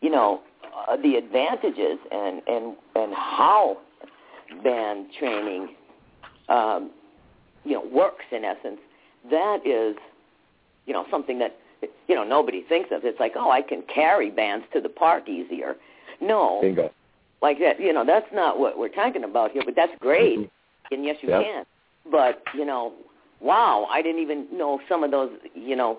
you 0.00 0.10
know, 0.10 0.42
uh, 0.88 0.96
the 0.96 1.16
advantages 1.16 1.98
and 2.12 2.42
and 2.46 2.76
and 2.94 3.12
how 3.14 3.78
band 4.62 5.06
training, 5.18 5.74
um, 6.50 6.90
you 7.64 7.72
know, 7.72 7.84
works 7.92 8.24
in 8.32 8.44
essence, 8.44 8.80
that 9.30 9.66
is, 9.66 9.96
you 10.86 10.92
know, 10.92 11.06
something 11.10 11.38
that 11.38 11.56
you 12.08 12.14
know 12.14 12.24
nobody 12.24 12.62
thinks 12.68 12.90
of. 12.92 13.04
It's 13.04 13.20
like, 13.20 13.32
oh, 13.36 13.50
I 13.50 13.62
can 13.62 13.82
carry 13.82 14.30
bands 14.30 14.66
to 14.74 14.80
the 14.80 14.88
park 14.88 15.28
easier. 15.28 15.76
No, 16.20 16.60
Bingo. 16.60 16.90
like 17.40 17.58
that. 17.60 17.80
You 17.80 17.92
know, 17.92 18.04
that's 18.04 18.26
not 18.32 18.58
what 18.58 18.78
we're 18.78 18.88
talking 18.88 19.24
about 19.24 19.52
here. 19.52 19.62
But 19.64 19.76
that's 19.76 19.92
great, 20.00 20.38
Mhm. 20.40 20.50
and 20.92 21.04
yes, 21.04 21.16
you 21.22 21.30
Yep. 21.30 21.42
can. 21.42 21.66
But 22.10 22.42
you 22.54 22.64
know, 22.64 22.92
wow, 23.40 23.86
I 23.90 24.02
didn't 24.02 24.20
even 24.20 24.46
know 24.52 24.80
some 24.88 25.04
of 25.04 25.10
those. 25.10 25.30
You 25.54 25.76
know, 25.76 25.98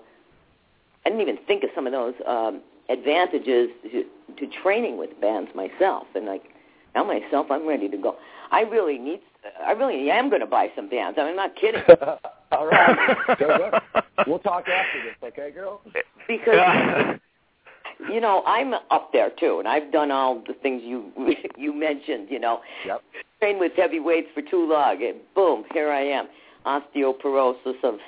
I 1.04 1.08
didn't 1.10 1.22
even 1.22 1.38
think 1.48 1.64
of 1.64 1.70
some 1.74 1.86
of 1.86 1.92
those 1.92 2.14
um, 2.26 2.60
advantages 2.88 3.70
to, 3.90 4.04
to 4.36 4.46
training 4.62 4.98
with 4.98 5.18
bands 5.20 5.50
myself. 5.54 6.06
And 6.14 6.26
like 6.26 6.44
now 6.94 7.04
myself, 7.04 7.50
I'm 7.50 7.66
ready 7.66 7.88
to 7.88 7.96
go. 7.96 8.16
I 8.50 8.62
really 8.62 8.98
need. 8.98 9.20
I 9.64 9.72
really 9.72 10.10
am 10.10 10.28
going 10.28 10.40
to 10.40 10.46
buy 10.46 10.68
some 10.76 10.88
bands. 10.88 11.18
I 11.18 11.22
mean, 11.22 11.30
I'm 11.30 11.36
not 11.36 11.56
kidding. 11.56 11.82
All 12.52 12.66
right. 12.66 13.16
Very. 13.38 13.70
We'll 14.26 14.38
talk 14.38 14.68
after 14.68 15.02
this, 15.02 15.14
okay, 15.24 15.50
girl? 15.50 15.80
because 16.28 17.18
you 18.12 18.20
know 18.20 18.42
I'm 18.46 18.74
up 18.90 19.10
there 19.12 19.30
too, 19.30 19.58
and 19.58 19.66
I've 19.66 19.90
done 19.90 20.10
all 20.10 20.42
the 20.46 20.54
things 20.54 20.82
you 20.84 21.10
you 21.56 21.72
mentioned. 21.72 22.28
You 22.30 22.38
know, 22.38 22.60
Yep. 22.86 23.02
trained 23.40 23.58
with 23.60 23.72
heavy 23.76 24.00
weights 24.00 24.28
for 24.34 24.42
too 24.42 24.68
long, 24.68 25.02
and 25.02 25.16
boom, 25.34 25.64
here 25.72 25.90
I 25.90 26.02
am, 26.02 26.28
osteoporosis 26.66 27.82
of 27.82 27.98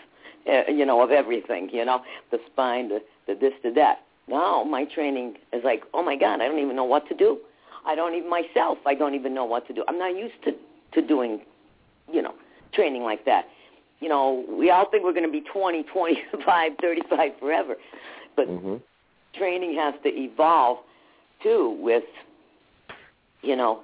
uh, 0.49 0.71
you 0.71 0.85
know 0.87 1.03
of 1.03 1.11
everything. 1.11 1.69
You 1.73 1.85
know, 1.85 2.03
the 2.31 2.39
spine, 2.53 2.89
the 2.89 3.01
the 3.27 3.35
this, 3.35 3.53
the 3.63 3.71
that. 3.73 4.03
Now 4.29 4.63
my 4.63 4.85
training 4.85 5.35
is 5.53 5.65
like, 5.65 5.83
oh 5.95 6.03
my 6.03 6.17
god, 6.17 6.41
I 6.41 6.47
don't 6.49 6.59
even 6.61 6.77
know 6.77 6.85
what 6.85 7.09
to 7.09 7.15
do. 7.15 7.39
I 7.87 7.95
don't 7.95 8.15
even 8.15 8.31
myself. 8.31 8.79
I 8.87 8.95
don't 8.95 9.15
even 9.15 9.35
know 9.35 9.45
what 9.45 9.67
to 9.67 9.75
do. 9.75 9.85
I'm 9.89 9.99
not 9.99 10.17
used 10.17 10.43
to 10.45 10.53
to 10.95 11.03
doing, 11.03 11.41
you 12.13 12.23
know, 12.23 12.35
training 12.73 13.03
like 13.03 13.25
that. 13.25 13.45
You 14.01 14.09
know, 14.09 14.45
we 14.49 14.71
all 14.71 14.91
think 14.91 15.05
we're 15.05 15.13
going 15.13 15.27
to 15.27 15.33
be 15.33 15.43
20, 15.53 15.85
25, 15.85 16.73
35 16.81 17.31
forever, 17.39 17.77
but 18.37 18.47
hmm 18.47 18.77
training 19.37 19.77
has 19.77 19.95
to 20.05 20.09
evolve 20.11 20.79
too 21.43 21.77
with 21.81 22.05
you 23.43 23.57
know 23.57 23.81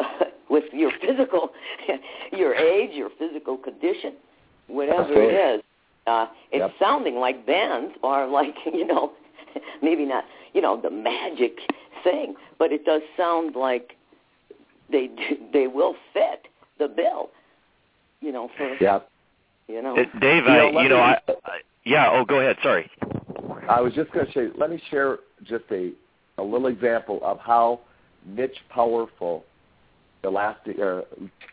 with 0.50 0.64
your 0.72 0.90
physical 1.00 1.50
your 2.32 2.54
age 2.54 2.90
your 2.94 3.10
physical 3.18 3.56
condition 3.56 4.14
whatever 4.66 5.02
Absolutely. 5.02 5.34
it 5.34 5.56
is 5.56 5.62
uh 6.06 6.26
it's 6.50 6.60
Yep. 6.62 6.74
sounding 6.80 7.16
like 7.16 7.46
bands 7.46 7.94
are 8.02 8.26
like 8.26 8.54
you 8.72 8.86
know 8.86 9.12
maybe 9.82 10.04
not 10.04 10.24
you 10.54 10.60
know 10.60 10.80
the 10.80 10.90
magic 10.90 11.58
thing 12.02 12.34
but 12.58 12.72
it 12.72 12.84
does 12.84 13.02
sound 13.16 13.54
like 13.54 13.96
they 14.90 15.08
they 15.52 15.66
will 15.66 15.94
fit 16.12 16.46
the 16.78 16.88
bill 16.88 17.30
you 18.20 18.32
know 18.32 18.50
for 18.56 18.76
Yeah. 18.80 19.00
you 19.68 19.82
know 19.82 19.96
Uh, 19.96 20.18
Dave, 20.20 20.44
You 20.44 20.50
know, 20.50 20.68
I, 20.68 20.70
let 20.70 20.82
you 20.82 20.88
know, 20.88 20.96
me- 20.96 21.02
I, 21.02 21.18
I, 21.44 21.58
yeah. 21.84 22.10
Oh, 22.10 22.24
go 22.24 22.40
ahead. 22.40 22.56
Sorry. 22.62 22.90
I 23.68 23.80
was 23.80 23.92
just 23.94 24.10
going 24.12 24.26
to 24.26 24.32
say, 24.32 24.48
let 24.56 24.70
me 24.70 24.82
share 24.90 25.18
just 25.44 25.64
a, 25.70 25.92
a 26.38 26.42
little 26.42 26.68
example 26.68 27.20
of 27.22 27.38
how 27.38 27.80
niche 28.26 28.56
powerful 28.70 29.44
elastic 30.22 30.78
or 30.78 31.04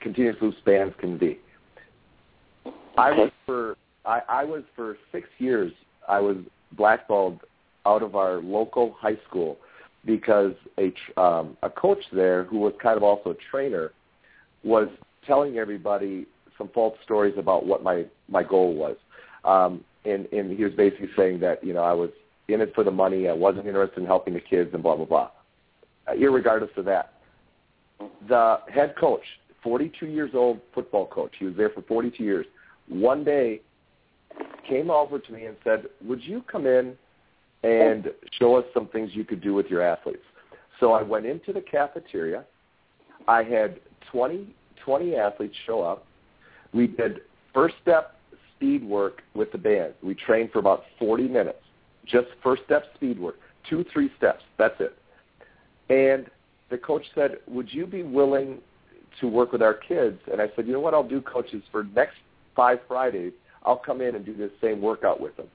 continuous 0.02 0.38
loop 0.42 0.56
bands 0.66 0.96
can 1.00 1.18
be. 1.18 1.38
I 2.98 3.12
was 3.12 3.32
for 3.46 3.76
I, 4.06 4.22
I 4.30 4.44
was 4.46 4.64
for 4.76 4.98
six 5.12 5.28
years. 5.38 5.72
I 6.08 6.20
was 6.20 6.38
blackballed 6.74 7.42
out 7.86 8.02
of 8.04 8.16
our 8.16 8.36
local 8.42 8.96
high 9.00 9.18
school 9.28 9.58
because 10.06 10.54
a 10.80 10.93
um, 11.20 11.58
a 11.62 11.70
coach 11.70 12.04
there 12.12 12.43
who 12.45 12.60
was 12.60 12.74
kind 12.82 12.97
of 12.97 13.04
also 13.04 13.32
a 13.32 13.36
trainer 13.49 13.91
was 14.64 14.88
telling 15.26 15.58
everybody 15.58 16.26
some 16.58 16.70
false 16.74 16.97
stories 17.04 17.36
about 17.38 17.66
what 17.66 17.84
my 17.84 18.06
my 18.30 18.43
goal 18.43 18.74
was. 18.74 18.97
Um, 19.43 19.84
and, 20.06 20.26
and 20.32 20.56
he 20.58 20.64
was 20.64 20.74
basically 20.74 21.10
saying 21.16 21.39
that 21.41 21.64
you 21.64 21.74
know 21.74 21.84
I 21.84 21.93
was 21.93 22.10
in 22.47 22.62
it 22.62 22.74
for 22.74 22.84
the 22.84 22.91
money. 22.91 23.28
I 23.28 23.34
wasn't 23.34 23.68
interested 23.68 23.99
in 23.99 24.06
helping 24.06 24.34
the 24.34 24.39
kids 24.39 24.72
and 24.74 24.82
blah 24.82 24.95
blah 24.95 25.06
blah. 25.06 25.32
Uh, 26.08 26.14
irregardless 26.14 26.76
of 26.78 26.86
that, 26.86 27.14
the 28.28 28.58
head 28.74 28.95
coach, 28.99 29.22
42 29.64 30.08
years 30.08 30.32
old 30.34 30.60
football 30.74 31.06
coach, 31.06 31.34
he 31.38 31.45
was 31.45 31.56
there 31.56 31.70
for 31.70 31.84
42 31.84 32.24
years. 32.24 32.45
One 32.88 33.24
day, 33.24 33.62
came 34.68 34.89
over 34.89 35.20
to 35.20 35.32
me 35.32 35.45
and 35.45 35.56
said, 35.64 35.86
"Would 36.04 36.24
you 36.24 36.43
come 36.52 36.66
in 36.66 36.97
and 37.64 38.12
show 38.39 38.55
us 38.55 38.66
some 38.74 38.88
things 38.88 39.12
you 39.14 39.24
could 39.24 39.41
do 39.41 39.53
with 39.53 39.68
your 39.68 39.82
athletes?" 39.82 40.24
So 40.80 40.93
I 40.93 41.03
went 41.03 41.26
into 41.26 41.53
the 41.53 41.62
cafeteria. 41.62 42.43
I 43.28 43.43
had 43.43 43.80
20, 44.12 44.53
20 44.84 45.16
athletes 45.16 45.55
show 45.66 45.82
up. 45.82 46.05
We 46.74 46.88
did 46.88 47.22
first 47.53 47.76
step 47.82 48.16
speed 48.55 48.84
work 48.84 49.22
with 49.34 49.51
the 49.51 49.57
band. 49.57 49.93
We 50.03 50.16
trained 50.16 50.51
for 50.51 50.59
about 50.59 50.84
40 50.99 51.28
minutes. 51.28 51.57
Just 52.05 52.28
first 52.43 52.64
step 52.66 52.86
speed 52.95 53.20
work. 53.20 53.36
Two, 53.70 53.86
three 53.91 54.12
steps. 54.18 54.43
That's 54.57 54.80
it. 54.80 54.97
And 55.89 56.28
the 56.70 56.78
coach 56.78 57.03
said, 57.14 57.38
would 57.47 57.72
you 57.72 57.86
be 57.86 58.03
willing 58.03 58.59
to 59.20 59.28
work 59.28 59.51
with 59.51 59.62
our 59.62 59.74
kids? 59.74 60.20
And 60.32 60.41
I 60.41 60.49
said, 60.55 60.66
you 60.66 60.74
know 60.74 60.80
what 60.80 60.93
I'll 60.93 61.07
do, 61.07 61.22
coaches, 61.22 61.64
for 61.72 61.84
next 61.95 62.16
five 62.55 62.80
Fridays, 62.88 63.34
I'll 63.66 63.78
come 63.78 64.01
in 64.01 64.16
and 64.16 64.26
do 64.26 64.36
this 64.36 64.51
same 64.62 64.82
workout 64.82 65.20
with 65.20 65.36
them. 65.38 65.47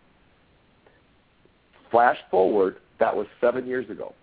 Flash 1.91 2.19
forward, 2.31 2.77
that 2.99 3.15
was 3.15 3.27
seven 3.41 3.67
years 3.67 3.89
ago. 3.91 4.15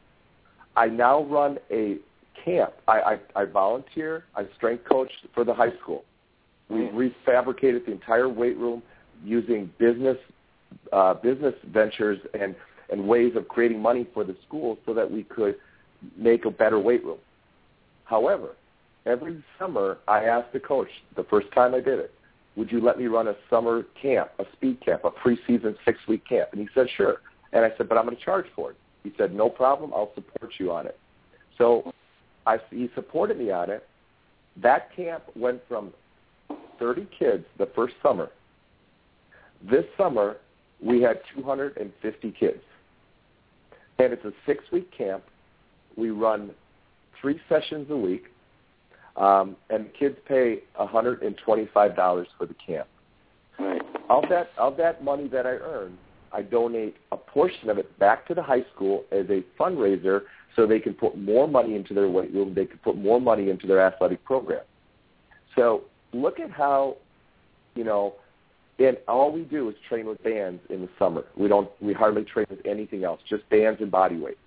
I 0.76 0.88
now 0.88 1.24
run 1.24 1.58
a 1.72 1.98
camp. 2.44 2.74
I, 2.88 3.18
I, 3.36 3.42
I 3.42 3.46
volunteer. 3.46 4.26
I 4.36 4.46
strength 4.56 4.86
coach 4.90 5.12
for 5.34 5.44
the 5.44 5.54
high 5.54 5.74
school. 5.82 6.04
We 6.70 6.90
refabricated 6.90 7.86
the 7.86 7.92
entire 7.92 8.28
weight 8.30 8.58
room 8.58 8.82
using 9.24 9.72
business 9.78 10.18
uh, 10.92 11.14
business 11.14 11.54
ventures 11.72 12.20
and, 12.34 12.56
and 12.92 13.08
ways 13.08 13.34
of 13.36 13.48
creating 13.48 13.80
money 13.80 14.08
for 14.14 14.24
the 14.24 14.36
school 14.48 14.78
so 14.86 14.94
that 14.94 15.10
we 15.10 15.24
could 15.24 15.56
make 16.18 16.46
a 16.46 16.52
better 16.52 16.80
weight 16.80 17.04
room. 17.06 17.20
However, 18.06 18.56
every 19.06 19.44
summer 19.60 20.00
I 20.08 20.26
asked 20.26 20.52
the 20.52 20.60
coach, 20.60 20.90
the 21.16 21.24
first 21.26 21.52
time 21.54 21.76
I 21.76 21.80
did 21.80 22.00
it, 22.00 22.12
would 22.56 22.72
you 22.72 22.82
let 22.82 22.98
me 22.98 23.06
run 23.06 23.28
a 23.28 23.36
summer 23.50 23.84
camp, 24.00 24.30
a 24.40 24.46
speed 24.54 24.84
camp, 24.84 25.04
a 25.04 25.12
preseason 25.12 25.76
six-week 25.86 26.28
camp? 26.28 26.50
And 26.52 26.62
he 26.62 26.68
said, 26.74 26.88
sure. 26.96 27.18
And 27.54 27.64
I 27.64 27.72
said, 27.78 27.88
but 27.88 27.98
I'm 27.98 28.06
going 28.06 28.18
to 28.18 28.24
charge 28.24 28.46
for 28.56 28.72
it. 28.72 28.78
He 29.04 29.14
said, 29.18 29.34
no 29.34 29.50
problem. 29.50 29.92
I'll 29.94 30.12
support 30.16 30.54
you 30.60 30.72
on 30.72 30.88
it. 30.88 30.98
So 31.58 31.94
I, 32.48 32.58
he 32.72 32.90
supported 32.96 33.38
me 33.38 33.52
on 33.52 33.70
it. 33.70 33.88
That 34.62 34.96
camp 34.96 35.24
went 35.36 35.62
from 35.68 35.94
30 36.80 37.08
kids 37.18 37.46
the 37.58 37.68
first 37.76 37.94
summer. 38.02 38.30
This 39.70 39.86
summer, 39.98 40.38
we 40.82 41.02
had 41.02 41.22
250 41.36 42.32
kids. 42.32 42.60
And 44.00 44.12
it's 44.12 44.26
a 44.26 44.34
six-week 44.46 44.92
camp. 44.96 45.24
We 45.96 46.10
run 46.10 46.52
three 47.22 47.40
sessions 47.48 47.88
a 47.90 47.96
week, 47.96 48.26
um, 49.16 49.56
and 49.70 49.88
kids 49.98 50.18
pay 50.28 50.60
$125 50.80 52.26
for 52.38 52.46
the 52.46 52.56
camp. 52.66 52.88
Right. 53.60 53.82
Of 54.10 54.24
that, 54.30 54.50
of 54.58 54.76
that 54.78 55.04
money 55.04 55.28
that 55.28 55.46
I 55.46 55.52
earn, 55.52 55.98
I 56.34 56.42
donate 56.42 56.96
a 57.12 57.18
portion 57.18 57.70
of 57.70 57.78
it 57.78 57.98
back 58.00 58.28
to 58.28 58.34
the 58.34 58.42
high 58.42 58.66
school 58.74 59.06
as 59.12 59.26
a 59.30 59.44
fundraiser 59.60 60.22
so 60.56 60.66
they 60.66 60.80
can 60.80 60.94
put 60.94 61.18
more 61.18 61.48
money 61.48 61.76
into 61.76 61.94
their 61.94 62.10
weight 62.10 62.34
room, 62.34 62.54
they 62.54 62.66
can 62.66 62.78
put 62.80 62.98
more 62.98 63.20
money 63.20 63.50
into 63.50 63.68
their 63.68 63.82
athletic 63.82 64.24
program. 64.24 64.64
So 65.56 65.84
look 66.14 66.40
at 66.40 66.52
how, 66.52 66.98
you 67.76 67.84
know, 67.84 68.16
and 68.80 68.98
all 69.08 69.32
we 69.32 69.44
do 69.44 69.70
is 69.70 69.76
train 69.88 70.06
with 70.08 70.24
bands 70.24 70.62
in 70.70 70.82
the 70.82 70.90
summer. 70.98 71.26
We 71.38 71.48
don't, 71.48 71.70
we 71.80 71.94
hardly 71.94 72.24
train 72.24 72.48
with 72.50 72.66
anything 72.66 73.04
else, 73.04 73.20
just 73.30 73.48
bands 73.50 73.82
and 73.82 73.92
body 73.92 74.18
weight. 74.18 74.38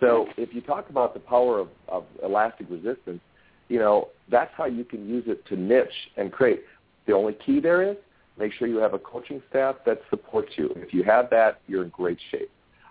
So 0.00 0.26
if 0.36 0.52
you 0.52 0.60
talk 0.60 0.90
about 0.90 1.14
the 1.14 1.20
power 1.20 1.60
of, 1.60 1.68
of 1.88 2.04
elastic 2.24 2.66
resistance, 2.68 3.20
you 3.68 3.78
know, 3.78 4.08
that's 4.30 4.50
how 4.56 4.66
you 4.66 4.84
can 4.84 5.08
use 5.08 5.24
it 5.28 5.46
to 5.46 5.56
niche 5.56 5.88
and 6.16 6.32
create. 6.32 6.62
The 7.06 7.12
only 7.12 7.34
key 7.34 7.60
there 7.60 7.88
is 7.88 7.96
make 8.38 8.52
sure 8.52 8.68
you 8.68 8.78
have 8.78 8.94
a 8.94 8.98
coaching 8.98 9.42
staff 9.50 9.76
that 9.86 10.00
supports 10.10 10.52
you. 10.56 10.72
If 10.76 10.92
you 10.94 11.02
have 11.04 11.30
that, 11.30 11.60
you're 11.66 11.84
in 11.84 11.90
great 11.90 12.18
shape. 12.30 12.50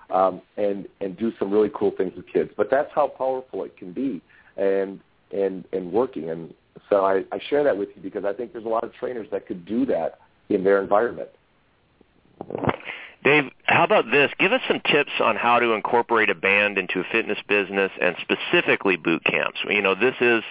Um, 0.09 0.41
and 0.57 0.89
and 0.99 1.17
do 1.17 1.31
some 1.39 1.49
really 1.49 1.71
cool 1.73 1.91
things 1.97 2.13
with 2.17 2.27
kids. 2.27 2.51
But 2.57 2.69
that's 2.69 2.91
how 2.93 3.07
powerful 3.07 3.63
it 3.63 3.77
can 3.77 3.93
be, 3.93 4.21
and 4.57 4.99
and 5.31 5.63
and 5.71 5.91
working. 5.91 6.29
And 6.29 6.53
so 6.89 7.05
I, 7.05 7.23
I 7.31 7.39
share 7.49 7.63
that 7.63 7.77
with 7.77 7.89
you 7.95 8.01
because 8.01 8.25
I 8.25 8.33
think 8.33 8.51
there's 8.51 8.65
a 8.65 8.69
lot 8.69 8.83
of 8.83 8.93
trainers 8.93 9.27
that 9.31 9.47
could 9.47 9.65
do 9.65 9.85
that 9.85 10.19
in 10.49 10.65
their 10.65 10.81
environment. 10.81 11.29
Dave, 13.23 13.51
how 13.65 13.83
about 13.83 14.05
this? 14.11 14.31
Give 14.39 14.51
us 14.51 14.61
some 14.67 14.81
tips 14.91 15.11
on 15.21 15.35
how 15.35 15.59
to 15.59 15.73
incorporate 15.73 16.29
a 16.29 16.35
band 16.35 16.77
into 16.77 17.01
a 17.01 17.03
fitness 17.11 17.37
business 17.47 17.91
and 18.01 18.15
specifically 18.21 18.97
boot 18.97 19.23
camps. 19.23 19.59
You 19.69 19.81
know, 19.81 19.93
this 19.93 20.15
is 20.19 20.43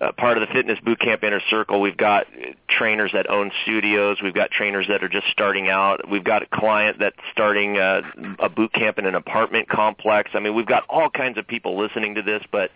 uh, 0.00 0.12
part 0.12 0.36
of 0.36 0.46
the 0.46 0.52
fitness 0.52 0.78
boot 0.84 1.00
camp 1.00 1.22
inner 1.22 1.40
circle. 1.50 1.80
We've 1.80 1.96
got 1.96 2.26
trainers 2.68 3.12
that 3.12 3.30
own 3.30 3.52
studios. 3.62 4.18
We've 4.22 4.34
got 4.34 4.50
trainers 4.50 4.88
that 4.88 5.04
are 5.04 5.08
just 5.08 5.26
starting 5.30 5.68
out. 5.68 6.08
We've 6.08 6.24
got 6.24 6.42
a 6.42 6.46
client 6.46 6.98
that's 6.98 7.16
starting 7.32 7.78
uh, 7.78 8.02
a 8.38 8.48
boot 8.48 8.72
camp 8.72 8.98
in 8.98 9.06
an 9.06 9.14
apartment 9.14 9.68
complex. 9.68 10.30
I 10.34 10.40
mean, 10.40 10.54
we've 10.54 10.66
got 10.66 10.84
all 10.88 11.10
kinds 11.10 11.38
of 11.38 11.46
people 11.46 11.78
listening 11.78 12.16
to 12.16 12.22
this, 12.22 12.42
but 12.50 12.70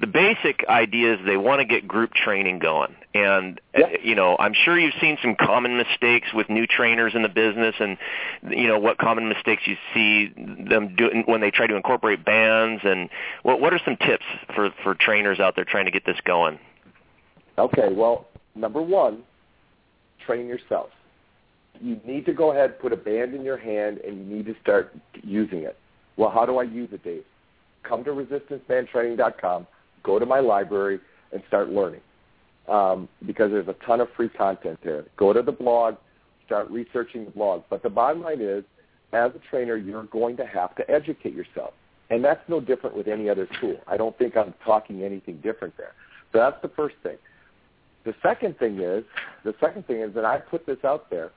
the 0.00 0.06
basic 0.06 0.64
idea 0.68 1.14
is 1.14 1.20
they 1.26 1.36
want 1.36 1.60
to 1.60 1.64
get 1.64 1.88
group 1.88 2.14
training 2.14 2.60
going. 2.60 2.94
And 3.12 3.60
Yeah. 3.76 3.86
uh, 3.86 3.88
you 4.02 4.14
know, 4.14 4.36
I'm 4.38 4.54
sure 4.54 4.78
you've 4.78 4.94
seen 5.00 5.18
some 5.20 5.34
common 5.34 5.76
mistakes 5.76 6.32
with 6.32 6.48
new 6.48 6.66
trainers 6.66 7.14
in 7.14 7.22
the 7.22 7.28
business, 7.28 7.74
and 7.80 7.98
you 8.48 8.68
know 8.68 8.78
what 8.78 8.98
common 8.98 9.28
mistakes 9.28 9.62
you 9.66 9.76
see 9.92 10.32
them 10.36 10.94
doing 10.94 11.24
when 11.26 11.40
they 11.40 11.50
try 11.50 11.66
to 11.66 11.74
incorporate 11.74 12.24
bands. 12.24 12.82
And 12.84 13.10
what 13.42 13.60
what 13.60 13.74
are 13.74 13.80
some 13.84 13.96
tips 13.96 14.24
for 14.54 14.70
for 14.84 14.94
trainers 14.94 15.40
out 15.40 15.56
there 15.56 15.64
trying 15.64 15.86
to 15.86 15.90
get 15.90 16.04
this 16.04 16.20
going? 16.24 16.59
Okay, 17.58 17.88
well, 17.92 18.26
number 18.54 18.82
one, 18.82 19.22
train 20.26 20.46
yourself. 20.46 20.90
You 21.80 22.00
need 22.06 22.26
to 22.26 22.32
go 22.32 22.52
ahead, 22.52 22.78
put 22.78 22.92
a 22.92 22.96
band 22.96 23.34
in 23.34 23.42
your 23.42 23.56
hand, 23.56 23.98
and 23.98 24.18
you 24.18 24.36
need 24.36 24.46
to 24.46 24.54
start 24.62 24.94
using 25.22 25.60
it. 25.60 25.76
Well, 26.16 26.30
how 26.30 26.44
do 26.44 26.58
I 26.58 26.64
use 26.64 26.90
it, 26.92 27.02
Dave? 27.02 27.24
Come 27.82 28.04
to 28.04 28.10
resistancebandtraining.com, 28.10 29.66
go 30.02 30.18
to 30.18 30.26
my 30.26 30.40
library, 30.40 31.00
and 31.32 31.42
start 31.48 31.70
learning. 31.70 32.00
Um, 32.68 33.08
because 33.26 33.50
there's 33.50 33.68
a 33.68 33.76
ton 33.86 34.00
of 34.00 34.08
free 34.16 34.28
content 34.28 34.78
there. 34.84 35.04
Go 35.16 35.32
to 35.32 35.42
the 35.42 35.52
blog, 35.52 35.96
start 36.46 36.70
researching 36.70 37.24
the 37.24 37.30
blog. 37.30 37.62
But 37.70 37.82
the 37.82 37.88
bottom 37.88 38.22
line 38.22 38.40
is, 38.40 38.64
as 39.12 39.32
a 39.34 39.40
trainer, 39.50 39.76
you're 39.76 40.04
going 40.04 40.36
to 40.36 40.46
have 40.46 40.76
to 40.76 40.88
educate 40.88 41.34
yourself. 41.34 41.72
And 42.10 42.24
that's 42.24 42.40
no 42.48 42.60
different 42.60 42.96
with 42.96 43.08
any 43.08 43.28
other 43.28 43.48
tool. 43.60 43.76
I 43.86 43.96
don't 43.96 44.16
think 44.18 44.36
I'm 44.36 44.54
talking 44.64 45.02
anything 45.02 45.40
different 45.42 45.76
there. 45.76 45.92
So 46.32 46.38
that's 46.38 46.60
the 46.62 46.68
first 46.68 46.96
thing. 47.02 47.16
The 48.04 48.14
second 48.22 48.58
thing 48.58 48.80
is, 48.80 49.04
the 49.44 49.54
second 49.60 49.86
thing 49.86 50.00
is 50.00 50.14
that 50.14 50.24
I 50.24 50.38
put 50.38 50.66
this 50.66 50.78
out 50.84 51.10
there. 51.10 51.30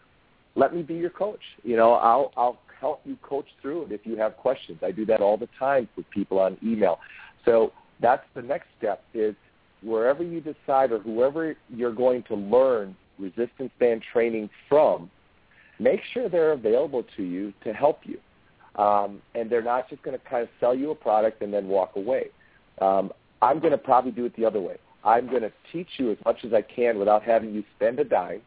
Let 0.56 0.74
me 0.74 0.82
be 0.82 0.96
your 0.96 1.10
coach. 1.10 1.42
You 1.64 1.76
know, 1.76 1.94
I'll 1.94 2.32
I'll 2.38 2.60
help 2.80 3.02
you 3.06 3.18
coach 3.22 3.48
through 3.62 3.84
it 3.84 3.92
if 3.92 4.06
you 4.06 4.18
have 4.18 4.38
questions. 4.38 4.80
I 4.84 4.92
do 4.92 5.06
that 5.08 5.22
all 5.22 5.38
the 5.38 5.50
time 5.58 5.88
with 5.96 6.10
people 6.10 6.40
on 6.40 6.58
email. 6.64 7.00
So 7.46 7.72
that's 8.02 8.24
the 8.36 8.42
next 8.42 8.68
step 8.78 9.04
is 9.14 9.36
wherever 9.82 10.24
you 10.24 10.42
decide 10.42 10.92
or 10.92 11.00
whoever 11.00 11.56
you're 11.70 11.94
going 11.94 12.24
to 12.24 12.36
learn 12.36 12.96
resistance 13.20 13.72
band 13.80 14.04
training 14.12 14.50
from, 14.70 15.10
make 15.80 16.02
sure 16.14 16.30
they're 16.30 16.54
available 16.54 17.04
to 17.18 17.24
you 17.24 17.54
to 17.64 17.74
help 17.74 18.00
you. 18.04 18.20
Um, 18.82 19.22
and 19.36 19.50
they're 19.50 19.62
not 19.62 19.90
just 19.90 20.02
going 20.04 20.18
to 20.18 20.26
kind 20.26 20.44
of 20.44 20.50
sell 20.60 20.74
you 20.74 20.92
a 20.92 20.96
product 20.96 21.42
and 21.42 21.54
then 21.54 21.68
walk 21.68 21.96
away. 21.96 22.30
Um, 22.82 23.12
I'm 23.42 23.60
going 23.60 23.72
to 23.72 23.78
probably 23.78 24.12
do 24.12 24.26
it 24.26 24.36
the 24.36 24.46
other 24.46 24.62
way. 24.62 24.78
I'm 25.06 25.28
going 25.30 25.42
to 25.42 25.52
teach 25.72 25.88
you 25.98 26.12
as 26.12 26.18
much 26.26 26.44
as 26.46 26.54
I 26.54 26.62
can 26.62 26.98
without 26.98 27.24
having 27.24 27.54
you 27.54 27.64
spend 27.76 28.00
a 28.00 28.04
dime. 28.04 28.42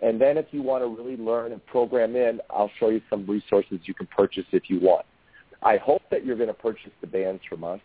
And 0.00 0.20
then 0.20 0.36
if 0.36 0.46
you 0.52 0.62
want 0.62 0.84
to 0.84 0.88
really 0.88 1.16
learn 1.16 1.52
and 1.52 1.64
program 1.66 2.14
in, 2.14 2.40
I'll 2.50 2.70
show 2.78 2.90
you 2.90 3.00
some 3.10 3.26
resources 3.26 3.80
you 3.84 3.94
can 3.94 4.06
purchase 4.06 4.44
if 4.52 4.68
you 4.68 4.78
want. 4.80 5.04
I 5.62 5.76
hope 5.76 6.02
that 6.10 6.24
you're 6.24 6.36
going 6.36 6.48
to 6.48 6.54
purchase 6.54 6.92
the 7.00 7.06
bands 7.06 7.42
from 7.48 7.64
us, 7.64 7.80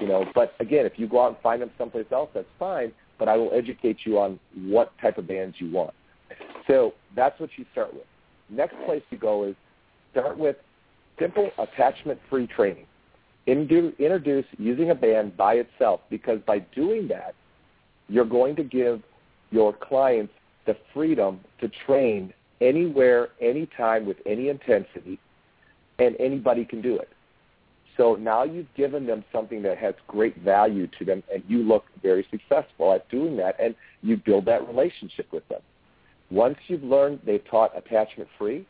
you 0.00 0.06
know, 0.08 0.24
but 0.34 0.54
again, 0.60 0.86
if 0.86 0.98
you 0.98 1.06
go 1.06 1.22
out 1.22 1.28
and 1.28 1.36
find 1.42 1.60
them 1.60 1.70
someplace 1.76 2.06
else, 2.10 2.30
that's 2.32 2.46
fine, 2.58 2.92
but 3.18 3.28
I 3.28 3.36
will 3.36 3.50
educate 3.52 3.98
you 4.04 4.18
on 4.18 4.40
what 4.54 4.92
type 5.02 5.18
of 5.18 5.26
bands 5.28 5.56
you 5.58 5.70
want. 5.70 5.92
So 6.66 6.94
that's 7.14 7.38
what 7.38 7.50
you 7.56 7.66
start 7.72 7.92
with. 7.92 8.04
Next 8.48 8.76
place 8.86 9.02
you 9.10 9.18
go 9.18 9.44
is 9.44 9.54
start 10.12 10.38
with 10.38 10.56
simple 11.18 11.50
attachment-free 11.58 12.46
training. 12.46 12.86
Introduce 13.46 14.46
using 14.56 14.90
a 14.90 14.94
band 14.94 15.36
by 15.36 15.54
itself 15.54 16.00
because 16.08 16.40
by 16.46 16.60
doing 16.60 17.08
that, 17.08 17.34
you're 18.08 18.24
going 18.24 18.56
to 18.56 18.64
give 18.64 19.02
your 19.50 19.72
clients 19.72 20.32
the 20.66 20.76
freedom 20.92 21.40
to 21.60 21.70
train 21.86 22.32
anywhere, 22.60 23.28
anytime, 23.40 24.06
with 24.06 24.18
any 24.26 24.48
intensity, 24.48 25.18
and 25.98 26.16
anybody 26.18 26.64
can 26.64 26.82
do 26.82 26.96
it. 26.96 27.08
So 27.96 28.14
now 28.14 28.44
you've 28.44 28.72
given 28.76 29.06
them 29.06 29.24
something 29.32 29.62
that 29.62 29.76
has 29.78 29.94
great 30.06 30.38
value 30.38 30.86
to 30.98 31.04
them, 31.04 31.22
and 31.32 31.42
you 31.48 31.58
look 31.58 31.84
very 32.02 32.26
successful 32.30 32.92
at 32.92 33.08
doing 33.10 33.36
that, 33.38 33.56
and 33.60 33.74
you 34.02 34.16
build 34.16 34.44
that 34.46 34.66
relationship 34.68 35.26
with 35.32 35.46
them. 35.48 35.60
Once 36.30 36.56
you've 36.68 36.84
learned 36.84 37.20
they've 37.26 37.44
taught 37.50 37.76
attachment 37.76 38.28
free, 38.38 38.66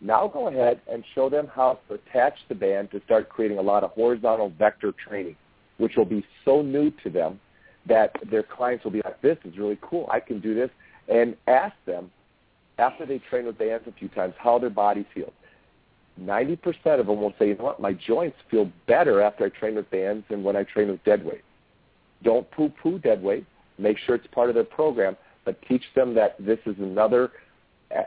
now 0.00 0.28
go 0.28 0.48
ahead 0.48 0.80
and 0.90 1.04
show 1.14 1.28
them 1.28 1.48
how 1.52 1.78
to 1.88 1.94
attach 1.94 2.34
the 2.48 2.54
band 2.54 2.90
to 2.92 3.02
start 3.04 3.28
creating 3.28 3.58
a 3.58 3.62
lot 3.62 3.82
of 3.82 3.90
horizontal 3.90 4.52
vector 4.58 4.92
training, 4.92 5.36
which 5.78 5.96
will 5.96 6.04
be 6.04 6.24
so 6.44 6.62
new 6.62 6.92
to 7.02 7.10
them 7.10 7.40
that 7.86 8.14
their 8.30 8.42
clients 8.42 8.84
will 8.84 8.90
be 8.90 9.02
like, 9.04 9.20
this 9.22 9.38
is 9.44 9.56
really 9.58 9.78
cool. 9.80 10.08
I 10.12 10.20
can 10.20 10.40
do 10.40 10.54
this. 10.54 10.70
And 11.08 11.36
ask 11.46 11.74
them, 11.86 12.10
after 12.78 13.04
they 13.04 13.18
train 13.18 13.46
with 13.46 13.58
bands 13.58 13.84
a 13.86 13.92
few 13.92 14.08
times, 14.08 14.34
how 14.38 14.58
their 14.58 14.70
body 14.70 15.06
feels. 15.14 15.32
90% 16.20 16.58
of 17.00 17.06
them 17.06 17.20
will 17.20 17.34
say, 17.38 17.48
you 17.48 17.54
know 17.56 17.64
what, 17.64 17.80
my 17.80 17.92
joints 17.92 18.36
feel 18.50 18.70
better 18.86 19.20
after 19.22 19.44
I 19.44 19.48
train 19.48 19.74
with 19.74 19.90
bands 19.90 20.24
than 20.28 20.42
when 20.42 20.56
I 20.56 20.64
train 20.64 20.88
with 20.88 21.02
dead 21.04 21.24
weight. 21.24 21.42
Don't 22.22 22.50
poo-poo 22.50 22.98
dead 22.98 23.22
weight. 23.22 23.46
Make 23.78 23.96
sure 23.98 24.14
it's 24.14 24.26
part 24.28 24.50
of 24.50 24.54
their 24.54 24.64
program, 24.64 25.16
but 25.44 25.60
teach 25.66 25.82
them 25.94 26.14
that 26.14 26.36
this 26.38 26.58
is 26.66 26.76
another 26.78 27.32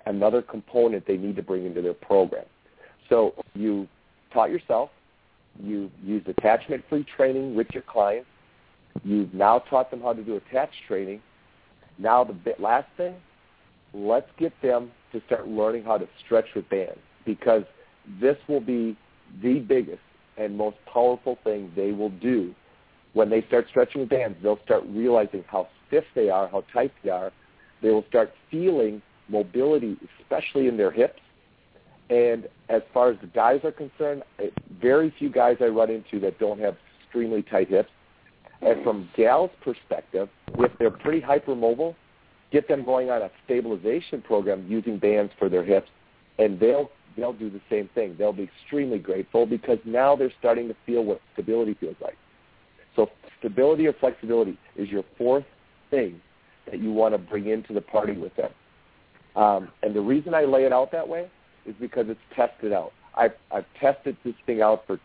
another 0.05 0.41
component 0.41 1.05
they 1.05 1.17
need 1.17 1.35
to 1.35 1.41
bring 1.41 1.65
into 1.65 1.81
their 1.81 1.93
program. 1.93 2.45
So 3.09 3.33
you 3.53 3.87
taught 4.31 4.49
yourself. 4.49 4.91
You 5.61 5.91
used 6.01 6.27
attachment-free 6.29 7.05
training 7.17 7.53
with 7.53 7.67
your 7.73 7.83
clients. 7.83 8.29
You've 9.03 9.33
now 9.33 9.59
taught 9.59 9.91
them 9.91 10.01
how 10.01 10.13
to 10.13 10.23
do 10.23 10.35
attached 10.35 10.75
training. 10.87 11.21
Now 11.97 12.23
the 12.23 12.37
last 12.59 12.87
thing, 12.97 13.15
let's 13.93 14.29
get 14.37 14.53
them 14.61 14.91
to 15.11 15.21
start 15.25 15.47
learning 15.47 15.83
how 15.83 15.97
to 15.97 16.07
stretch 16.23 16.47
with 16.55 16.69
bands 16.69 16.99
because 17.25 17.63
this 18.19 18.37
will 18.47 18.61
be 18.61 18.97
the 19.41 19.59
biggest 19.59 20.01
and 20.37 20.57
most 20.57 20.77
powerful 20.91 21.37
thing 21.43 21.71
they 21.75 21.91
will 21.91 22.09
do 22.09 22.53
when 23.13 23.29
they 23.29 23.43
start 23.43 23.67
stretching 23.69 24.01
with 24.01 24.09
bands. 24.09 24.37
They'll 24.41 24.59
start 24.65 24.83
realizing 24.87 25.43
how 25.47 25.67
stiff 25.87 26.03
they 26.15 26.29
are, 26.29 26.47
how 26.47 26.63
tight 26.73 26.91
they 27.03 27.09
are. 27.09 27.31
They 27.81 27.89
will 27.89 28.05
start 28.09 28.33
feeling 28.49 29.01
mobility, 29.29 29.97
especially 30.21 30.67
in 30.67 30.77
their 30.77 30.91
hips. 30.91 31.19
And 32.09 32.47
as 32.69 32.81
far 32.93 33.11
as 33.11 33.17
the 33.21 33.27
guys 33.27 33.61
are 33.63 33.71
concerned, 33.71 34.23
eh, 34.39 34.49
very 34.81 35.13
few 35.17 35.29
guys 35.29 35.57
I 35.61 35.65
run 35.65 35.89
into 35.89 36.19
that 36.21 36.39
don't 36.39 36.59
have 36.59 36.75
extremely 37.03 37.43
tight 37.43 37.69
hips. 37.69 37.89
And 38.65 38.83
from 38.83 39.09
gals' 39.15 39.51
perspective, 39.63 40.29
if 40.57 40.71
they're 40.79 40.91
pretty 40.91 41.21
hypermobile, 41.21 41.95
get 42.51 42.67
them 42.67 42.85
going 42.85 43.09
on 43.09 43.21
a 43.21 43.31
stabilization 43.45 44.21
program 44.21 44.65
using 44.67 44.97
bands 44.97 45.33
for 45.37 45.49
their 45.49 45.63
hips, 45.63 45.89
and 46.39 46.59
they'll 46.59 46.89
they'll 47.17 47.33
do 47.33 47.49
the 47.49 47.61
same 47.69 47.89
thing. 47.93 48.15
They'll 48.17 48.33
be 48.33 48.49
extremely 48.63 48.99
grateful 48.99 49.45
because 49.45 49.77
now 49.85 50.15
they're 50.15 50.33
starting 50.39 50.67
to 50.67 50.75
feel 50.85 51.03
what 51.03 51.21
stability 51.33 51.75
feels 51.79 51.95
like. 52.01 52.17
So 52.95 53.09
stability 53.39 53.85
or 53.87 53.93
flexibility 53.93 54.57
is 54.75 54.89
your 54.89 55.03
fourth 55.17 55.45
thing 55.91 56.19
that 56.65 56.79
you 56.79 56.91
want 56.91 57.13
to 57.13 57.17
bring 57.17 57.47
into 57.47 57.73
the 57.73 57.81
party 57.81 58.13
with 58.13 58.35
them. 58.35 58.51
Um, 59.35 59.69
and 59.81 59.95
the 59.95 60.01
reason 60.01 60.33
I 60.33 60.43
lay 60.43 60.65
it 60.65 60.73
out 60.73 60.91
that 60.91 61.07
way 61.07 61.29
is 61.65 61.75
because 61.79 62.05
it's 62.07 62.19
tested 62.35 62.71
out. 62.71 62.91
I've, 63.15 63.33
I've 63.51 63.65
tested 63.79 64.17
this 64.23 64.35
thing 64.45 64.61
out 64.61 64.85
for 64.87 64.99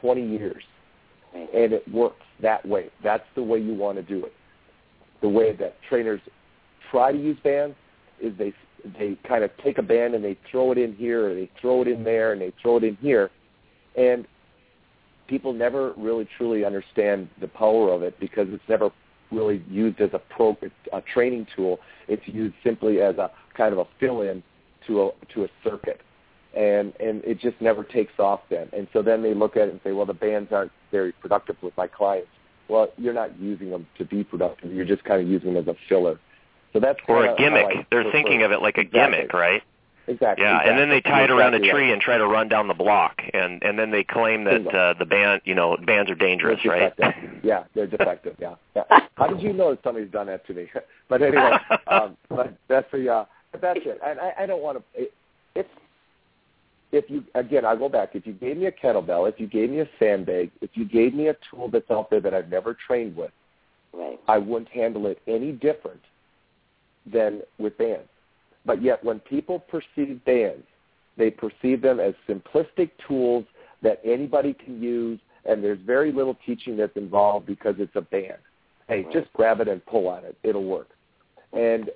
20 0.00 0.26
years, 0.26 0.62
and 1.34 1.72
it 1.72 1.86
works 1.92 2.24
that 2.40 2.66
way. 2.66 2.90
That's 3.02 3.24
the 3.34 3.42
way 3.42 3.58
you 3.58 3.74
want 3.74 3.96
to 3.98 4.02
do 4.02 4.24
it. 4.24 4.32
The 5.22 5.28
way 5.28 5.54
that 5.56 5.76
trainers 5.88 6.20
try 6.90 7.12
to 7.12 7.18
use 7.18 7.38
bands 7.42 7.76
is 8.20 8.32
they 8.38 8.52
they 8.98 9.18
kind 9.26 9.42
of 9.42 9.50
take 9.64 9.78
a 9.78 9.82
band 9.82 10.14
and 10.14 10.24
they 10.24 10.38
throw 10.50 10.70
it 10.72 10.78
in 10.78 10.94
here 10.94 11.30
or 11.30 11.34
they 11.34 11.50
throw 11.60 11.82
it 11.82 11.88
in 11.88 12.04
there 12.04 12.32
and 12.32 12.40
they 12.40 12.52
throw 12.62 12.76
it 12.76 12.84
in 12.84 12.96
here, 12.96 13.30
and 13.96 14.26
people 15.26 15.52
never 15.52 15.92
really 15.96 16.28
truly 16.36 16.64
understand 16.64 17.28
the 17.40 17.48
power 17.48 17.90
of 17.92 18.02
it 18.02 18.18
because 18.20 18.46
it's 18.50 18.62
never 18.68 18.90
really 19.32 19.64
used 19.68 20.00
as 20.00 20.10
a 20.12 20.20
pro 20.30 20.56
a 20.92 21.00
training 21.12 21.46
tool. 21.54 21.78
It's 22.08 22.22
used 22.26 22.54
simply 22.62 23.00
as 23.00 23.16
a 23.16 23.30
kind 23.56 23.72
of 23.72 23.78
a 23.80 23.86
fill-in 23.98 24.42
to 24.86 25.02
a 25.02 25.10
to 25.34 25.44
a 25.44 25.48
circuit, 25.64 26.00
and 26.56 26.92
and 27.00 27.24
it 27.24 27.40
just 27.40 27.60
never 27.60 27.82
takes 27.82 28.12
off 28.18 28.40
then. 28.50 28.68
And 28.72 28.86
so 28.92 29.02
then 29.02 29.22
they 29.22 29.34
look 29.34 29.56
at 29.56 29.68
it 29.68 29.72
and 29.72 29.80
say, 29.82 29.92
well, 29.92 30.06
the 30.06 30.14
bands 30.14 30.52
aren't 30.52 30.72
very 30.90 31.12
productive 31.12 31.56
with 31.62 31.76
my 31.76 31.86
clients. 31.86 32.28
Well, 32.68 32.88
you're 32.96 33.14
not 33.14 33.38
using 33.38 33.70
them 33.70 33.86
to 33.98 34.04
be 34.04 34.24
productive. 34.24 34.72
You're 34.72 34.84
just 34.86 35.04
kind 35.04 35.22
of 35.22 35.28
using 35.28 35.54
them 35.54 35.68
as 35.68 35.68
a 35.68 35.76
filler. 35.88 36.18
So 36.72 36.80
that's 36.80 36.98
or 37.08 37.24
a 37.26 37.36
gimmick. 37.36 37.88
They're 37.90 38.10
thinking 38.10 38.42
of 38.42 38.52
it 38.52 38.60
like 38.60 38.76
a 38.76 38.80
exactly. 38.80 39.18
gimmick, 39.18 39.32
right? 39.32 39.62
Exactly. 40.08 40.44
Yeah, 40.44 40.56
exactly. 40.56 40.70
and 40.70 40.78
then 40.78 40.88
they 40.88 41.00
tie 41.00 41.24
it 41.24 41.30
around 41.30 41.54
a 41.54 41.58
tree 41.58 41.70
right. 41.70 41.92
and 41.92 42.00
try 42.00 42.16
to 42.16 42.26
run 42.26 42.48
down 42.48 42.68
the 42.68 42.74
block, 42.74 43.22
and 43.34 43.62
and 43.62 43.78
then 43.78 43.90
they 43.90 44.04
claim 44.04 44.44
that 44.44 44.66
uh, 44.68 44.94
the 44.98 45.04
band, 45.04 45.42
you 45.44 45.54
know, 45.54 45.76
bands 45.84 46.10
are 46.10 46.14
dangerous, 46.14 46.60
They're 46.62 46.72
right? 46.72 46.96
defective. 46.96 47.44
yeah, 47.44 47.64
they're 47.74 47.88
defective. 47.88 48.36
Yeah. 48.38 48.54
yeah. 48.76 48.84
How 49.16 49.26
did 49.26 49.42
you 49.42 49.52
know 49.52 49.70
that 49.70 49.82
somebody's 49.82 50.10
done 50.10 50.28
that 50.28 50.46
to 50.46 50.54
me? 50.54 50.70
but 51.08 51.22
anyway, 51.22 51.52
um, 51.88 52.16
but 52.28 52.54
that's 52.68 52.90
the 52.92 53.08
uh, 53.08 53.24
but 53.50 53.60
that's 53.60 53.80
it. 53.84 54.00
And 54.04 54.20
I, 54.20 54.32
I 54.40 54.46
don't 54.46 54.62
want 54.62 54.78
to. 54.78 55.06
If 55.56 55.66
if 56.92 57.10
you 57.10 57.24
again, 57.34 57.64
I 57.64 57.76
go 57.76 57.88
back. 57.88 58.10
If 58.14 58.26
you 58.26 58.32
gave 58.32 58.56
me 58.56 58.66
a 58.66 58.72
kettlebell, 58.72 59.28
if 59.28 59.40
you 59.40 59.46
gave 59.46 59.70
me 59.70 59.80
a 59.80 59.88
sandbag, 59.98 60.50
if 60.60 60.70
you 60.74 60.84
gave 60.84 61.14
me 61.14 61.28
a 61.28 61.36
tool 61.50 61.68
that's 61.68 61.90
out 61.90 62.10
there 62.10 62.20
that 62.20 62.34
I've 62.34 62.48
never 62.48 62.76
trained 62.86 63.16
with, 63.16 63.32
Right. 63.92 64.20
I 64.28 64.38
wouldn't 64.38 64.68
handle 64.68 65.06
it 65.06 65.20
any 65.26 65.52
different 65.52 66.02
than 67.10 67.42
with 67.58 67.78
bands. 67.78 68.08
But 68.64 68.82
yet, 68.82 69.02
when 69.02 69.20
people 69.20 69.60
perceive 69.60 70.22
bands, 70.24 70.64
they 71.16 71.30
perceive 71.30 71.80
them 71.80 71.98
as 72.00 72.14
simplistic 72.28 72.90
tools 73.06 73.44
that 73.82 74.00
anybody 74.04 74.52
can 74.52 74.82
use, 74.82 75.18
and 75.44 75.62
there's 75.62 75.78
very 75.80 76.12
little 76.12 76.36
teaching 76.44 76.76
that's 76.76 76.96
involved 76.96 77.46
because 77.46 77.76
it's 77.78 77.94
a 77.96 78.00
band. 78.02 78.38
Hey, 78.88 79.02
Right. 79.02 79.12
just 79.12 79.32
grab 79.32 79.60
it 79.60 79.68
and 79.68 79.84
pull 79.86 80.08
on 80.08 80.24
it; 80.24 80.36
it'll 80.42 80.64
work. 80.64 80.88
And 81.52 81.90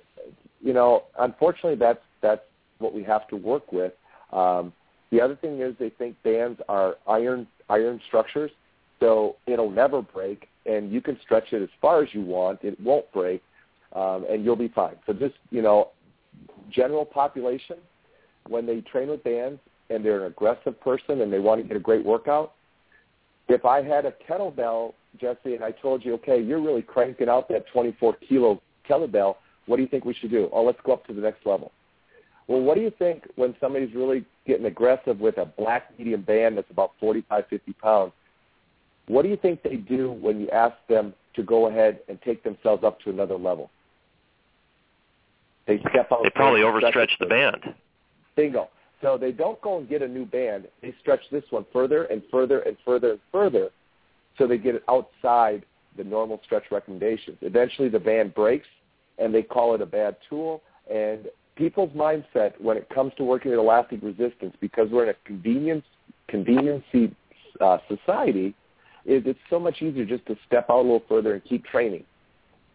you 0.61 0.73
know, 0.73 1.03
unfortunately, 1.19 1.75
that's 1.75 2.03
that's 2.21 2.43
what 2.79 2.93
we 2.93 3.03
have 3.03 3.27
to 3.27 3.35
work 3.35 3.71
with. 3.71 3.93
Um, 4.31 4.73
the 5.11 5.21
other 5.21 5.35
thing 5.35 5.59
is 5.59 5.75
they 5.79 5.89
think 5.89 6.15
bands 6.23 6.59
are 6.69 6.95
iron 7.07 7.47
iron 7.69 7.99
structures, 8.07 8.51
so 8.99 9.35
it'll 9.45 9.71
never 9.71 10.01
break, 10.01 10.47
and 10.65 10.91
you 10.91 11.01
can 11.01 11.19
stretch 11.21 11.51
it 11.51 11.61
as 11.61 11.69
far 11.81 12.01
as 12.03 12.09
you 12.13 12.21
want; 12.21 12.59
it 12.63 12.79
won't 12.79 13.11
break, 13.11 13.41
um, 13.93 14.25
and 14.29 14.43
you'll 14.43 14.55
be 14.55 14.69
fine. 14.69 14.95
So 15.05 15.13
just 15.13 15.35
you 15.49 15.61
know, 15.61 15.89
general 16.69 17.05
population, 17.05 17.77
when 18.47 18.65
they 18.65 18.81
train 18.81 19.09
with 19.09 19.23
bands 19.23 19.59
and 19.89 20.03
they're 20.03 20.25
an 20.25 20.31
aggressive 20.31 20.79
person 20.79 21.21
and 21.21 21.31
they 21.31 21.39
want 21.39 21.61
to 21.61 21.67
get 21.67 21.75
a 21.75 21.81
great 21.81 22.05
workout, 22.05 22.53
if 23.49 23.65
I 23.65 23.81
had 23.81 24.05
a 24.05 24.13
kettlebell, 24.27 24.93
Jesse, 25.19 25.55
and 25.55 25.63
I 25.63 25.71
told 25.71 26.05
you, 26.05 26.13
okay, 26.15 26.41
you're 26.41 26.61
really 26.61 26.81
cranking 26.81 27.27
out 27.27 27.49
that 27.49 27.65
24 27.73 28.15
kilo 28.27 28.61
kettlebell, 28.89 29.35
what 29.65 29.75
do 29.75 29.83
you 29.83 29.89
think 29.89 30.05
we 30.05 30.13
should 30.13 30.31
do? 30.31 30.49
Oh, 30.53 30.63
let's 30.63 30.79
go 30.85 30.93
up 30.93 31.05
to 31.07 31.13
the 31.13 31.21
next 31.21 31.45
level. 31.45 31.71
Well, 32.47 32.61
what 32.61 32.75
do 32.75 32.81
you 32.81 32.91
think 32.97 33.27
when 33.35 33.55
somebody's 33.59 33.93
really 33.95 34.25
getting 34.45 34.65
aggressive 34.65 35.19
with 35.19 35.37
a 35.37 35.45
black 35.45 35.97
medium 35.97 36.21
band 36.21 36.57
that's 36.57 36.69
about 36.69 36.91
45, 36.99 37.45
50 37.49 37.73
pounds? 37.73 38.11
What 39.07 39.23
do 39.23 39.29
you 39.29 39.37
think 39.37 39.63
they 39.63 39.75
do 39.75 40.11
when 40.11 40.39
you 40.39 40.49
ask 40.49 40.75
them 40.89 41.13
to 41.35 41.43
go 41.43 41.67
ahead 41.67 41.99
and 42.07 42.21
take 42.21 42.43
themselves 42.43 42.83
up 42.83 42.99
to 43.01 43.09
another 43.09 43.35
level? 43.35 43.69
They 45.67 45.79
step 45.89 46.11
out. 46.11 46.23
They 46.23 46.29
probably 46.31 46.61
overstretch 46.61 47.11
the 47.19 47.27
band. 47.27 47.75
Bingo. 48.35 48.69
So 49.01 49.17
they 49.17 49.31
don't 49.31 49.59
go 49.61 49.79
and 49.79 49.89
get 49.89 50.01
a 50.01 50.07
new 50.07 50.25
band. 50.25 50.67
They 50.81 50.93
stretch 51.01 51.21
this 51.31 51.43
one 51.49 51.65
further 51.73 52.03
and 52.05 52.21
further 52.31 52.59
and 52.61 52.77
further 52.85 53.11
and 53.11 53.19
further 53.31 53.69
so 54.37 54.47
they 54.47 54.57
get 54.57 54.75
it 54.75 54.83
outside 54.89 55.65
the 55.97 56.03
normal 56.03 56.39
stretch 56.45 56.63
recommendations. 56.71 57.37
Eventually 57.41 57.89
the 57.89 57.99
band 57.99 58.33
breaks 58.33 58.67
and 59.17 59.33
they 59.33 59.41
call 59.41 59.75
it 59.75 59.81
a 59.81 59.85
bad 59.85 60.17
tool. 60.29 60.61
And 60.91 61.27
people's 61.61 61.91
mindset 61.91 62.59
when 62.59 62.75
it 62.75 62.89
comes 62.89 63.11
to 63.17 63.23
working 63.23 63.51
with 63.51 63.59
elastic 63.59 64.01
resistance, 64.01 64.53
because 64.59 64.87
we're 64.91 65.03
in 65.03 65.09
a 65.09 65.19
convenience 65.25 65.85
conveniency 66.27 67.15
uh, 67.59 67.77
society, 67.87 68.47
is 69.05 69.21
it's 69.25 69.39
so 69.49 69.59
much 69.59 69.81
easier 69.81 70.05
just 70.05 70.25
to 70.25 70.35
step 70.47 70.65
out 70.71 70.79
a 70.79 70.81
little 70.81 71.03
further 71.07 71.33
and 71.33 71.43
keep 71.43 71.63
training. 71.65 72.03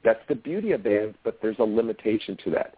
That's 0.05 0.21
the 0.29 0.37
beauty 0.37 0.71
of 0.73 0.85
bands, 0.85 1.17
but 1.25 1.39
there's 1.43 1.59
a 1.59 1.65
limitation 1.65 2.37
to 2.45 2.51
that. 2.51 2.75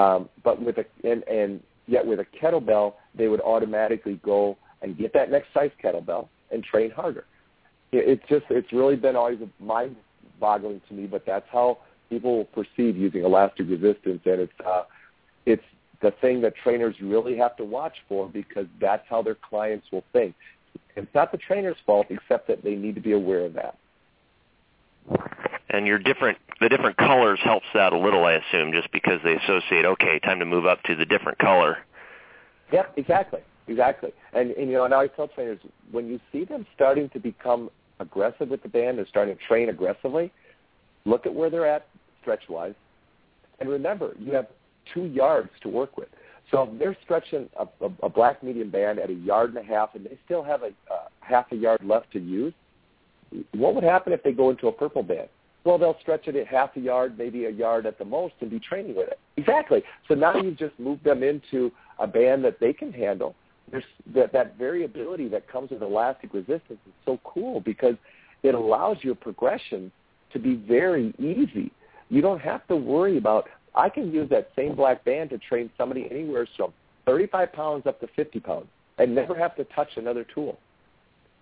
Um, 0.00 0.28
but 0.42 0.62
with 0.62 0.76
a 0.78 0.84
and, 1.10 1.22
and 1.24 1.60
yet 1.86 2.06
with 2.06 2.20
a 2.20 2.26
kettlebell, 2.40 2.94
they 3.14 3.28
would 3.28 3.42
automatically 3.42 4.18
go 4.24 4.56
and 4.80 4.96
get 4.96 5.12
that 5.12 5.30
next 5.30 5.48
size 5.52 5.70
kettlebell 5.82 6.28
and 6.52 6.64
train 6.64 6.90
harder. 6.90 7.24
It, 7.92 8.08
it's 8.08 8.28
just 8.30 8.46
it's 8.48 8.72
really 8.72 8.96
been 8.96 9.16
always 9.16 9.38
mind-boggling 9.60 10.80
to 10.88 10.94
me, 10.94 11.06
but 11.06 11.24
that's 11.26 11.46
how 11.52 11.78
people 12.08 12.38
will 12.38 12.44
perceive 12.46 12.96
using 12.96 13.24
elastic 13.24 13.68
resistance, 13.68 14.22
and 14.24 14.40
it's 14.40 14.52
uh, 14.66 14.84
it's 15.46 15.62
the 16.02 16.12
thing 16.20 16.40
that 16.42 16.54
trainers 16.56 16.94
really 17.00 17.36
have 17.36 17.56
to 17.56 17.64
watch 17.64 17.94
for 18.08 18.28
because 18.28 18.66
that's 18.80 19.04
how 19.08 19.22
their 19.22 19.36
clients 19.36 19.86
will 19.90 20.04
think. 20.12 20.34
It's 20.96 21.14
not 21.14 21.32
the 21.32 21.38
trainer's 21.38 21.76
fault, 21.86 22.06
except 22.10 22.46
that 22.48 22.62
they 22.62 22.74
need 22.74 22.94
to 22.94 23.00
be 23.00 23.12
aware 23.12 23.44
of 23.44 23.54
that. 23.54 23.76
And 25.70 25.86
your 25.86 25.98
different 25.98 26.38
the 26.60 26.68
different 26.68 26.96
colors 26.96 27.40
helps 27.42 27.66
that 27.74 27.92
a 27.92 27.98
little, 27.98 28.24
I 28.24 28.34
assume, 28.34 28.72
just 28.72 28.90
because 28.92 29.20
they 29.24 29.34
associate. 29.34 29.84
Okay, 29.84 30.18
time 30.20 30.38
to 30.38 30.44
move 30.44 30.66
up 30.66 30.82
to 30.84 30.94
the 30.94 31.04
different 31.04 31.38
color. 31.38 31.78
Yep, 32.72 32.94
exactly, 32.96 33.40
exactly. 33.66 34.12
And, 34.32 34.52
and 34.52 34.70
you 34.70 34.76
know, 34.76 34.84
and 34.84 34.94
I 34.94 34.98
always 34.98 35.10
tell 35.16 35.28
trainers 35.28 35.58
when 35.90 36.06
you 36.06 36.20
see 36.32 36.44
them 36.44 36.66
starting 36.74 37.08
to 37.10 37.18
become 37.18 37.70
aggressive 37.98 38.48
with 38.48 38.62
the 38.62 38.68
band, 38.68 38.98
they're 38.98 39.06
starting 39.06 39.36
to 39.36 39.42
train 39.44 39.68
aggressively. 39.68 40.32
Look 41.04 41.26
at 41.26 41.34
where 41.34 41.50
they're 41.50 41.66
at 41.66 41.86
stretch 42.22 42.48
wise, 42.48 42.74
and 43.58 43.68
remember 43.68 44.14
you 44.18 44.32
have 44.32 44.46
two 44.92 45.04
yards 45.04 45.50
to 45.62 45.68
work 45.68 45.96
with. 45.96 46.08
So 46.50 46.74
they're 46.78 46.96
stretching 47.04 47.48
a, 47.58 47.66
a, 47.84 47.90
a 48.02 48.08
black 48.08 48.42
medium 48.42 48.70
band 48.70 48.98
at 48.98 49.10
a 49.10 49.14
yard 49.14 49.54
and 49.54 49.58
a 49.58 49.62
half, 49.62 49.94
and 49.94 50.04
they 50.04 50.18
still 50.24 50.42
have 50.42 50.62
a 50.62 50.70
half 51.20 51.50
a 51.52 51.56
yard 51.56 51.80
left 51.82 52.12
to 52.12 52.18
use. 52.18 52.52
What 53.52 53.74
would 53.74 53.84
happen 53.84 54.12
if 54.12 54.22
they 54.22 54.32
go 54.32 54.50
into 54.50 54.68
a 54.68 54.72
purple 54.72 55.02
band? 55.02 55.28
Well, 55.64 55.78
they'll 55.78 55.96
stretch 56.02 56.28
it 56.28 56.36
at 56.36 56.46
half 56.46 56.76
a 56.76 56.80
yard, 56.80 57.16
maybe 57.16 57.46
a 57.46 57.50
yard 57.50 57.86
at 57.86 57.98
the 57.98 58.04
most, 58.04 58.34
and 58.40 58.50
be 58.50 58.60
training 58.60 58.94
with 58.94 59.08
it. 59.08 59.18
Exactly. 59.38 59.82
So 60.06 60.14
now 60.14 60.36
you've 60.36 60.58
just 60.58 60.78
moved 60.78 61.04
them 61.04 61.22
into 61.22 61.72
a 61.98 62.06
band 62.06 62.44
that 62.44 62.60
they 62.60 62.74
can 62.74 62.92
handle. 62.92 63.34
There's 63.70 63.84
that, 64.14 64.32
that 64.34 64.58
variability 64.58 65.26
that 65.28 65.48
comes 65.48 65.70
with 65.70 65.82
elastic 65.82 66.34
resistance 66.34 66.78
is 66.86 66.92
so 67.06 67.18
cool 67.24 67.60
because 67.60 67.94
it 68.42 68.54
allows 68.54 68.98
your 69.00 69.14
progression 69.14 69.90
to 70.34 70.38
be 70.38 70.56
very 70.56 71.14
easy. 71.18 71.72
You 72.10 72.20
don't 72.20 72.40
have 72.40 72.66
to 72.68 72.76
worry 72.76 73.16
about, 73.16 73.48
I 73.74 73.88
can 73.88 74.12
use 74.12 74.28
that 74.30 74.50
same 74.56 74.74
black 74.74 75.04
band 75.04 75.30
to 75.30 75.38
train 75.38 75.70
somebody 75.76 76.08
anywhere 76.10 76.46
from 76.56 76.72
35 77.06 77.52
pounds 77.52 77.86
up 77.86 78.00
to 78.00 78.08
50 78.14 78.40
pounds 78.40 78.66
and 78.98 79.14
never 79.14 79.34
have 79.34 79.56
to 79.56 79.64
touch 79.64 79.96
another 79.96 80.24
tool 80.34 80.58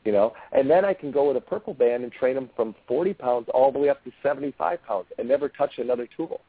you 0.04 0.12
know. 0.12 0.32
And 0.52 0.68
then 0.70 0.84
I 0.84 0.94
can 0.94 1.10
go 1.10 1.28
with 1.28 1.36
a 1.36 1.40
purple 1.40 1.74
band 1.74 2.02
and 2.02 2.12
train 2.12 2.34
them 2.34 2.50
from 2.56 2.74
40 2.88 3.14
pounds 3.14 3.48
all 3.52 3.72
the 3.72 3.78
way 3.78 3.88
up 3.88 4.02
to 4.04 4.12
75 4.22 4.82
pounds 4.84 5.06
and 5.18 5.28
never 5.28 5.48
touch 5.48 5.78
another 5.78 6.08
tool. 6.16 6.40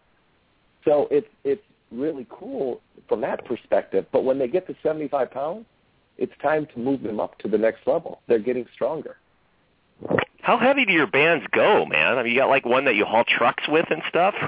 So 0.86 1.08
it's 1.12 1.28
it's 1.44 1.62
really 1.92 2.26
cool 2.30 2.82
from 3.08 3.22
that 3.22 3.46
perspective. 3.46 4.06
But 4.12 4.24
when 4.24 4.40
they 4.40 4.48
get 4.48 4.68
to 4.68 4.76
75 4.84 5.32
pounds, 5.32 5.66
it's 6.18 6.34
time 6.42 6.68
to 6.74 6.80
move 6.80 7.02
them 7.02 7.20
up 7.20 7.38
to 7.40 7.48
the 7.48 7.58
next 7.58 7.88
level. 7.88 8.22
They're 8.28 8.40
getting 8.40 8.66
stronger. 8.74 9.18
How 10.44 10.58
heavy 10.58 10.84
do 10.86 10.91
your 10.91 11.08
bands 11.08 11.46
go, 11.54 11.86
man? 11.86 12.18
I 12.18 12.24
mean, 12.24 12.34
you 12.34 12.38
got 12.39 12.50
like 12.50 12.66
one 12.66 12.84
that 12.86 12.96
you 12.96 13.06
haul 13.06 13.24
trucks 13.24 13.64
with 13.68 13.86
and 13.89 14.02
stuff. 14.10 14.36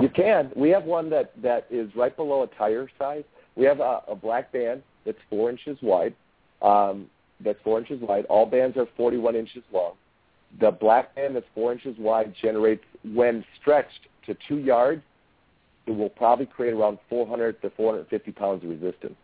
You 0.00 0.08
can. 0.08 0.50
We 0.56 0.70
have 0.70 0.84
one 0.84 1.10
that 1.10 1.32
that 1.42 1.66
is 1.70 1.94
right 1.94 2.16
below 2.16 2.42
a 2.42 2.46
tire 2.46 2.88
size. 2.98 3.24
We 3.56 3.66
have 3.66 3.80
a, 3.80 4.00
a 4.08 4.16
black 4.16 4.50
band 4.50 4.82
that's 5.04 5.18
four 5.28 5.50
inches 5.50 5.76
wide. 5.82 6.14
Um, 6.62 7.08
that's 7.44 7.58
four 7.62 7.78
inches 7.78 8.00
wide. 8.00 8.24
All 8.24 8.46
bands 8.46 8.76
are 8.78 8.86
41 8.96 9.36
inches 9.36 9.62
long. 9.72 9.92
The 10.60 10.70
black 10.70 11.14
band 11.14 11.36
that's 11.36 11.46
four 11.54 11.72
inches 11.72 11.94
wide 11.98 12.34
generates, 12.40 12.84
when 13.14 13.44
stretched 13.60 14.00
to 14.26 14.36
two 14.48 14.58
yards, 14.58 15.02
it 15.86 15.92
will 15.92 16.08
probably 16.10 16.46
create 16.46 16.72
around 16.72 16.98
400 17.10 17.60
to 17.62 17.70
450 17.70 18.32
pounds 18.32 18.64
of 18.64 18.70
resistance. 18.70 19.14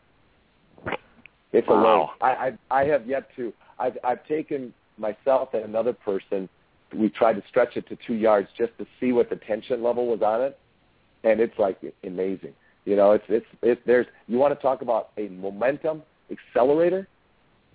It's 1.53 1.67
a 1.69 1.73
Wow. 1.73 1.83
load. 1.83 2.11
I, 2.21 2.53
I 2.71 2.81
I 2.83 2.85
have 2.85 3.07
yet 3.07 3.31
to. 3.37 3.53
I've 3.79 3.97
I've 4.05 4.25
taken 4.27 4.75
myself 4.99 5.51
and 5.55 5.65
another 5.65 5.93
person. 5.93 6.49
We 6.95 7.11
tried 7.11 7.35
to 7.35 7.43
stretch 7.49 7.77
it 7.77 7.87
to 7.89 7.99
two 8.07 8.15
yards 8.15 8.49
just 8.57 8.77
to 8.79 8.87
see 8.99 9.13
what 9.13 9.29
the 9.29 9.37
tension 9.37 9.83
level 9.83 10.07
was 10.07 10.23
on 10.23 10.41
it, 10.41 10.59
and 11.25 11.41
it's 11.41 11.59
like 11.59 11.79
amazing. 12.05 12.55
You 12.85 12.97
know, 12.97 13.13
it's 13.13 13.25
it's 13.29 13.47
it's 13.63 13.81
there's 13.85 14.07
you 14.27 14.39
want 14.39 14.55
to 14.55 14.63
talk 14.63 14.81
about 14.81 15.11
a 15.19 15.29
momentum 15.29 16.03
accelerator, 16.31 17.07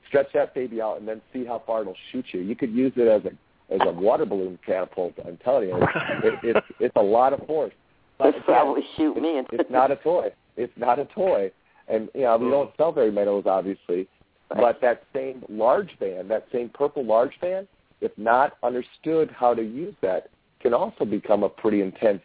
stretch 0.08 0.28
that 0.34 0.54
baby 0.54 0.82
out 0.82 1.00
and 1.00 1.08
then 1.08 1.22
see 1.32 1.46
how 1.46 1.62
far 1.66 1.82
it'll 1.82 1.96
shoot 2.12 2.26
you. 2.32 2.42
You 2.42 2.56
could 2.56 2.72
use 2.72 2.94
it 2.96 3.08
as 3.08 3.24
a 3.26 3.74
as 3.74 3.80
a 3.88 3.92
water 3.92 4.26
balloon 4.26 4.60
catapult. 4.66 5.14
I'm 5.26 5.38
telling 5.38 5.70
you, 5.70 5.78
it's 5.78 6.44
it, 6.44 6.56
it's 6.56 6.68
it's 6.80 6.96
a 6.96 7.02
lot 7.02 7.34
of 7.34 7.46
force. 7.46 7.74
But 8.18 8.30
It'd 8.30 8.46
probably 8.46 8.84
shoot 8.96 9.16
me. 9.16 9.40
it's, 9.40 9.50
it's 9.52 9.72
not 9.72 9.92
a 9.92 9.96
toy. 9.98 10.30
It's 10.56 10.74
not 10.78 11.00
a 11.00 11.06
toy, 11.06 11.52
and 11.88 12.10
you 12.14 12.22
know 12.22 12.38
we 12.38 12.50
don't 12.50 12.72
sell 12.78 12.92
very 12.92 13.12
many 13.12 13.28
of 13.28 13.44
those, 13.44 13.50
obviously. 13.50 14.08
But 14.56 14.82
that 14.82 15.04
same 15.14 15.44
large 15.50 15.98
band, 16.00 16.30
that 16.30 16.48
same 16.52 16.70
purple 16.70 17.04
large 17.04 17.40
band, 17.42 17.68
if 18.02 18.12
not 18.18 18.58
understood 18.62 19.32
how 19.32 19.54
to 19.54 19.64
use 19.64 19.96
that, 20.02 20.30
can 20.60 20.74
also 20.74 21.06
become 21.06 21.44
a 21.44 21.50
pretty 21.50 21.82
intense 21.82 22.22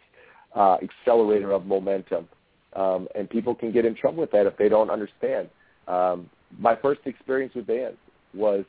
uh, 0.55 0.77
accelerator 0.81 1.51
of 1.51 1.65
momentum. 1.65 2.27
Um, 2.73 3.07
and 3.15 3.29
people 3.29 3.55
can 3.55 3.71
get 3.71 3.85
in 3.85 3.95
trouble 3.95 4.19
with 4.19 4.31
that 4.31 4.45
if 4.45 4.57
they 4.57 4.69
don't 4.69 4.91
understand. 4.91 5.49
Um, 5.87 6.29
my 6.59 6.75
first 6.75 7.01
experience 7.05 7.53
with 7.55 7.65
bands 7.67 7.97
was 8.33 8.63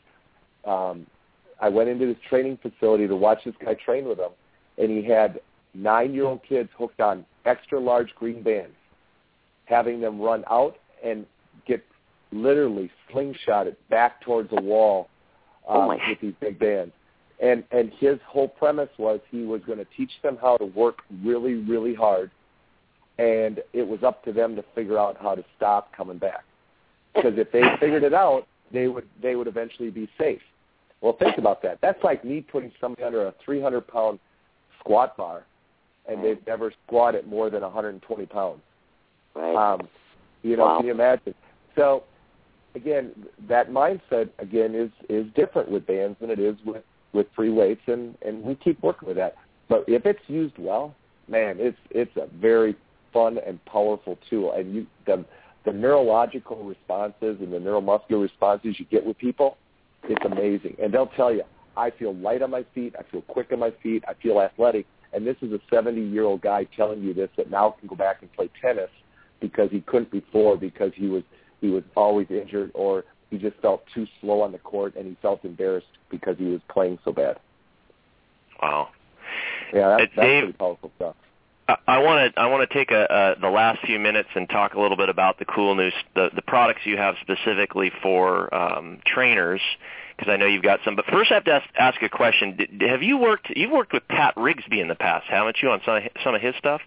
um, 0.65 1.07
I 1.61 1.69
went 1.69 1.89
into 1.91 2.07
this 2.07 2.17
training 2.29 2.59
facility 2.63 3.07
to 3.07 3.17
watch 3.17 3.41
this 3.45 3.55
guy 3.63 3.75
train 3.75 4.07
with 4.07 4.19
him, 4.19 4.31
and 4.79 4.91
he 4.91 5.05
had 5.05 5.41
nine-year-old 5.75 6.41
kids 6.49 6.71
hooked 6.77 7.01
on 7.01 7.25
extra 7.45 7.79
large 7.79 8.15
green 8.15 8.43
bands, 8.43 8.75
having 9.67 10.01
them 10.01 10.21
run 10.21 10.45
out 10.51 10.77
and 11.05 11.27
literally 12.33 12.91
it 13.67 13.89
back 13.89 14.21
towards 14.23 14.49
a 14.53 14.61
wall 14.61 15.09
Oh 15.69 15.83
um, 15.83 15.89
with 15.89 16.21
these 16.21 16.35
big 16.41 16.59
bands. 16.59 16.93
And 17.43 17.65
and 17.71 17.91
his 17.99 18.19
whole 18.27 18.49
premise 18.49 18.91
was 18.99 19.21
he 19.31 19.43
was 19.43 19.63
going 19.67 19.79
to 19.79 19.87
teach 19.97 20.11
them 20.23 20.37
how 20.41 20.57
to 20.59 20.65
work 20.67 20.99
really 21.25 21.55
really 21.55 21.95
hard, 21.95 22.31
and 23.19 23.61
it 23.73 23.87
was 23.87 24.03
up 24.03 24.23
to 24.25 24.33
them 24.33 24.57
to 24.57 24.65
figure 24.75 24.99
out 24.99 25.17
how 25.21 25.35
to 25.35 25.45
stop 25.57 25.95
coming 25.97 26.19
back. 26.19 26.45
Because 27.15 27.35
if 27.39 27.51
they 27.51 27.63
figured 27.81 28.03
it 28.03 28.13
out, 28.13 28.47
they 28.73 28.89
would 28.89 29.07
they 29.23 29.37
would 29.37 29.47
eventually 29.47 29.91
be 29.91 30.09
safe. 30.19 30.43
Well, 31.01 31.15
think 31.19 31.39
about 31.39 31.63
that. 31.63 31.79
That's 31.81 32.03
like 32.05 32.25
me 32.25 32.43
putting 32.43 32.73
somebody 32.79 33.05
under 33.05 33.27
a 33.27 33.35
300 33.43 33.89
pound 33.89 34.19
squat 34.81 35.17
bar, 35.17 35.45
and 36.07 36.23
they've 36.23 36.47
never 36.47 36.73
squatted 36.87 37.27
more 37.27 37.49
than 37.49 37.63
120 37.63 38.27
pounds. 38.27 38.61
Right. 39.35 39.55
Um, 39.55 39.89
you 40.43 40.57
know, 40.59 40.67
Wow. 40.67 40.77
can 40.79 40.87
you 40.87 40.93
imagine? 40.93 41.35
So, 41.75 42.05
again, 42.75 43.13
that 43.49 43.71
mindset 43.71 44.31
again 44.39 44.75
is 44.75 44.91
is 45.09 45.27
different 45.35 45.71
with 45.71 45.87
bands 45.87 46.17
than 46.21 46.31
it 46.31 46.39
is 46.39 46.57
with 46.65 46.83
with 47.13 47.27
free 47.35 47.51
weights, 47.51 47.83
and 47.87 48.17
and 48.23 48.43
we 48.43 48.55
keep 48.55 48.83
working 48.83 49.09
with 49.09 49.17
that. 49.17 49.37
But 49.69 49.85
if 49.87 50.07
it's 50.07 50.21
used 50.29 50.59
well, 50.59 50.95
man, 51.29 51.57
it's 51.59 51.79
it's 51.91 52.17
a 52.17 52.27
very 52.39 52.77
fun 53.13 53.39
and 53.47 53.65
powerful 53.65 54.19
tool, 54.29 54.53
and 54.53 54.75
you 54.75 54.87
the 55.07 55.25
the 55.65 55.73
neurological 55.73 56.65
responses 56.65 57.39
and 57.41 57.53
the 57.53 57.59
neuromuscular 57.59 58.23
responses 58.23 58.79
you 58.79 58.87
get 58.87 59.05
with 59.05 59.19
people, 59.19 59.59
it's 60.05 60.25
amazing. 60.25 60.75
And 60.83 60.93
they'll 60.93 61.07
tell 61.09 61.33
you, 61.33 61.43
I 61.77 61.91
feel 61.91 62.15
light 62.15 62.41
on 62.41 62.51
my 62.51 62.65
feet, 62.75 62.95
I 62.99 63.03
feel 63.11 63.23
quick 63.23 63.53
on 63.53 63.59
my 63.59 63.73
feet, 63.83 64.03
I 64.09 64.15
feel 64.15 64.41
athletic. 64.41 64.87
And 65.13 65.27
this 65.27 65.37
is 65.43 65.53
a 65.53 65.61
70 65.71 66.01
year 66.01 66.25
old 66.25 66.41
guy 66.41 66.65
telling 66.77 67.03
you 67.03 67.13
this 67.13 67.29
that 67.37 67.51
now 67.51 67.75
can 67.79 67.89
go 67.89 67.97
back 67.97 68.23
and 68.23 68.33
play 68.33 68.49
tennis 68.61 68.91
because 69.41 69.71
he 69.71 69.81
couldn't 69.81 70.11
before 70.11 70.57
because 70.57 70.93
he 70.95 71.09
was 71.09 71.23
he 71.61 71.69
was 71.69 71.85
always 71.97 72.27
injured 72.31 72.71
or 72.75 73.05
he 73.31 73.39
just 73.39 73.57
felt 73.59 73.85
too 73.95 74.07
slow 74.21 74.41
on 74.43 74.53
the 74.53 74.59
court 74.59 74.97
and 74.97 75.07
he 75.07 75.17
felt 75.23 75.45
embarrassed 75.45 75.87
because 76.11 76.37
he 76.39 76.45
was 76.47 76.61
playing 76.69 76.99
so 77.05 77.13
bad. 77.13 77.39
Wow. 78.61 78.89
Yeah, 79.73 79.89
that's, 79.89 79.93
Uh, 79.93 79.99
that's 79.99 80.15
Dave- 80.17 80.43
pretty 80.45 80.59
powerful 80.59 80.91
stuff. 80.97 81.17
I 81.87 81.99
want 81.99 82.35
to 82.35 82.41
I 82.41 82.47
want 82.47 82.69
to 82.69 82.75
take 82.75 82.91
a, 82.91 83.13
uh, 83.13 83.35
the 83.41 83.49
last 83.49 83.81
few 83.87 84.01
minutes 84.01 84.29
and 84.35 84.49
talk 84.49 84.75
a 84.75 84.81
little 84.81 84.97
bit 84.97 85.09
about 85.09 85.39
the 85.39 85.45
cool 85.45 85.77
news, 85.77 85.93
the, 86.17 86.31
the 86.35 86.43
products 86.43 86.81
you 86.85 86.97
have 86.97 87.15
specifically 87.21 87.93
for 88.03 88.53
um, 88.53 88.99
trainers, 89.07 89.61
because 90.17 90.33
I 90.33 90.37
know 90.37 90.47
you've 90.47 90.65
got 90.65 90.81
some. 90.85 90.97
But 90.97 91.05
first, 91.07 91.31
I 91.31 91.35
have 91.35 91.45
to 91.45 91.53
ask, 91.53 91.69
ask 91.79 92.03
a 92.03 92.09
question. 92.09 92.57
Did, 92.57 92.83
have 92.89 93.05
you 93.05 93.19
worked? 93.19 93.51
You've 93.55 93.71
worked 93.71 93.93
with 93.93 94.03
Pat 94.09 94.35
Rigsby 94.35 94.81
in 94.81 94.89
the 94.89 94.97
past, 94.97 95.27
haven't 95.29 95.59
you, 95.63 95.71
on 95.71 95.81
some 95.87 96.01
some 96.25 96.35
of 96.35 96.41
his 96.41 96.57
stuff? 96.59 96.81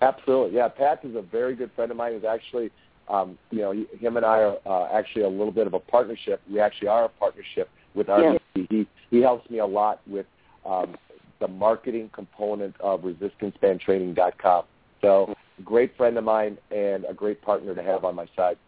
Absolutely, 0.00 0.56
yeah. 0.56 0.68
Pat 0.68 1.00
is 1.04 1.16
a 1.16 1.22
very 1.22 1.56
good 1.56 1.72
friend 1.74 1.90
of 1.90 1.96
mine. 1.96 2.14
He's 2.14 2.24
actually, 2.24 2.70
um, 3.08 3.38
you 3.50 3.60
know, 3.60 3.72
him 3.72 4.16
and 4.16 4.24
I 4.24 4.42
are 4.42 4.58
uh, 4.66 4.88
actually 4.92 5.22
a 5.22 5.28
little 5.28 5.52
bit 5.52 5.66
of 5.66 5.74
a 5.74 5.78
partnership. 5.78 6.40
We 6.50 6.60
actually 6.60 6.88
are 6.88 7.04
a 7.04 7.08
partnership 7.08 7.70
with 7.94 8.08
our. 8.08 8.22
Yeah. 8.22 8.38
He 8.54 8.86
he 9.10 9.20
helps 9.20 9.48
me 9.50 9.58
a 9.58 9.66
lot 9.66 10.00
with 10.06 10.26
um, 10.66 10.96
the 11.40 11.48
marketing 11.48 12.10
component 12.12 12.78
of 12.80 13.02
resistancebandtraining.com. 13.02 14.64
So, 15.00 15.34
great 15.64 15.96
friend 15.96 16.18
of 16.18 16.24
mine 16.24 16.58
and 16.70 17.04
a 17.04 17.14
great 17.14 17.40
partner 17.40 17.74
to 17.74 17.82
have 17.82 18.04
on 18.04 18.14
my 18.14 18.26
side. 18.36 18.58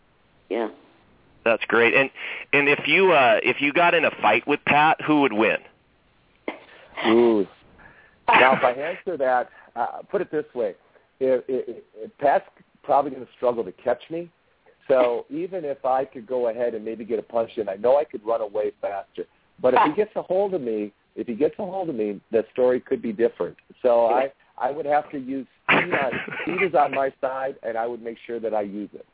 yeah. 0.49 0.68
That's 1.43 1.64
great. 1.64 1.95
And 1.95 2.11
and 2.53 2.68
if 2.68 2.86
you 2.86 3.12
uh, 3.12 3.41
if 3.43 3.61
you 3.61 3.72
got 3.72 3.95
in 3.95 4.05
a 4.05 4.11
fight 4.20 4.47
with 4.47 4.61
Pat, 4.66 5.01
who 5.01 5.22
would 5.22 5.32
win? 5.32 5.59
Ooh. 7.07 7.47
Now, 8.28 8.55
if 8.57 8.62
I 8.62 8.70
answer 8.70 9.16
that, 9.16 9.51
uh, 9.74 10.03
put 10.09 10.20
it 10.20 10.30
this 10.30 10.45
way: 10.55 10.76
if, 11.18 11.43
if, 11.49 11.82
if 11.97 12.18
Pat's 12.18 12.45
probably 12.83 13.11
going 13.11 13.24
to 13.24 13.33
struggle 13.37 13.64
to 13.64 13.72
catch 13.72 14.03
me. 14.11 14.31
So 14.89 15.26
even 15.31 15.64
if 15.64 15.85
I 15.85 16.05
could 16.05 16.26
go 16.26 16.49
ahead 16.49 16.74
and 16.74 16.85
maybe 16.85 17.05
get 17.05 17.18
a 17.18 17.22
punch 17.22 17.51
in, 17.57 17.68
I 17.68 17.76
know 17.76 17.97
I 17.97 18.05
could 18.05 18.24
run 18.26 18.41
away 18.41 18.72
faster. 18.81 19.24
But 19.62 19.74
if 19.74 19.81
he 19.87 19.93
gets 19.95 20.11
a 20.16 20.22
hold 20.22 20.55
of 20.55 20.62
me, 20.62 20.93
if 21.16 21.26
he 21.26 21.35
gets 21.35 21.55
a 21.59 21.64
hold 21.64 21.89
of 21.89 21.95
me, 21.95 22.20
the 22.33 22.45
story 22.53 22.81
could 22.81 23.03
be 23.03 23.12
different. 23.12 23.57
So 23.83 24.07
I 24.07 24.33
I 24.59 24.70
would 24.70 24.87
have 24.87 25.11
to 25.11 25.18
use 25.18 25.47
speed. 25.64 25.95
On, 25.95 26.12
speed 26.43 26.62
is 26.62 26.74
on 26.74 26.95
my 26.95 27.12
side, 27.20 27.57
and 27.62 27.78
I 27.78 27.87
would 27.87 28.03
make 28.03 28.18
sure 28.26 28.39
that 28.41 28.55
I 28.55 28.62
use 28.62 28.91
it. 28.93 29.07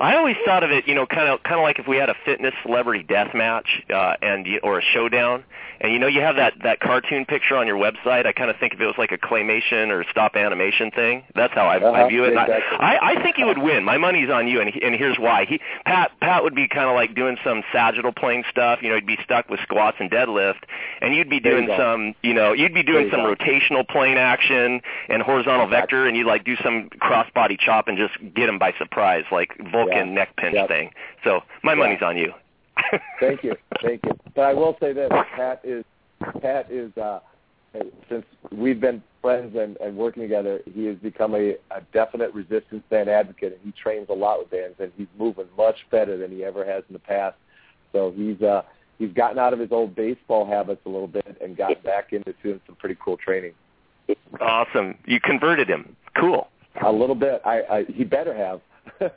I 0.00 0.16
always 0.16 0.36
thought 0.44 0.62
of 0.62 0.70
it, 0.70 0.86
you 0.86 0.94
know, 0.94 1.06
kind 1.06 1.28
of 1.28 1.42
kind 1.42 1.56
of 1.58 1.62
like 1.62 1.78
if 1.78 1.88
we 1.88 1.96
had 1.96 2.08
a 2.08 2.14
fitness 2.24 2.54
celebrity 2.62 3.02
death 3.02 3.34
match 3.34 3.82
uh, 3.92 4.14
and 4.22 4.46
or 4.62 4.78
a 4.78 4.82
showdown, 4.82 5.42
and 5.80 5.92
you 5.92 5.98
know 5.98 6.06
you 6.06 6.20
have 6.20 6.36
that 6.36 6.54
that 6.62 6.78
cartoon 6.78 7.24
picture 7.24 7.56
on 7.56 7.66
your 7.66 7.76
website. 7.78 8.24
I 8.24 8.32
kind 8.32 8.48
of 8.48 8.56
think 8.58 8.74
if 8.74 8.80
it 8.80 8.86
was 8.86 8.94
like 8.96 9.10
a 9.10 9.18
claymation 9.18 9.90
or 9.90 10.04
stop 10.10 10.36
animation 10.36 10.92
thing. 10.92 11.24
That's 11.34 11.52
how 11.52 11.66
I, 11.66 11.78
I 11.78 11.78
Uh-huh, 11.78 12.08
view 12.08 12.24
it. 12.24 12.28
Exactly. 12.34 12.78
I, 12.78 12.96
I 12.96 13.10
I 13.18 13.22
think 13.22 13.36
he 13.36 13.44
would 13.44 13.58
win. 13.58 13.82
My 13.82 13.98
money's 13.98 14.30
on 14.30 14.46
you, 14.46 14.60
and 14.60 14.70
he, 14.70 14.80
and 14.82 14.94
here's 14.94 15.18
why. 15.18 15.46
He 15.46 15.58
Pat 15.84 16.12
Pat 16.20 16.44
would 16.44 16.54
be 16.54 16.68
kind 16.68 16.88
of 16.88 16.94
like 16.94 17.14
doing 17.16 17.36
some 17.42 17.64
sagittal 17.72 18.12
plane 18.12 18.44
stuff. 18.50 18.80
You 18.82 18.90
know, 18.90 18.94
he'd 18.96 19.06
be 19.06 19.18
stuck 19.24 19.48
with 19.48 19.58
squats 19.62 19.96
and 19.98 20.08
deadlift, 20.10 20.62
and 21.00 21.14
you'd 21.14 21.30
be 21.30 21.40
There 21.40 21.58
you 21.60 21.66
doing 21.66 21.78
some, 21.78 22.14
you 22.22 22.34
know, 22.34 22.52
you'd 22.52 22.74
be 22.74 22.82
doing 22.82 23.08
There 23.08 23.12
some 23.18 23.22
go. 23.22 23.34
rotational 23.34 23.86
plane 23.88 24.16
action 24.18 24.80
and 25.08 25.22
horizontal 25.22 25.66
Exactly. 25.66 25.80
vector, 25.98 26.06
and 26.06 26.16
you'd 26.16 26.26
like 26.26 26.44
do 26.44 26.56
some 26.62 26.88
cross 27.00 27.26
body 27.34 27.56
chop 27.58 27.88
and 27.88 27.96
just 27.98 28.14
get 28.34 28.46
them 28.46 28.58
by 28.58 28.72
surprise, 28.78 29.24
like 29.30 29.56
Vulcan 29.72 30.08
Yeah. 30.08 30.14
neck 30.14 30.36
pinch 30.36 30.54
Yep. 30.54 30.68
thing. 30.68 30.90
So 31.24 31.42
my 31.62 31.72
Yeah. 31.72 31.78
money's 31.78 32.02
on 32.02 32.16
you. 32.16 32.32
Thank 33.20 33.42
you, 33.42 33.56
thank 33.82 34.04
you. 34.04 34.16
But 34.34 34.42
I 34.42 34.54
will 34.54 34.76
say 34.80 34.92
this: 34.92 35.10
Pat 35.34 35.60
is 35.64 35.84
Pat 36.40 36.70
is 36.70 36.96
uh, 36.96 37.20
since 38.08 38.24
we've 38.52 38.80
been 38.80 39.02
friends 39.20 39.56
and, 39.56 39.76
and 39.78 39.96
working 39.96 40.22
together, 40.22 40.60
he 40.72 40.86
has 40.86 40.96
become 40.98 41.34
a, 41.34 41.56
a 41.70 41.80
definite 41.92 42.32
resistance 42.32 42.82
band 42.88 43.08
advocate, 43.08 43.52
and 43.52 43.60
he 43.62 43.72
trains 43.80 44.06
a 44.10 44.14
lot 44.14 44.38
with 44.38 44.50
bands, 44.50 44.76
and 44.78 44.92
he's 44.96 45.08
moving 45.18 45.46
much 45.56 45.76
better 45.90 46.16
than 46.16 46.30
he 46.30 46.44
ever 46.44 46.64
has 46.64 46.82
in 46.88 46.92
the 46.92 46.98
past. 47.00 47.36
So 47.92 48.12
he's 48.16 48.40
uh, 48.42 48.62
he's 48.98 49.12
gotten 49.12 49.38
out 49.38 49.52
of 49.52 49.58
his 49.58 49.72
old 49.72 49.94
baseball 49.94 50.46
habits 50.46 50.80
a 50.86 50.88
little 50.88 51.08
bit 51.08 51.38
and 51.40 51.56
gotten 51.56 51.82
back 51.82 52.12
into 52.12 52.34
doing 52.42 52.60
some 52.66 52.76
pretty 52.76 52.96
cool 53.02 53.16
training. 53.16 53.52
awesome. 54.40 54.96
You 55.06 55.20
converted 55.20 55.68
him. 55.68 55.96
Cool. 56.18 56.48
A 56.84 56.92
little 56.92 57.14
bit. 57.14 57.40
I, 57.44 57.62
I 57.70 57.84
he 57.84 58.04
better 58.04 58.34
have. 58.34 58.60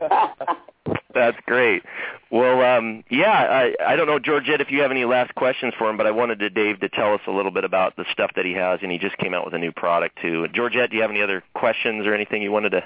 That's 1.14 1.38
great. 1.46 1.84
Well, 2.32 2.62
um, 2.62 3.04
yeah, 3.10 3.30
I, 3.30 3.76
I 3.86 3.96
don't 3.96 4.08
know, 4.08 4.20
Georgette, 4.20 4.62
if 4.62 4.72
you 4.72 4.82
have 4.82 4.92
any 4.92 5.04
last 5.06 5.36
questions 5.36 5.74
for 5.78 5.90
him, 5.90 5.98
but 5.98 6.08
I 6.08 6.12
wanted 6.12 6.40
to 6.40 6.50
Dave 6.50 6.80
to 6.80 6.90
tell 6.90 7.14
us 7.14 7.22
a 7.28 7.32
little 7.32 7.52
bit 7.52 7.66
about 7.66 7.96
the 7.98 8.06
stuff 8.12 8.32
that 8.36 8.46
he 8.46 8.54
has, 8.54 8.80
and 8.82 8.92
he 8.92 8.98
just 8.98 9.18
came 9.18 9.34
out 9.34 9.44
with 9.44 9.54
a 9.54 9.58
new 9.58 9.72
product 9.72 10.20
too. 10.22 10.48
Georgette, 10.54 10.90
do 10.90 10.96
you 10.96 11.02
have 11.02 11.12
any 11.12 11.22
other 11.22 11.44
questions 11.54 12.08
or 12.08 12.14
anything 12.14 12.42
you 12.42 12.52
wanted 12.52 12.72
to? 12.72 12.84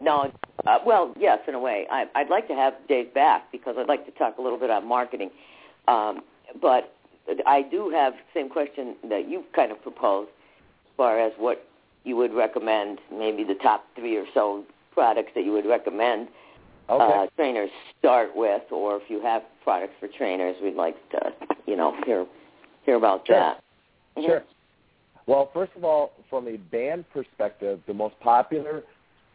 No, 0.00 0.32
uh, 0.66 0.78
well, 0.84 1.14
yes, 1.18 1.38
in 1.46 1.54
a 1.54 1.60
way. 1.60 1.86
I, 1.90 2.06
I'd 2.14 2.28
like 2.28 2.48
to 2.48 2.54
have 2.54 2.74
Dave 2.88 3.14
back 3.14 3.52
because 3.52 3.76
I'd 3.78 3.88
like 3.88 4.04
to 4.06 4.12
talk 4.12 4.38
a 4.38 4.42
little 4.42 4.58
bit 4.58 4.66
about 4.66 4.84
marketing. 4.84 5.30
Um, 5.88 6.22
but 6.60 6.94
I 7.46 7.62
do 7.62 7.90
have 7.90 8.14
the 8.14 8.40
same 8.40 8.48
question 8.48 8.96
that 9.08 9.28
you 9.28 9.44
kind 9.54 9.70
of 9.72 9.82
proposed 9.82 10.30
as 10.86 10.96
far 10.96 11.20
as 11.20 11.32
what 11.38 11.66
you 12.04 12.16
would 12.16 12.32
recommend, 12.32 12.98
maybe 13.12 13.44
the 13.44 13.54
top 13.54 13.84
three 13.94 14.16
or 14.16 14.24
so 14.34 14.64
products 14.92 15.30
that 15.34 15.44
you 15.44 15.52
would 15.52 15.66
recommend 15.66 16.28
Okay. 16.90 17.04
uh, 17.04 17.26
trainers 17.36 17.70
start 17.98 18.34
with, 18.34 18.62
or 18.72 18.96
if 18.96 19.08
you 19.08 19.20
have 19.20 19.42
products 19.62 19.92
for 20.00 20.08
trainers, 20.08 20.56
we'd 20.60 20.74
like 20.74 20.96
to, 21.10 21.32
you 21.66 21.76
know, 21.76 21.94
hear 22.04 22.26
hear 22.84 22.96
about 22.96 23.26
Sure. 23.26 23.36
that. 23.36 23.62
Sure. 24.20 24.42
Well, 25.26 25.50
first 25.54 25.72
of 25.76 25.84
all, 25.84 26.12
from 26.28 26.48
a 26.48 26.56
band 26.56 27.04
perspective, 27.10 27.80
the 27.86 27.94
most 27.94 28.18
popular 28.18 28.82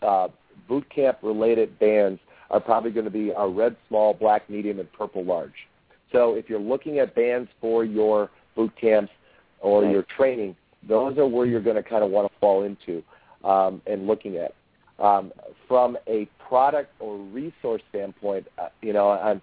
uh, 0.01 0.27
boot 0.67 0.89
camp 0.89 1.19
related 1.21 1.79
bands 1.79 2.19
are 2.49 2.59
probably 2.59 2.91
going 2.91 3.05
to 3.05 3.11
be 3.11 3.33
our 3.33 3.49
red 3.49 3.77
small, 3.87 4.13
black 4.13 4.49
medium, 4.49 4.79
and 4.79 4.91
purple 4.91 5.23
large. 5.23 5.67
So 6.11 6.35
if 6.35 6.49
you're 6.49 6.59
looking 6.59 6.99
at 6.99 7.15
bands 7.15 7.49
for 7.59 7.83
your 7.83 8.29
boot 8.55 8.71
camps 8.79 9.11
or 9.59 9.85
your 9.85 10.05
training, 10.15 10.55
those 10.87 11.17
are 11.17 11.27
where 11.27 11.45
you're 11.45 11.61
going 11.61 11.75
to 11.75 11.83
kind 11.83 12.03
of 12.03 12.11
want 12.11 12.31
to 12.31 12.39
fall 12.39 12.63
into 12.63 13.03
um, 13.43 13.81
and 13.85 14.07
looking 14.07 14.37
at. 14.37 14.53
Um, 15.03 15.33
from 15.67 15.97
a 16.07 16.27
product 16.47 16.91
or 16.99 17.17
resource 17.17 17.81
standpoint, 17.89 18.47
uh, 18.57 18.69
you 18.81 18.93
know, 18.93 19.09
I'm 19.09 19.41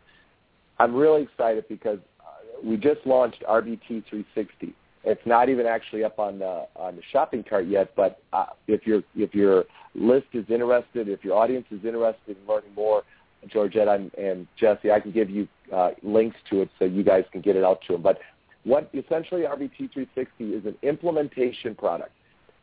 I'm 0.78 0.94
really 0.94 1.22
excited 1.22 1.64
because 1.68 1.98
uh, 2.20 2.60
we 2.64 2.76
just 2.76 3.00
launched 3.04 3.42
RBT 3.48 4.04
360. 4.08 4.74
It's 5.04 5.20
not 5.26 5.48
even 5.48 5.66
actually 5.66 6.04
up 6.04 6.18
on 6.18 6.38
the 6.38 6.66
on 6.76 6.96
the 6.96 7.02
shopping 7.12 7.44
cart 7.48 7.66
yet, 7.66 7.92
but 7.96 8.20
uh, 8.32 8.46
if 8.66 8.86
your 8.86 9.02
if 9.14 9.34
your 9.34 9.64
list 9.94 10.28
is 10.32 10.44
interested, 10.48 11.08
if 11.08 11.24
your 11.24 11.36
audience 11.36 11.66
is 11.70 11.84
interested 11.84 12.36
in 12.36 12.46
learning 12.48 12.72
more, 12.74 13.02
Georgette 13.48 13.88
and, 13.88 14.12
and 14.14 14.46
Jesse, 14.56 14.90
I 14.90 15.00
can 15.00 15.10
give 15.12 15.30
you 15.30 15.48
uh, 15.72 15.90
links 16.02 16.36
to 16.50 16.62
it 16.62 16.70
so 16.78 16.84
you 16.84 17.02
guys 17.02 17.24
can 17.32 17.40
get 17.40 17.56
it 17.56 17.64
out 17.64 17.80
to 17.86 17.94
them. 17.94 18.02
But 18.02 18.18
what 18.64 18.90
essentially 18.94 19.42
RBT 19.42 19.92
360 19.92 20.44
is 20.44 20.66
an 20.66 20.76
implementation 20.82 21.74
product. 21.74 22.12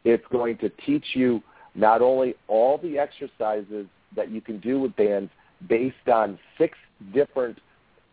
It's 0.05 0.25
going 0.31 0.57
to 0.59 0.69
teach 0.85 1.05
you 1.13 1.41
not 1.75 2.01
only 2.01 2.35
all 2.47 2.77
the 2.77 2.97
exercises 2.97 3.87
that 4.15 4.31
you 4.31 4.41
can 4.41 4.59
do 4.59 4.79
with 4.79 4.95
bands 4.95 5.31
based 5.67 6.07
on 6.11 6.39
six 6.57 6.77
different 7.13 7.59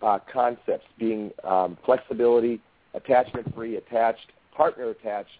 uh, 0.02 0.18
concepts, 0.30 0.84
being 0.98 1.30
um, 1.44 1.78
flexibility, 1.84 2.60
attachment-free, 2.94 3.76
attached, 3.76 4.32
partner 4.54 4.90
attached, 4.90 5.30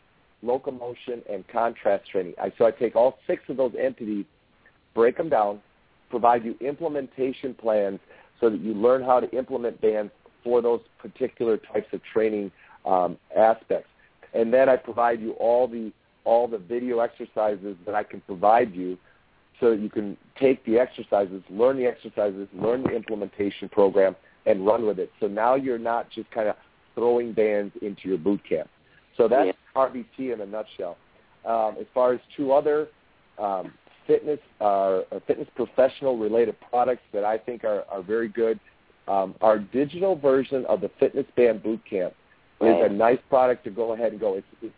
locomotion, 0.43 1.23
and 1.31 1.47
contrast 1.49 2.09
training. 2.11 2.35
I, 2.41 2.53
so 2.57 2.67
I 2.67 2.71
take 2.71 2.95
all 2.95 3.19
six 3.27 3.43
of 3.49 3.57
those 3.57 3.73
entities, 3.79 4.25
break 4.95 5.17
them 5.17 5.29
down, 5.29 5.61
provide 6.11 6.45
you 6.45 6.57
implementation 6.61 7.55
plans 7.55 8.01
so 8.41 8.51
that 8.51 8.61
you 8.61 8.75
learn 8.75 9.03
how 9.03 9.21
to 9.21 9.31
implement 9.37 9.81
bands 9.81 10.13
for 10.45 10.63
those 10.63 10.81
particular 10.99 11.57
types 11.57 11.89
of 11.93 12.01
training 12.13 12.51
um, 12.85 13.17
aspects. 13.37 13.89
And 14.35 14.53
then 14.53 14.69
I 14.69 14.77
provide 14.77 15.21
you 15.21 15.33
all 15.33 15.67
the 15.67 15.93
all 16.25 16.49
the 16.49 16.59
video 16.59 16.99
exercises 16.99 17.77
that 17.87 17.95
I 17.95 18.03
can 18.03 18.21
provide 18.23 18.75
you 18.75 18.99
so 19.61 19.71
that 19.71 19.81
you 19.81 19.89
can 19.89 20.17
take 20.39 20.65
the 20.67 20.77
exercises, 20.77 21.43
learn 21.49 21.77
the 21.77 21.87
exercises, 21.87 22.49
learn 22.53 22.83
the 22.83 22.91
implementation 22.91 23.69
program, 23.69 24.17
and 24.45 24.67
run 24.67 24.87
with 24.87 24.99
it. 24.99 25.11
So 25.21 25.29
now 25.29 25.55
you're 25.55 25.79
not 25.79 26.11
just 26.11 26.31
kind 26.33 26.49
of 26.49 26.57
throwing 26.95 27.33
bands 27.33 27.73
into 27.81 28.09
your 28.09 28.19
boot 28.19 28.41
camp. 28.47 28.69
So 29.17 29.29
that's 29.29 29.47
yeah. 29.47 29.53
RBT 29.81 30.35
in 30.35 30.41
a 30.41 30.47
nutshell. 30.47 30.97
Um, 31.45 31.77
as 31.81 31.87
far 31.95 32.13
as 32.13 32.21
two 32.37 32.53
other 32.53 32.89
um, 33.39 33.73
fitness 34.07 34.41
uh, 34.61 35.01
fitness 35.27 35.49
professional 35.55 36.17
related 36.19 36.57
products 36.71 37.03
that 37.13 37.25
I 37.25 37.39
think 37.39 37.65
are, 37.65 37.85
are 37.91 38.03
very 38.03 38.29
good, 38.29 38.59
um, 39.09 39.35
our 39.41 39.59
digital 39.59 40.17
version 40.17 40.65
of 40.67 40.81
the 40.81 40.91
Fitness 40.99 41.27
Band 41.37 41.63
Boot 41.63 41.81
Camp 41.89 42.15
right. 42.61 42.85
is 42.85 42.91
a 42.91 42.93
nice 42.93 43.19
product 43.29 43.65
to 43.65 43.71
go 43.71 43.93
ahead 43.93 44.13
and 44.13 44.21
go. 44.21 44.35
It's, 44.35 44.47
it's 44.63 44.75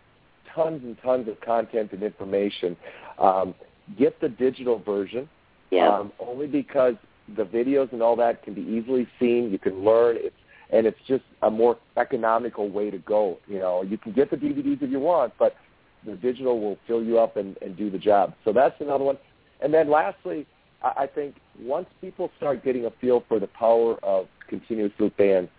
tons 0.54 0.82
and 0.84 0.96
tons 1.02 1.28
of 1.28 1.40
content 1.40 1.92
and 1.92 2.02
information. 2.02 2.76
Um, 3.18 3.54
get 3.98 4.20
the 4.20 4.28
digital 4.28 4.78
version. 4.78 5.28
Yeah. 5.70 5.88
Um, 5.88 6.12
only 6.18 6.46
because 6.46 6.94
the 7.36 7.44
videos 7.44 7.92
and 7.92 8.02
all 8.02 8.16
that 8.16 8.42
can 8.42 8.54
be 8.54 8.62
easily 8.62 9.06
seen. 9.20 9.50
You 9.50 9.58
can 9.58 9.84
learn. 9.84 10.16
It's 10.18 10.34
and 10.70 10.86
it's 10.86 10.98
just 11.06 11.24
a 11.42 11.50
more 11.50 11.78
economical 11.96 12.68
way 12.68 12.90
to 12.90 12.98
go. 12.98 13.38
You 13.46 13.58
know, 13.58 13.82
you 13.82 13.96
can 13.96 14.12
get 14.12 14.30
the 14.30 14.36
DVDs 14.36 14.82
if 14.82 14.90
you 14.90 15.00
want, 15.00 15.32
but 15.38 15.56
the 16.04 16.16
digital 16.16 16.60
will 16.60 16.78
fill 16.86 17.02
you 17.02 17.18
up 17.18 17.36
and, 17.36 17.56
and 17.62 17.76
do 17.76 17.90
the 17.90 17.98
job. 17.98 18.34
So 18.44 18.52
that's 18.52 18.74
another 18.80 19.04
one. 19.04 19.18
And 19.60 19.72
then 19.72 19.90
lastly, 19.90 20.46
I, 20.82 21.02
I 21.02 21.06
think 21.06 21.36
once 21.60 21.86
people 22.00 22.30
start 22.36 22.64
getting 22.64 22.86
a 22.86 22.90
feel 23.00 23.24
for 23.28 23.40
the 23.40 23.48
power 23.48 23.96
of 24.02 24.26
continuous 24.48 24.92
loop 24.98 25.16
bands, 25.16 25.50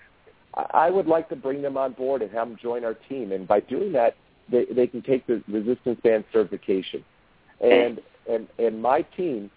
I, 0.55 0.65
I 0.73 0.89
would 0.89 1.07
like 1.07 1.29
to 1.29 1.35
bring 1.35 1.61
them 1.61 1.77
on 1.77 1.93
board 1.93 2.21
and 2.21 2.31
have 2.31 2.47
them 2.47 2.57
join 2.61 2.83
our 2.83 2.95
team. 3.07 3.31
And 3.31 3.47
by 3.47 3.59
doing 3.59 3.91
that, 3.93 4.15
they, 4.51 4.65
they 4.65 4.87
can 4.87 5.01
take 5.01 5.27
the 5.27 5.43
resistance 5.47 5.99
band 6.03 6.23
certification. 6.33 7.03
And, 7.61 8.01
and, 8.29 8.47
and 8.57 8.81
my 8.81 9.01
team, 9.01 9.51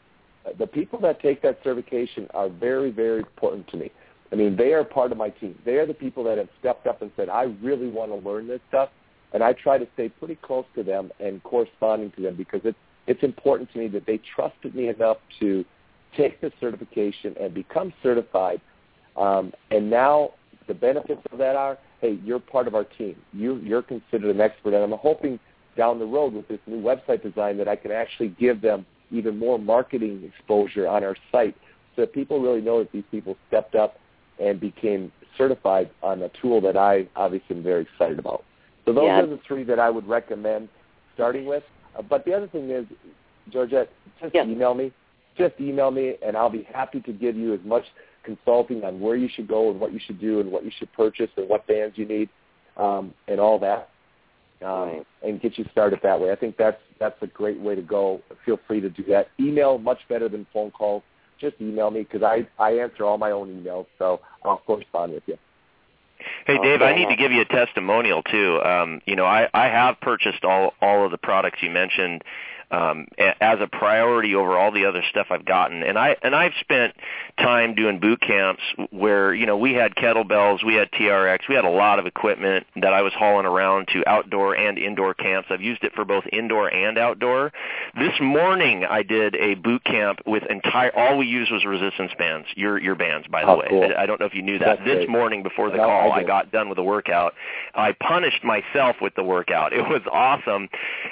the 0.58 0.66
people 0.66 0.98
that 1.00 1.20
take 1.20 1.40
that 1.42 1.60
certification 1.62 2.26
are 2.34 2.48
very, 2.48 2.90
very 2.90 3.18
important 3.18 3.68
to 3.68 3.76
me. 3.76 3.90
I 4.32 4.34
mean, 4.34 4.56
they 4.56 4.72
are 4.72 4.82
part 4.82 5.12
of 5.12 5.18
my 5.18 5.28
team. 5.28 5.58
They 5.64 5.76
are 5.76 5.86
the 5.86 5.94
people 5.94 6.24
that 6.24 6.38
have 6.38 6.48
stepped 6.58 6.86
up 6.86 7.02
and 7.02 7.10
said, 7.16 7.28
I 7.28 7.42
really 7.62 7.88
want 7.88 8.10
to 8.10 8.28
learn 8.28 8.48
this 8.48 8.60
stuff. 8.68 8.88
And 9.34 9.42
I 9.42 9.52
try 9.52 9.78
to 9.78 9.86
stay 9.94 10.08
pretty 10.08 10.36
close 10.36 10.66
to 10.74 10.82
them 10.82 11.10
and 11.20 11.42
corresponding 11.42 12.12
to 12.12 12.22
them 12.22 12.36
because 12.36 12.60
it's, 12.64 12.78
it's 13.06 13.22
important 13.22 13.72
to 13.72 13.78
me 13.78 13.88
that 13.88 14.06
they 14.06 14.20
trusted 14.34 14.74
me 14.74 14.88
enough 14.88 15.18
to 15.40 15.64
take 16.16 16.40
the 16.40 16.52
certification 16.60 17.34
and 17.40 17.54
become 17.54 17.92
certified. 18.02 18.60
Um, 19.16 19.52
and 19.70 19.88
now 19.88 20.32
the 20.68 20.74
benefits 20.74 21.22
of 21.30 21.38
that 21.38 21.56
are 21.56 21.78
hey, 22.02 22.18
you're 22.24 22.40
part 22.40 22.66
of 22.66 22.74
our 22.74 22.84
team. 22.84 23.16
You, 23.32 23.56
you're 23.58 23.80
considered 23.80 24.34
an 24.34 24.40
expert. 24.40 24.74
And 24.74 24.92
I'm 24.92 24.98
hoping 24.98 25.38
down 25.76 25.98
the 25.98 26.04
road 26.04 26.34
with 26.34 26.46
this 26.48 26.58
new 26.66 26.82
website 26.82 27.22
design 27.22 27.56
that 27.58 27.68
I 27.68 27.76
can 27.76 27.92
actually 27.92 28.28
give 28.28 28.60
them 28.60 28.84
even 29.10 29.38
more 29.38 29.58
marketing 29.58 30.22
exposure 30.36 30.86
on 30.88 31.04
our 31.04 31.16
site 31.30 31.56
so 31.94 32.02
that 32.02 32.12
people 32.12 32.40
really 32.40 32.60
know 32.60 32.80
that 32.80 32.92
these 32.92 33.04
people 33.10 33.36
stepped 33.48 33.74
up 33.74 33.98
and 34.40 34.58
became 34.58 35.12
certified 35.38 35.90
on 36.02 36.22
a 36.22 36.30
tool 36.40 36.60
that 36.60 36.76
I 36.76 37.06
obviously 37.14 37.56
am 37.56 37.62
very 37.62 37.82
excited 37.82 38.18
about. 38.18 38.44
So 38.84 38.92
those 38.92 39.04
yeah. 39.04 39.20
are 39.20 39.26
the 39.26 39.40
three 39.46 39.64
that 39.64 39.78
I 39.78 39.90
would 39.90 40.06
recommend 40.06 40.68
starting 41.14 41.46
with. 41.46 41.62
Uh, 41.96 42.02
but 42.02 42.24
the 42.24 42.32
other 42.32 42.48
thing 42.48 42.70
is, 42.70 42.84
Georgette, 43.50 43.90
just 44.20 44.34
yeah. 44.34 44.44
email 44.44 44.74
me. 44.74 44.92
Just 45.36 45.54
email 45.60 45.90
me, 45.90 46.16
and 46.24 46.36
I'll 46.36 46.50
be 46.50 46.66
happy 46.74 47.00
to 47.00 47.12
give 47.12 47.36
you 47.36 47.54
as 47.54 47.60
much– 47.64 47.84
consulting 48.24 48.84
on 48.84 49.00
where 49.00 49.16
you 49.16 49.28
should 49.34 49.48
go 49.48 49.70
and 49.70 49.80
what 49.80 49.92
you 49.92 50.00
should 50.04 50.20
do 50.20 50.40
and 50.40 50.50
what 50.50 50.64
you 50.64 50.70
should 50.78 50.92
purchase 50.92 51.30
and 51.36 51.48
what 51.48 51.66
bands 51.66 51.96
you 51.98 52.06
need 52.06 52.28
um, 52.76 53.12
and 53.28 53.40
all 53.40 53.58
that, 53.58 53.90
um, 54.64 54.88
right. 54.88 55.06
and 55.22 55.40
get 55.40 55.58
you 55.58 55.64
started 55.70 56.00
that 56.02 56.20
way. 56.20 56.30
I 56.30 56.36
think 56.36 56.56
that's 56.56 56.80
that's 56.98 57.20
a 57.22 57.26
great 57.26 57.60
way 57.60 57.74
to 57.74 57.82
go. 57.82 58.20
Feel 58.44 58.58
free 58.66 58.80
to 58.80 58.88
do 58.88 59.02
that. 59.04 59.28
Email 59.40 59.78
much 59.78 59.98
better 60.08 60.28
than 60.28 60.46
phone 60.52 60.70
calls. 60.70 61.02
Just 61.40 61.56
email 61.60 61.90
me 61.90 62.02
because 62.02 62.22
I 62.22 62.46
I 62.62 62.72
answer 62.78 63.04
all 63.04 63.18
my 63.18 63.30
own 63.30 63.48
emails, 63.48 63.86
so 63.98 64.20
I'll 64.44 64.62
correspond 64.66 65.12
with 65.12 65.24
you. 65.26 65.36
Hey 66.46 66.58
Dave, 66.58 66.82
I 66.82 66.94
need 66.94 67.08
to 67.08 67.16
give 67.16 67.32
you 67.32 67.40
a 67.40 67.44
testimonial 67.44 68.22
too. 68.22 68.60
Um, 68.62 69.00
you 69.06 69.16
know, 69.16 69.24
I, 69.24 69.48
I 69.54 69.66
have 69.66 70.00
purchased 70.00 70.44
all 70.44 70.74
all 70.80 71.04
of 71.04 71.10
the 71.10 71.18
products 71.18 71.62
you 71.62 71.70
mentioned 71.70 72.22
um, 72.72 73.06
as 73.18 73.58
a 73.60 73.66
priority 73.66 74.34
over 74.34 74.56
all 74.56 74.72
the 74.72 74.86
other 74.86 75.02
stuff 75.10 75.26
I've 75.30 75.44
gotten. 75.44 75.82
And 75.82 75.98
I 75.98 76.16
and 76.22 76.34
I've 76.34 76.54
spent 76.60 76.94
time 77.38 77.74
doing 77.74 78.00
boot 78.00 78.20
camps 78.20 78.62
where 78.90 79.34
you 79.34 79.44
know 79.44 79.58
we 79.58 79.74
had 79.74 79.94
kettlebells, 79.94 80.64
we 80.64 80.74
had 80.74 80.90
TRX, 80.90 81.40
we 81.48 81.54
had 81.54 81.66
a 81.66 81.70
lot 81.70 81.98
of 81.98 82.06
equipment 82.06 82.66
that 82.76 82.94
I 82.94 83.02
was 83.02 83.12
hauling 83.12 83.46
around 83.46 83.88
to 83.92 84.02
outdoor 84.08 84.56
and 84.56 84.78
indoor 84.78 85.12
camps. 85.12 85.48
I've 85.50 85.60
used 85.60 85.84
it 85.84 85.92
for 85.94 86.04
both 86.06 86.24
indoor 86.32 86.72
and 86.72 86.96
outdoor. 86.96 87.52
This 87.98 88.18
morning 88.20 88.84
I 88.84 89.02
did 89.02 89.36
a 89.36 89.54
boot 89.54 89.84
camp 89.84 90.20
with 90.26 90.44
entire 90.48 90.96
all 90.96 91.18
we 91.18 91.26
used 91.26 91.52
was 91.52 91.64
resistance 91.66 92.12
bands. 92.18 92.48
Your 92.56 92.78
your 92.78 92.94
bands, 92.94 93.26
by 93.28 93.42
the 93.42 93.48
oh, 93.48 93.58
way. 93.58 93.66
Cool. 93.68 93.92
I, 93.96 94.06
don't 94.06 94.18
know 94.18 94.26
if 94.26 94.34
you 94.34 94.42
knew 94.42 94.58
that. 94.58 94.78
That's 94.78 94.84
this 94.84 94.96
great. 94.96 95.08
morning 95.10 95.42
before 95.42 95.70
the 95.70 95.76
no, 95.76 95.84
call, 95.84 96.12
I, 96.12 96.20
I 96.20 96.22
got 96.22 96.50
done 96.50 96.70
with 96.70 96.76
the 96.76 96.82
workout. 96.82 97.34
I 97.74 97.92
punished 97.92 98.42
myself 98.42 98.96
with 99.02 99.14
the 99.14 99.24
workout. 99.24 99.72
It 99.82 99.88
was 99.88 100.02
awesome, 100.12 100.68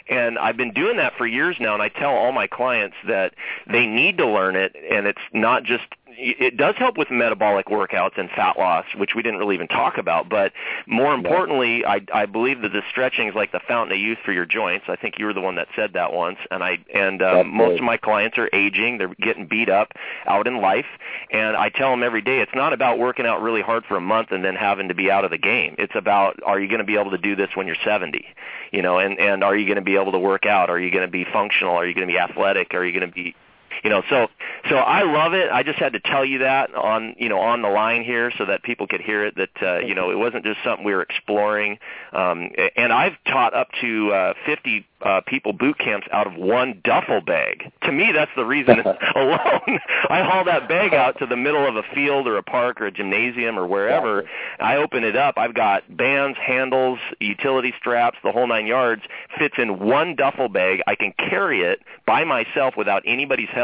and 0.09 0.39
I've 0.39 0.57
been 0.57 0.73
doing 0.73 0.99
that 0.99 1.15
for 1.19 1.27
years 1.27 1.50
years 1.51 1.61
now, 1.61 1.75
and 1.75 1.83
I 1.83 1.89
tell 1.89 2.11
all 2.11 2.33
my 2.33 2.47
clients 2.47 2.97
that 3.07 3.35
they 3.67 3.87
need 3.87 4.19
to 4.19 4.27
learn 4.27 4.57
it, 4.57 4.77
and 4.91 5.07
it's 5.07 5.21
not 5.33 5.65
just 5.65 5.85
it 6.17 6.57
does 6.57 6.75
help 6.77 6.97
with 6.97 7.11
metabolic 7.11 7.67
workouts 7.67 8.19
and 8.19 8.29
fat 8.31 8.59
loss, 8.59 8.85
which 8.97 9.15
we 9.15 9.23
didn't 9.23 9.39
really 9.39 9.55
even 9.55 9.69
talk 9.69 9.99
about. 9.99 10.29
But 10.29 10.53
more 10.87 11.15
importantly, 11.15 11.85
I, 11.85 12.01
I 12.13 12.27
believe 12.27 12.63
that 12.63 12.73
the 12.73 12.83
stretching 12.91 13.29
is 13.29 13.35
like 13.35 13.53
the 13.53 13.61
fountain 13.67 13.97
of 13.97 14.01
youth 14.01 14.19
for 14.25 14.33
your 14.33 14.47
joints. 14.47 14.87
I 14.89 14.97
think 14.97 15.19
you 15.19 15.27
were 15.27 15.33
the 15.33 15.41
one 15.41 15.57
that 15.57 15.69
said 15.75 15.93
that 15.95 16.13
once. 16.13 16.39
And 16.51 16.63
I 16.63 16.79
and 16.95 17.23
um, 17.23 17.55
most 17.55 17.79
of 17.79 17.85
my 17.85 17.97
clients 17.97 18.39
are 18.39 18.49
aging; 18.53 18.99
they're 18.99 19.15
getting 19.21 19.47
beat 19.47 19.69
up 19.69 19.93
out 20.27 20.47
in 20.47 20.61
life. 20.61 20.87
And 21.31 21.57
I 21.57 21.69
tell 21.69 21.91
them 21.91 22.03
every 22.03 22.23
day, 22.23 22.41
it's 22.41 22.55
not 22.55 22.73
about 22.73 22.99
working 22.99 23.27
out 23.27 23.43
really 23.43 23.63
hard 23.63 23.85
for 23.85 23.97
a 23.97 24.01
month 24.01 24.29
and 24.31 24.45
then 24.45 24.57
having 24.57 24.89
to 24.89 24.95
be 24.95 25.11
out 25.11 25.25
of 25.25 25.31
the 25.31 25.39
game. 25.39 25.75
It's 25.79 25.95
about 25.95 26.41
are 26.45 26.61
you 26.61 26.69
going 26.69 26.81
to 26.81 26.85
be 26.85 26.99
able 26.99 27.13
to 27.13 27.19
do 27.19 27.37
this 27.37 27.51
when 27.55 27.67
you're 27.67 27.77
70? 27.85 28.25
You 28.73 28.83
know, 28.83 28.99
and 28.99 29.19
and 29.19 29.45
are 29.45 29.57
you 29.57 29.67
going 29.67 29.77
to 29.77 29.83
be 29.83 29.97
able 29.97 30.13
to 30.13 30.19
work 30.19 30.47
out? 30.47 30.71
Are 30.71 30.79
you 30.79 30.91
going 30.91 31.07
to 31.07 31.11
be 31.11 31.25
functional? 31.25 31.75
Are 31.77 31.87
you 31.87 31.95
going 31.95 32.07
to 32.07 32.13
be 32.13 32.19
athletic? 32.19 32.75
Are 32.75 32.85
you 32.85 32.93
going 32.99 33.09
to 33.09 33.15
be 33.15 33.35
you 33.83 33.91
know 33.91 34.03
so 34.09 34.29
so 34.69 34.77
i 34.77 35.03
love 35.03 35.33
it 35.35 35.51
i 35.51 35.63
just 35.63 35.79
had 35.79 35.93
to 35.93 36.01
tell 36.01 36.25
you 36.25 36.39
that 36.39 36.75
on 36.75 37.15
you 37.19 37.29
know 37.29 37.39
on 37.39 37.63
the 37.63 37.69
line 37.69 38.03
here 38.03 38.33
so 38.37 38.45
that 38.45 38.63
people 38.63 38.87
could 38.87 39.01
hear 39.01 39.25
it 39.25 39.35
that 39.37 39.63
uh, 39.63 39.79
you 39.79 39.95
know 39.95 40.11
it 40.11 40.19
wasn't 40.19 40.45
just 40.45 40.59
something 40.65 40.85
we 40.85 40.95
were 40.95 41.03
exploring 41.03 41.79
um 42.13 42.51
and 42.77 42.93
i've 42.93 43.15
taught 43.27 43.55
up 43.55 43.69
to 43.81 44.11
uh 44.13 44.35
50 44.47 44.87
uh, 45.03 45.21
people 45.27 45.53
boot 45.53 45.79
camps 45.79 46.07
out 46.13 46.27
of 46.27 46.35
one 46.35 46.81
duffel 46.85 47.21
bag. 47.21 47.71
To 47.85 47.93
me, 47.93 48.13
that's 48.13 48.31
the 48.37 48.45
reason 48.45 48.81
alone. 49.17 49.39
I 50.11 50.23
haul 50.23 50.45
that 50.45 50.69
bag 50.69 50.93
out 50.95 51.19
to 51.19 51.27
the 51.27 51.37
middle 51.37 51.67
of 51.67 51.77
a 51.77 51.83
field 51.95 52.27
or 52.27 52.37
a 52.37 52.43
park 52.43 52.81
or 52.81 52.87
a 52.87 52.91
gymnasium 52.91 53.59
or 53.59 53.67
wherever. 53.67 54.25
I 54.59 54.77
open 54.77 55.05
it 55.05 55.17
up. 55.17 55.37
I've 55.39 55.55
got 55.55 55.97
bands, 55.97 56.39
handles, 56.39 56.99
utility 57.19 57.73
straps, 57.79 58.19
the 58.23 58.33
whole 58.33 58.47
nine 58.47 58.67
yards. 58.67 59.03
Fits 59.39 59.55
in 59.59 59.81
one 59.81 60.17
duffel 60.17 60.49
bag. 60.49 60.83
I 60.87 60.95
can 60.95 61.15
carry 61.17 61.63
it 61.63 61.81
by 62.07 62.25
myself 62.25 62.75
without 62.77 63.03
anybody's 63.07 63.49
help 63.49 63.60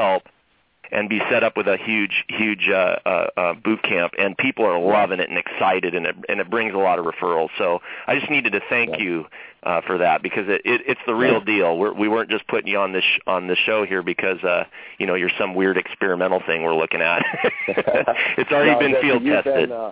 and 0.93 1.09
be 1.09 1.21
set 1.31 1.43
up 1.43 1.57
with 1.57 1.67
a 1.67 1.77
huge, 1.77 2.25
huge 2.29 2.69
uh, 2.69 2.97
uh, 3.05 3.27
uh, 3.37 3.55
boot 3.55 3.83
camp, 3.83 4.13
and 4.19 4.37
people 4.37 4.65
are 4.65 4.79
loving 4.79 5.21
it 5.21 5.29
and 5.29 5.39
excited, 5.39 5.95
and 5.95 6.07
it 6.07 6.15
and 6.29 6.41
it 6.41 6.51
brings 6.51 6.75
a 6.75 6.79
lot 6.79 6.99
of 6.99 7.05
referrals. 7.05 7.49
So 7.59 7.81
I 8.07 8.19
just 8.19 8.31
needed 8.31 8.53
to 8.53 8.61
thank 8.69 8.91
yeah. 8.91 9.03
you 9.05 9.25
uh, 9.63 9.81
for 9.87 9.99
that 9.99 10.23
because 10.23 10.45
it, 10.49 10.63
it 10.65 10.83
it's 10.87 11.01
the 11.07 11.15
real 11.15 11.41
deal. 11.41 11.77
We're, 11.77 11.93
we 11.93 12.09
weren't 12.09 12.31
just 12.31 12.47
putting 12.47 12.69
you 12.69 12.79
on 12.79 12.93
this 12.93 13.05
sh- 13.05 13.21
on 13.27 13.49
the 13.49 13.57
show 13.57 13.85
here 13.85 14.03
because 14.03 14.43
uh, 14.45 14.65
you 14.99 15.07
know 15.07 15.15
you're 15.15 15.31
some 15.39 15.55
weird 15.55 15.77
experimental 15.77 16.41
thing 16.47 16.63
we're 16.63 16.77
looking 16.77 17.01
at. 17.01 17.23
it's 17.69 18.51
already 18.53 18.73
no, 18.73 18.79
been 18.79 19.03
field 19.03 19.23
you've 19.23 19.45
tested. 19.45 19.69
Been, 19.69 19.73
uh, 19.73 19.91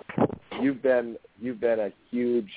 you've 0.61 0.81
been 0.81 1.17
you've 1.41 1.59
been 1.59 1.79
a 1.79 1.91
huge 2.09 2.51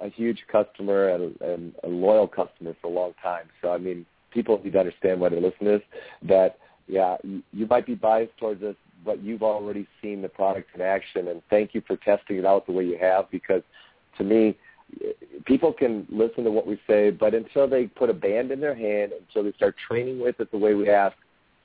a 0.00 0.08
huge 0.08 0.44
customer 0.50 1.08
and, 1.10 1.40
and 1.40 1.74
a 1.84 1.88
loyal 1.88 2.26
customer 2.26 2.74
for 2.80 2.88
a 2.88 2.90
long 2.90 3.12
time. 3.22 3.46
So 3.62 3.72
I 3.72 3.78
mean, 3.78 4.04
people 4.32 4.60
need 4.62 4.72
to 4.72 4.80
understand 4.80 5.20
why 5.20 5.30
they're 5.30 5.40
listening 5.40 5.72
to 5.72 5.78
this. 5.78 5.82
That 6.22 6.58
yeah, 6.90 7.16
you, 7.22 7.66
might 7.66 7.86
be 7.86 7.94
biased 7.94 8.36
towards 8.38 8.60
this, 8.60 8.74
but 9.04 9.22
you've 9.22 9.42
already 9.42 9.86
seen 10.02 10.22
the 10.22 10.28
product 10.28 10.70
in 10.74 10.80
action, 10.80 11.28
and 11.28 11.40
thank 11.48 11.74
you 11.74 11.82
for 11.86 11.96
testing 11.96 12.36
it 12.36 12.44
out 12.44 12.66
the 12.66 12.72
way 12.72 12.84
you 12.84 12.98
have. 13.00 13.30
Because 13.30 13.62
to 14.18 14.24
me, 14.24 14.56
people 15.44 15.72
can 15.72 16.06
listen 16.10 16.44
to 16.44 16.50
what 16.50 16.66
we 16.66 16.80
say, 16.86 17.10
but 17.10 17.32
until 17.32 17.68
they 17.68 17.86
put 17.86 18.10
a 18.10 18.14
band 18.14 18.50
in 18.50 18.60
their 18.60 18.74
hand, 18.74 19.12
until 19.12 19.44
they 19.44 19.56
start 19.56 19.76
training 19.86 20.20
with 20.20 20.40
it 20.40 20.50
the 20.50 20.58
way 20.58 20.74
we 20.74 20.90
ask, 20.90 21.16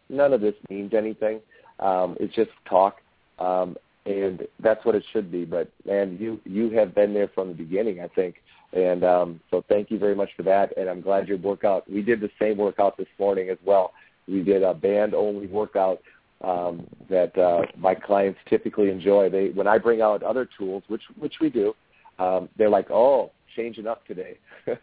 none 0.10 0.32
of 0.32 0.42
this 0.42 0.56
means 0.70 0.94
anything. 0.94 1.40
Um, 1.80 2.16
it's 2.20 2.36
just 2.36 2.52
talk, 2.70 3.02
um, 3.40 3.76
and 4.06 4.48
that's 4.60 4.86
what 4.86 4.96
it 4.96 5.04
should 5.12 5.32
be. 5.32 5.44
But 5.44 5.70
man, 5.86 6.18
you 6.20 6.40
you 6.46 6.70
have 6.78 6.94
been 6.94 7.14
there 7.14 7.30
from 7.34 7.50
the 7.50 7.56
beginning, 7.56 8.00
I 8.00 8.08
think, 8.10 8.36
and 8.74 9.04
um, 9.04 9.40
so 9.50 9.64
thank 9.68 9.90
you 9.90 9.98
very 9.98 10.16
much 10.16 10.30
for 10.38 10.44
that. 10.44 10.78
And 10.78 10.88
I'm 10.88 11.02
glad 11.02 11.28
your 11.28 11.38
workout. 11.38 11.90
We 11.90 12.02
did 12.02 12.22
the 12.22 12.30
same 12.40 12.58
workout 12.58 12.96
this 12.96 13.08
morning 13.18 13.50
as 13.50 13.58
well. 13.66 13.94
We 14.28 14.44
did 14.44 14.64
a 14.64 14.74
band-only 14.74 15.48
workout 15.48 16.02
um, 16.42 16.88
that 17.10 17.38
uh, 17.38 17.64
my 17.78 17.96
clients 17.96 18.40
typically 18.50 18.90
enjoy. 18.90 19.30
They 19.30 19.50
when 19.50 19.68
I 19.68 19.78
bring 19.78 20.02
out 20.02 20.24
other 20.24 20.48
tools, 20.58 20.84
which 20.88 21.04
which 21.18 21.36
we 21.40 21.50
do, 21.50 21.74
um, 22.20 22.50
they're 22.58 22.70
like, 22.70 22.92
"Oh, 22.92 23.32
changing 23.56 23.88
up 23.88 24.06
today." 24.06 24.38
so, 24.66 24.76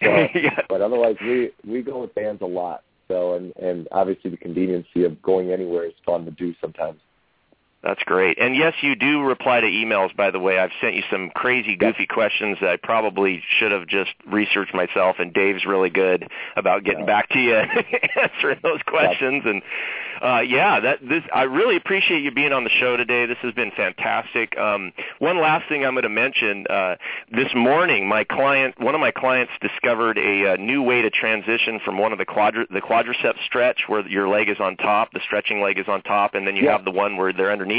yeah. 0.00 0.60
But 0.68 0.82
otherwise, 0.82 1.16
we 1.22 1.50
we 1.66 1.82
go 1.82 2.00
with 2.00 2.14
bands 2.14 2.42
a 2.42 2.46
lot. 2.46 2.82
So 3.08 3.34
and 3.34 3.54
and 3.56 3.88
obviously 3.92 4.30
the 4.30 4.36
conveniency 4.36 5.04
of 5.04 5.20
going 5.22 5.52
anywhere 5.52 5.86
is 5.86 5.94
fun 6.04 6.24
to 6.24 6.30
do 6.30 6.54
sometimes. 6.60 7.00
That's 7.82 8.02
great. 8.04 8.38
And 8.38 8.54
yes, 8.54 8.74
you 8.80 8.94
do 8.94 9.22
reply 9.22 9.60
to 9.60 9.66
emails, 9.66 10.14
by 10.14 10.30
the 10.30 10.38
way. 10.38 10.56
I've 10.56 10.70
sent 10.80 10.94
you 10.94 11.02
some 11.10 11.30
crazy, 11.34 11.74
goofy 11.74 12.06
questions 12.06 12.58
that 12.60 12.70
I 12.70 12.76
probably 12.76 13.42
should 13.58 13.72
have 13.72 13.88
just 13.88 14.12
researched 14.24 14.72
myself, 14.72 15.16
and 15.18 15.34
Dave's 15.34 15.64
really 15.64 15.90
good 15.90 16.28
about 16.54 16.84
getting 16.84 17.06
back 17.06 17.28
to 17.30 17.40
you 17.40 17.56
answering 18.22 18.60
those 18.62 18.78
questions. 18.86 19.42
And 19.44 19.62
uh, 20.22 20.42
yeah, 20.42 20.78
that 20.78 21.00
this 21.02 21.24
I 21.34 21.42
really 21.42 21.74
appreciate 21.74 22.22
you 22.22 22.30
being 22.30 22.52
on 22.52 22.62
the 22.62 22.70
show 22.70 22.96
today. 22.96 23.26
This 23.26 23.38
has 23.42 23.52
been 23.52 23.72
fantastic. 23.72 24.56
Um, 24.56 24.92
one 25.18 25.40
last 25.40 25.68
thing 25.68 25.84
I'm 25.84 25.94
going 25.94 26.04
to 26.04 26.08
mention: 26.08 26.66
uh, 26.70 26.94
this 27.32 27.52
morning, 27.52 28.06
my 28.06 28.22
client, 28.22 28.80
one 28.80 28.94
of 28.94 29.00
my 29.00 29.10
clients, 29.10 29.50
discovered 29.60 30.18
a, 30.18 30.54
a 30.54 30.56
new 30.56 30.84
way 30.84 31.02
to 31.02 31.10
transition 31.10 31.80
from 31.84 31.98
one 31.98 32.12
of 32.12 32.18
the 32.18 32.26
quadri- 32.26 32.68
the 32.68 32.80
quadriceps 32.80 33.44
stretch, 33.44 33.88
where 33.88 34.06
your 34.06 34.28
leg 34.28 34.48
is 34.48 34.60
on 34.60 34.76
top, 34.76 35.12
the 35.12 35.20
stretching 35.24 35.60
leg 35.60 35.80
is 35.80 35.88
on 35.88 36.00
top, 36.02 36.36
and 36.36 36.46
then 36.46 36.54
you 36.54 36.66
yeah. 36.66 36.76
have 36.76 36.84
the 36.84 36.92
one 36.92 37.16
where 37.16 37.32
they're 37.32 37.50
underneath. 37.50 37.71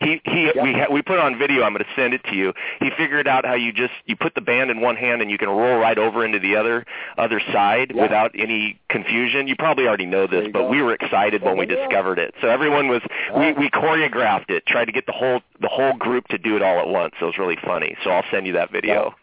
He 0.00 0.20
he 0.24 0.50
yeah. 0.54 0.62
we 0.62 0.72
ha- 0.72 0.86
we 0.90 1.02
put 1.02 1.18
on 1.18 1.38
video. 1.38 1.62
I'm 1.62 1.72
going 1.72 1.84
to 1.84 1.90
send 1.94 2.14
it 2.14 2.22
to 2.24 2.34
you. 2.34 2.52
He 2.80 2.90
figured 2.96 3.26
out 3.26 3.44
how 3.44 3.54
you 3.54 3.72
just 3.72 3.92
you 4.04 4.16
put 4.16 4.34
the 4.34 4.40
band 4.40 4.70
in 4.70 4.80
one 4.80 4.96
hand 4.96 5.22
and 5.22 5.30
you 5.30 5.38
can 5.38 5.48
roll 5.48 5.78
right 5.78 5.98
over 5.98 6.24
into 6.24 6.38
the 6.38 6.56
other 6.56 6.84
other 7.18 7.40
side 7.52 7.92
yeah. 7.94 8.02
without 8.02 8.32
any 8.34 8.80
confusion. 8.88 9.48
You 9.48 9.56
probably 9.56 9.86
already 9.86 10.06
know 10.06 10.26
this, 10.26 10.48
but 10.52 10.62
go. 10.62 10.68
we 10.68 10.82
were 10.82 10.94
excited 10.94 11.42
when 11.42 11.56
we 11.56 11.66
discovered 11.66 12.18
it. 12.18 12.34
So 12.40 12.48
everyone 12.48 12.88
was 12.88 13.02
we 13.36 13.52
we 13.52 13.70
choreographed 13.70 14.50
it, 14.50 14.66
tried 14.66 14.86
to 14.86 14.92
get 14.92 15.06
the 15.06 15.12
whole 15.12 15.40
the 15.60 15.68
whole 15.68 15.94
group 15.94 16.28
to 16.28 16.38
do 16.38 16.56
it 16.56 16.62
all 16.62 16.78
at 16.78 16.88
once. 16.88 17.14
So 17.18 17.26
it 17.26 17.28
was 17.28 17.38
really 17.38 17.58
funny. 17.64 17.96
So 18.04 18.10
I'll 18.10 18.24
send 18.30 18.46
you 18.46 18.52
that 18.54 18.70
video. 18.72 19.14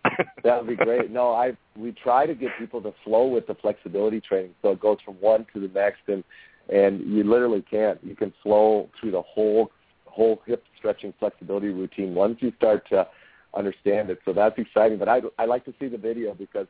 that 0.43 0.65
would 0.65 0.67
be 0.67 0.76
great. 0.76 1.03
No, 1.13 1.32
I 1.32 1.55
we 1.76 1.91
try 1.91 2.26
to 2.26 2.34
get 2.34 2.49
people 2.57 2.82
to 2.82 2.93
flow 3.03 3.28
with 3.28 3.45
the 3.45 3.55
flexibility 3.55 4.19
training, 4.19 4.55
so 4.61 4.71
it 4.71 4.80
goes 4.80 4.97
from 5.03 5.15
one 5.15 5.45
to 5.53 5.59
the 5.59 5.67
next, 5.67 6.01
and 6.07 6.24
and 6.69 7.01
you 7.01 7.24
literally 7.24 7.61
can't. 7.61 7.99
You 8.03 8.15
can 8.15 8.34
flow 8.41 8.89
through 8.99 9.11
the 9.11 9.21
whole 9.21 9.71
whole 10.14 10.41
hip 10.45 10.64
stretching 10.78 11.14
flexibility 11.20 11.70
routine 11.70 12.14
once 12.14 12.38
you 12.39 12.53
start 12.57 12.88
to 12.89 13.07
understand 13.55 14.09
it. 14.09 14.20
So 14.26 14.34
that's 14.34 14.57
exciting. 14.57 14.97
But 14.97 15.09
I 15.09 15.22
I 15.38 15.45
like 15.45 15.66
to 15.66 15.74
see 15.80 15.88
the 15.88 15.97
video 15.97 16.34
because 16.34 16.68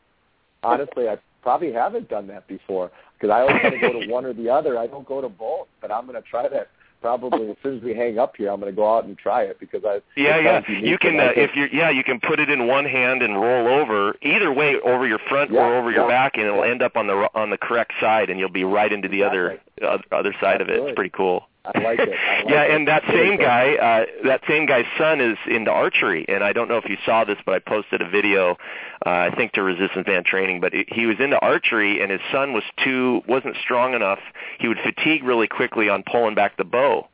honestly, 0.64 1.10
I 1.10 1.18
probably 1.41 1.74
haven't 1.74 2.10
done 2.10 2.28
that 2.28 2.48
before 2.48 2.91
because 3.20 3.34
I 3.34 3.41
always 3.41 3.62
want 3.64 3.76
to 3.76 3.82
go 3.82 4.00
to 4.00 4.08
one 4.08 4.26
or 4.26 4.34
the 4.34 4.50
other. 4.50 4.78
I 4.78 4.88
don't 4.88 5.08
go 5.08 5.22
to 5.22 5.30
both, 5.30 5.68
but 5.82 5.91
I'm 5.91 6.08
going 6.08 6.22
to 6.22 6.28
try 6.28 6.48
that 6.48 6.70
probably 7.02 7.50
as 7.50 7.58
soon 7.62 7.78
as 7.78 7.84
we 7.84 7.94
hang 7.94 8.18
up 8.18 8.36
here. 8.38 8.50
I'm 8.50 8.62
going 8.62 8.72
to 8.72 8.76
go 8.76 8.96
out 8.96 9.04
and 9.04 9.18
try 9.18 9.44
it 9.44 9.60
because 9.60 9.84
I 9.86 10.02
yeah 10.16 10.39
yeah 10.39 10.62
you 10.70 10.98
can 10.98 11.20
uh, 11.20 11.32
if 11.36 11.52
you 11.54 11.68
yeah 11.72 11.89
you 11.89 12.04
can 12.04 12.20
put 12.22 12.39
it 12.39 12.50
in 12.50 12.66
one 12.68 12.86
hand 12.86 13.22
and 13.22 13.36
roll 13.36 13.68
over 13.68 14.16
either 14.22 14.54
way 14.54 14.80
over 14.80 15.06
your 15.06 15.20
front 15.20 15.52
yeah, 15.52 15.60
or 15.60 15.76
over 15.76 15.91
your 15.91 16.08
back 16.08 16.34
and 16.36 16.46
it'll 16.46 16.66
yeah. 16.66 16.72
end 16.72 16.82
up 16.82 16.96
on 16.96 17.08
the 17.08 17.30
on 17.36 17.50
the 17.50 17.58
correct 17.58 17.91
side 18.00 18.30
and 18.30 18.39
you'll 18.39 18.50
be 18.50 18.64
right 18.64 18.94
into 18.94 19.10
the 19.10 19.24
exactly. 19.24 19.60
other 19.82 20.00
uh, 20.12 20.16
other 20.16 20.34
side 20.39 20.62
of 20.62 20.70
it. 20.70 20.80
It's 20.80 20.96
pretty 20.96 21.12
cool. 21.14 21.50
I 21.66 21.80
like 21.80 21.99
it. 21.99 22.09
I 22.09 22.43
like 22.43 22.49
yeah, 22.49 22.64
it. 22.64 22.72
and 22.72 22.88
that 22.88 23.03
same 23.07 23.38
guy, 23.38 23.76
uh, 23.76 24.05
that 24.26 24.41
same 24.47 24.66
guy's 24.66 24.86
son 24.97 25.22
is 25.22 25.38
into 25.47 25.72
archery, 25.72 26.26
and 26.28 26.43
I 26.43 26.51
don't 26.51 26.68
know 26.68 26.78
if 26.78 26.89
you 26.89 26.97
saw 27.05 27.24
this, 27.24 27.38
but 27.45 27.53
I 27.53 27.59
posted 27.59 28.01
a 28.01 28.09
video, 28.09 28.57
uh, 29.05 29.09
I 29.09 29.36
think 29.36 29.53
to 29.53 29.64
Resistance 29.64 30.05
Band 30.05 30.26
Training, 30.26 30.59
but 30.59 30.74
it, 30.74 30.91
he 30.91 31.05
was 31.05 31.18
into 31.20 31.39
archery, 31.39 32.01
and 32.01 32.11
his 32.11 32.22
son 32.32 32.53
was 32.53 32.64
too 32.84 33.22
wasn't 33.28 33.55
strong 33.64 33.93
enough. 33.93 34.20
He 34.59 34.68
would 34.68 34.80
fatigue 34.84 35.24
really 35.24 35.47
quickly 35.47 35.88
on 35.89 36.03
pulling 36.03 36.36
back 36.36 36.57
the 36.57 36.66
bow. 36.66 37.07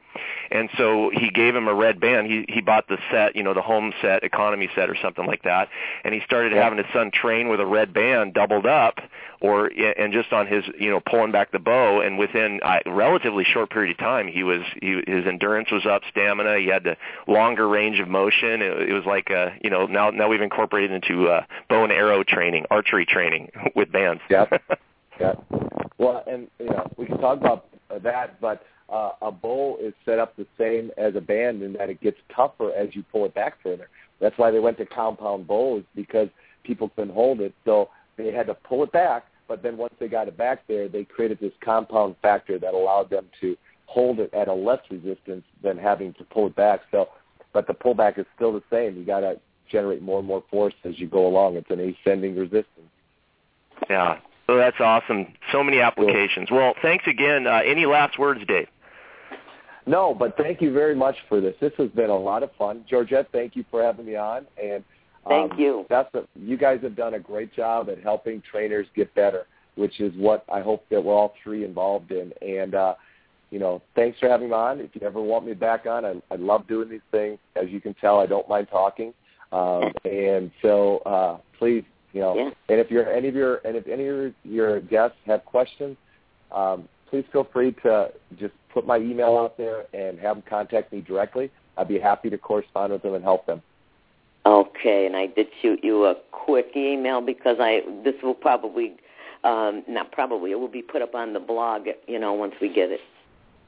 And 0.52 0.70
so 0.78 1.12
he 1.14 1.30
gave 1.30 1.56
him 1.56 1.68
a 1.68 1.74
red 1.74 2.00
band. 2.00 2.28
He 2.28 2.46
he 2.50 2.62
bought 2.62 2.88
the 2.88 2.98
set, 3.12 3.36
you 3.36 3.44
know, 3.44 3.54
the 3.54 3.62
home 3.62 3.94
set, 4.02 4.24
economy 4.24 4.70
set 4.76 4.90
or 4.90 4.96
something 5.02 5.26
like 5.26 5.44
that. 5.44 5.70
And 6.04 6.14
he 6.14 6.22
started 6.26 6.52
Yeah. 6.54 6.64
having 6.64 6.78
his 6.78 6.88
son 6.94 7.12
train 7.12 7.50
with 7.50 7.60
a 7.60 7.66
red 7.66 7.94
band 7.94 8.34
doubled 8.34 8.66
up 8.66 9.00
or 9.42 9.68
and 9.98 10.12
just 10.12 10.34
on 10.34 10.48
his, 10.48 10.64
you 10.80 10.90
know, 10.90 11.00
pulling 11.00 11.32
back 11.32 11.52
the 11.52 11.60
bow 11.60 12.02
and 12.02 12.18
within 12.18 12.60
a 12.64 12.80
relatively 12.92 13.44
short 13.44 13.70
period 13.70 13.92
of 13.92 13.98
time 13.98 14.28
he 14.28 14.44
was 14.44 14.62
he, 14.82 15.02
his 15.08 15.26
endurance 15.28 15.72
was 15.72 15.86
up, 15.86 16.02
stamina, 16.10 16.58
he 16.58 16.68
had 16.68 16.84
the 16.84 16.98
longer 17.28 17.68
range 17.68 18.00
of 18.00 18.08
motion. 18.08 18.62
It, 18.62 18.90
it 18.90 18.94
was 18.94 19.06
like 19.06 19.30
a, 19.30 19.54
you 19.64 19.70
know, 19.70 19.86
now 19.86 20.10
now 20.10 20.28
we've 20.28 20.42
incorporated 20.42 20.92
into 20.92 21.28
uh 21.30 21.44
bow 21.70 21.84
and 21.84 21.92
arrow 21.94 22.24
training, 22.24 22.66
archery 22.72 23.06
training 23.06 23.52
with 23.76 23.92
bands. 23.92 24.22
Yeah. 24.30 24.46
Yeah. 25.20 25.34
Well, 25.98 26.24
and 26.28 26.48
you 26.60 26.68
know, 26.68 26.90
we 26.96 27.06
can 27.06 27.18
talk 27.18 27.40
about 27.40 27.66
uh, 27.94 28.00
that, 28.00 28.40
but 28.40 28.64
uh, 28.92 29.12
a 29.22 29.32
bow 29.32 29.78
is 29.82 29.94
set 30.06 30.20
up 30.20 30.36
the 30.36 30.46
same 30.58 30.92
as 30.98 31.16
a 31.16 31.22
band 31.22 31.62
in 31.62 31.74
that 31.74 31.90
it 31.90 32.02
gets 32.02 32.18
tougher 32.36 32.72
as 32.74 32.96
you 32.96 33.04
pull 33.12 33.26
it 33.26 33.34
back 33.34 33.62
further. 33.62 33.90
That's 34.20 34.38
why 34.38 34.52
they 34.52 34.60
went 34.60 34.78
to 34.80 34.86
compound 34.86 35.48
bows 35.48 35.84
because 35.96 36.30
people 36.64 36.90
couldn't 36.96 37.14
hold 37.14 37.42
it, 37.42 37.54
so 37.66 37.90
they 38.18 38.32
had 38.32 38.48
to 38.48 38.54
pull 38.54 38.84
it 38.84 38.92
back. 38.92 39.26
But 39.48 39.64
then 39.64 39.78
once 39.78 39.94
they 40.00 40.08
got 40.08 40.28
it 40.28 40.38
back 40.38 40.68
there, 40.68 40.88
they 40.88 41.04
created 41.04 41.40
this 41.40 41.54
compound 41.64 42.16
factor 42.22 42.60
that 42.60 42.74
allowed 42.74 43.10
them 43.10 43.26
to 43.42 43.58
hold 43.86 44.20
it 44.20 44.32
at 44.34 44.48
a 44.48 44.54
less 44.54 44.80
resistance 44.92 45.44
than 45.64 45.78
having 45.78 46.14
to 46.14 46.24
pull 46.26 46.48
it 46.48 46.56
back. 46.56 46.82
So, 46.92 47.10
but 47.54 47.66
the 47.66 47.74
pullback 47.74 48.20
is 48.20 48.26
still 48.36 48.54
the 48.54 48.64
same. 48.70 48.98
You 48.98 49.06
got 49.06 49.22
to 49.22 49.40
generate 49.72 50.02
more 50.02 50.20
and 50.20 50.28
more 50.28 50.44
force 50.52 50.76
as 50.84 51.00
you 51.00 51.08
go 51.08 51.26
along. 51.26 51.56
It's 51.56 51.70
an 51.72 51.80
ascending 51.80 52.36
resistance. 52.36 52.68
Yeah. 53.90 54.20
So 54.48 54.58
that's 54.58 54.80
awesome. 54.80 55.34
So 55.52 55.64
many 55.64 55.80
applications. 55.80 56.50
Well, 56.52 56.74
thanks 56.82 57.06
again. 57.08 57.48
Uh, 57.48 57.62
any 57.66 57.86
last 57.86 58.18
words, 58.18 58.42
Dave? 58.48 58.68
No, 59.90 60.14
but 60.14 60.38
thank 60.38 60.62
you 60.62 60.72
very 60.72 60.94
much 60.94 61.16
for 61.28 61.42
this. 61.42 61.56
This 61.60 61.74
has 61.80 61.90
been 61.90 62.12
a 62.12 62.18
lot 62.18 62.44
of 62.44 62.52
fun. 62.60 62.86
Georgette, 62.88 63.28
thank 63.32 63.56
you 63.56 63.66
for 63.72 63.82
having 63.82 64.06
me 64.06 64.16
on. 64.16 64.46
And 64.62 64.84
um, 65.26 65.50
Thank 65.50 65.60
you. 65.60 65.86
That's 65.90 66.14
a, 66.14 66.26
you 66.36 66.58
guys 66.58 66.80
have 66.84 66.96
done 66.96 67.16
a 67.16 67.20
great 67.20 67.52
job 67.56 67.90
at 67.90 68.00
helping 68.00 68.44
trainers 68.50 68.86
get 68.96 69.14
better, 69.16 69.48
which 69.76 70.00
is 70.00 70.14
what 70.16 70.46
I 70.54 70.62
hope 70.62 70.86
that 70.92 71.04
we're 71.04 71.16
all 71.16 71.34
three 71.44 71.66
involved 71.66 72.12
in. 72.12 72.32
And 72.40 72.76
uh, 72.76 72.94
you 73.50 73.58
know, 73.58 73.82
thanks 73.96 74.20
for 74.20 74.30
having 74.30 74.50
me 74.50 74.54
on. 74.54 74.80
If 74.80 74.92
you 74.94 75.02
ever 75.08 75.20
want 75.20 75.48
me 75.48 75.54
back 75.56 75.88
on, 75.88 76.06
I, 76.06 76.22
I 76.30 76.36
love 76.36 76.68
doing 76.68 76.88
these 76.88 77.02
things. 77.10 77.40
As 77.56 77.70
you 77.70 77.82
can 77.82 77.96
tell, 77.96 78.20
I 78.20 78.28
don't 78.28 78.48
mind 78.48 78.68
talking. 78.70 79.12
Um, 79.52 79.92
and 80.06 80.52
so, 80.62 81.00
uh, 81.00 81.38
please, 81.58 81.84
you 82.14 82.22
know, 82.22 82.36
Yeah. 82.36 82.52
and 82.70 82.80
if 82.80 82.92
you're 82.92 83.12
any 83.12 83.28
of 83.28 83.34
your 83.34 83.56
and 83.66 83.76
if 83.76 83.88
any 83.88 84.08
of 84.08 84.16
your, 84.16 84.32
your 84.44 84.82
guests 84.82 85.18
have 85.26 85.44
questions, 85.46 85.98
um, 86.52 86.88
please 87.10 87.26
feel 87.32 87.48
free 87.52 87.72
to 87.84 88.12
just 88.40 88.54
put 88.74 88.86
my 88.86 88.98
email 88.98 89.38
out 89.38 89.58
there 89.58 89.86
and 89.94 90.20
have 90.20 90.38
them 90.38 90.44
contact 90.48 90.92
me 90.92 91.02
directly. 91.02 91.52
I'd 91.78 91.88
be 91.88 92.00
happy 92.00 92.30
to 92.30 92.38
correspond 92.38 92.94
with 92.94 93.02
them 93.02 93.14
and 93.14 93.24
help 93.24 93.46
them. 93.46 93.62
Okay, 94.46 95.06
and 95.06 95.16
I 95.16 95.28
did 95.28 95.48
shoot 95.62 95.80
you 95.84 96.06
a 96.06 96.16
quick 96.32 96.72
email 96.76 97.22
because 97.22 97.58
I 97.60 97.82
this 98.04 98.16
will 98.24 98.34
probably 98.34 98.96
um 99.44 99.84
not 99.88 100.12
probably 100.12 100.52
it 100.52 100.60
will 100.60 100.68
be 100.68 100.82
put 100.82 101.02
up 101.02 101.16
on 101.16 101.34
the 101.34 101.40
blog, 101.40 101.88
you 102.08 102.20
know, 102.20 102.34
once 102.34 102.56
we 102.62 102.70
get 102.70 102.90
it. 102.90 103.02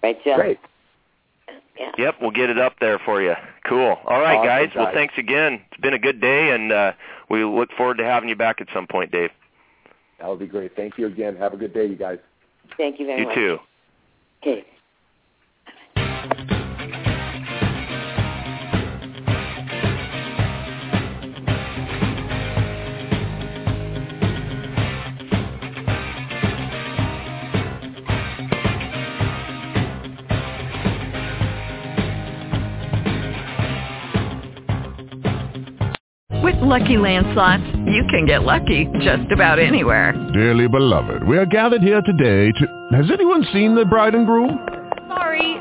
Right, 0.01 0.17
Jeff? 0.23 0.37
Great. 0.37 0.59
Yeah. 1.79 1.91
Yep, 1.97 2.15
we'll 2.21 2.31
get 2.31 2.49
it 2.49 2.57
up 2.57 2.75
there 2.79 2.99
for 2.99 3.21
you. 3.21 3.33
Cool. 3.67 3.97
All 4.05 4.19
right, 4.19 4.37
Awesome, 4.37 4.45
guys. 4.45 4.69
Well, 4.75 4.91
thanks 4.93 5.13
again. 5.17 5.61
It's 5.71 5.81
been 5.81 5.93
a 5.93 5.99
good 5.99 6.21
day, 6.21 6.51
and 6.51 6.71
uh, 6.71 6.91
we 7.29 7.43
look 7.43 7.69
forward 7.77 7.97
to 7.97 8.03
having 8.03 8.29
you 8.29 8.35
back 8.35 8.61
at 8.61 8.67
some 8.73 8.87
point, 8.87 9.11
Dave. 9.11 9.31
That 10.19 10.29
would 10.29 10.39
be 10.39 10.47
great. 10.47 10.75
Thank 10.75 10.97
you 10.97 11.07
again. 11.07 11.35
Have 11.37 11.53
a 11.53 11.57
good 11.57 11.73
day, 11.73 11.85
you 11.87 11.95
guys. 11.95 12.19
Thank 12.77 12.99
you 12.99 13.07
very 13.07 13.21
You 13.21 13.27
much. 13.27 13.35
You 13.35 13.47
too. 13.47 13.59
Okay. 14.41 14.65
With 36.43 36.55
Lucky 36.61 36.97
Land 36.97 37.27
slots, 37.33 37.63
you 37.85 38.03
can 38.09 38.25
get 38.25 38.43
lucky 38.43 38.87
just 38.99 39.31
about 39.31 39.59
anywhere. 39.59 40.13
Dearly 40.33 40.67
beloved, 40.67 41.23
we 41.27 41.37
are 41.37 41.45
gathered 41.45 41.81
here 41.81 42.01
today 42.01 42.51
to... 42.51 42.87
Has 42.97 43.11
anyone 43.11 43.45
seen 43.53 43.75
the 43.75 43.85
bride 43.85 44.15
and 44.15 44.25
groom? 44.25 44.57
Sorry, 45.07 45.60